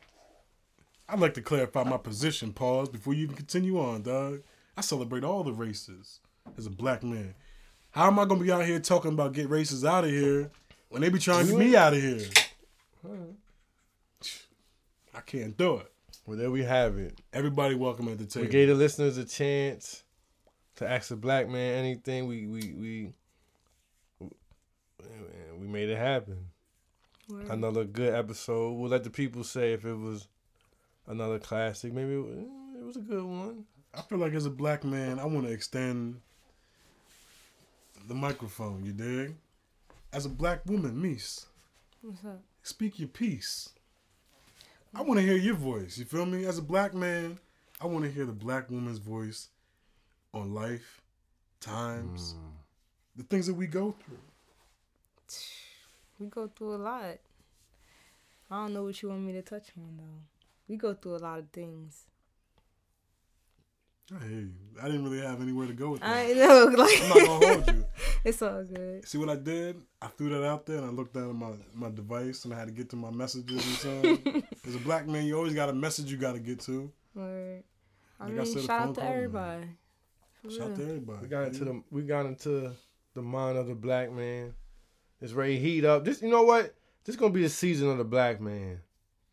[1.07, 2.51] I'd like to clarify my position.
[2.51, 4.41] Pause before you even continue on, dog.
[4.75, 6.19] I celebrate all the races
[6.57, 7.33] as a black man.
[7.91, 10.51] How am I gonna be out here talking about get races out of here
[10.89, 12.27] when they be trying to get me out of here?
[15.13, 15.91] I can't do it.
[16.25, 17.19] Well, there we have it.
[17.33, 18.45] Everybody welcome at the table.
[18.45, 20.03] We gave the listeners a chance
[20.75, 22.27] to ask a black man anything.
[22.27, 23.13] We we we
[25.57, 26.45] we made it happen.
[27.29, 27.47] Word.
[27.49, 28.73] Another good episode.
[28.73, 30.27] We'll let the people say if it was
[31.07, 31.93] another classic.
[31.93, 33.65] Maybe it was, a good one.
[33.93, 36.21] I feel like as a black man, I want to extend
[38.07, 38.83] the microphone.
[38.85, 39.35] You dig?
[40.11, 41.45] As a black woman, Meese,
[42.01, 42.41] What's up?
[42.63, 43.69] speak your piece.
[44.93, 45.97] I want to hear your voice.
[45.97, 46.45] You feel me?
[46.45, 47.37] As a black man,
[47.79, 49.49] I want to hear the black woman's voice
[50.33, 51.01] on life,
[51.59, 52.51] times, mm.
[53.15, 54.17] the things that we go through.
[56.19, 57.17] We go through a lot.
[58.51, 60.23] I don't know what you want me to touch on though.
[60.67, 62.05] We go through a lot of things.
[64.13, 64.51] I hear you.
[64.81, 66.09] I didn't really have anywhere to go with that.
[66.09, 67.85] I know, like I'm not gonna hold you.
[68.23, 69.07] It's all good.
[69.07, 69.77] See what I did?
[70.01, 72.59] I threw that out there and I looked down at my, my device and I
[72.59, 74.43] had to get to my messages and stuff.
[74.67, 76.91] As a black man, you always got a message you got to get to.
[77.15, 77.63] Word.
[78.19, 79.17] I Like I mean, said, shout out to call, man.
[79.17, 79.67] everybody.
[80.49, 81.19] Shout out to everybody.
[81.21, 82.71] We got into the we got into
[83.13, 84.53] the mind of the black man.
[85.21, 86.03] It's ready to heat up.
[86.05, 86.73] This you know what?
[87.05, 88.79] This gonna be the season of the black man.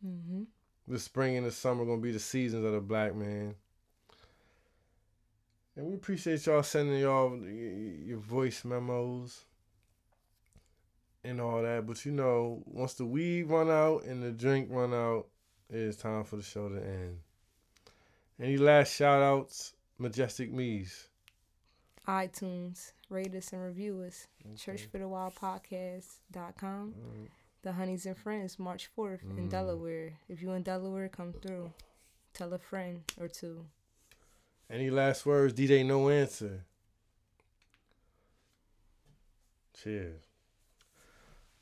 [0.04, 0.42] Mm-hmm.
[0.88, 3.54] The spring and the summer gonna be the seasons of the black man.
[5.76, 9.44] And we appreciate y'all sending y'all your voice memos
[11.22, 11.86] and all that.
[11.86, 15.26] But you know, once the weed run out and the drink run out,
[15.68, 17.18] it's time for the show to end.
[18.40, 19.72] Any last shout outs?
[19.98, 21.06] Majestic Meese.
[22.06, 24.26] iTunes, rate us and review us.
[24.56, 26.94] Church for the Wild Podcast.com.
[27.62, 29.50] The Honeys and Friends, March 4th in Mm.
[29.50, 30.12] Delaware.
[30.28, 31.72] If you in Delaware, come through.
[32.34, 33.64] Tell a friend or two.
[34.68, 35.54] Any last words?
[35.54, 36.64] DJ No Answer.
[39.82, 40.22] Cheers.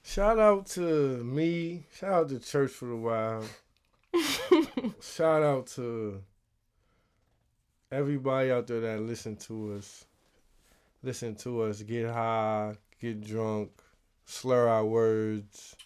[0.03, 1.87] Shout out to me.
[1.95, 3.49] Shout out to Church for the Wild.
[5.03, 6.23] Shout out to
[7.91, 10.05] everybody out there that listen to us.
[11.03, 13.71] Listen to us get high, get drunk,
[14.25, 15.77] slur our words,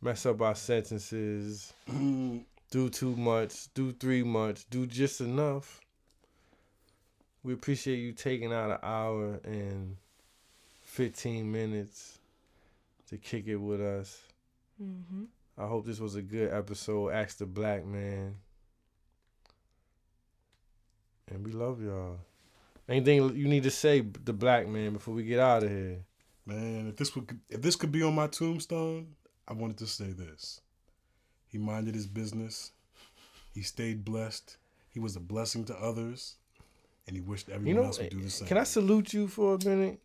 [0.00, 5.80] mess up our sentences, do too much, do three much, do just enough.
[7.44, 9.96] We appreciate you taking out an hour and
[10.84, 12.18] 15 minutes
[13.08, 14.22] to kick it with us.
[14.80, 15.24] Mm-hmm.
[15.58, 17.10] I hope this was a good episode.
[17.10, 18.36] Ask the Black Man.
[21.28, 22.18] And we love y'all.
[22.88, 26.04] Anything you need to say, the black man, before we get out of here?
[26.44, 29.14] Man, if this would if this could be on my tombstone,
[29.46, 30.60] I wanted to say this.
[31.46, 32.72] He minded his business.
[33.54, 34.56] He stayed blessed.
[34.90, 36.36] He was a blessing to others,
[37.06, 38.48] and he wished everyone You know, else would do the same.
[38.48, 40.00] can I salute you for a minute?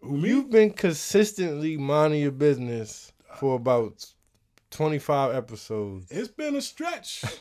[0.00, 0.28] Who, me?
[0.28, 4.04] You've been consistently minding your business for about
[4.70, 6.06] twenty five episodes.
[6.10, 7.24] It's been a stretch.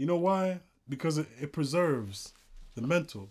[0.00, 0.60] You know why?
[0.88, 2.32] Because it, it preserves
[2.76, 3.30] the mental.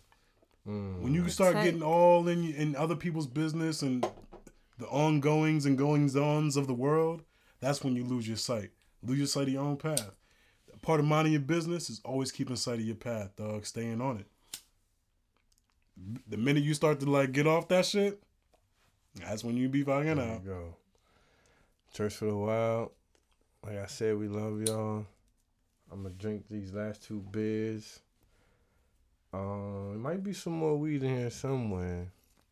[0.68, 1.00] Mm.
[1.00, 4.06] when you start getting all in in other people's business and
[4.78, 7.22] the ongoings and goings ons of the world,
[7.62, 8.72] that's when you lose your sight.
[9.02, 10.12] Lose your sight of your own path.
[10.82, 13.66] Part of minding your business is always keeping sight of your path, dog.
[13.66, 14.28] Staying on it.
[16.30, 18.22] The minute you start to like get off that shit,
[19.20, 20.44] that's when you be fucking There out.
[20.44, 20.76] you go.
[21.94, 22.92] Church for the Wild.
[23.66, 25.06] Like I said, we love y'all.
[25.92, 28.00] I'm gonna drink these last two beers.
[29.34, 32.08] Um, it might be some more weed in here somewhere,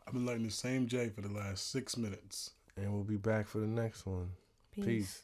[0.05, 2.51] I've been lighting the same J for the last six minutes.
[2.77, 4.31] and we'll be back for the next one.
[4.73, 4.85] Peace.
[4.85, 5.21] Peace.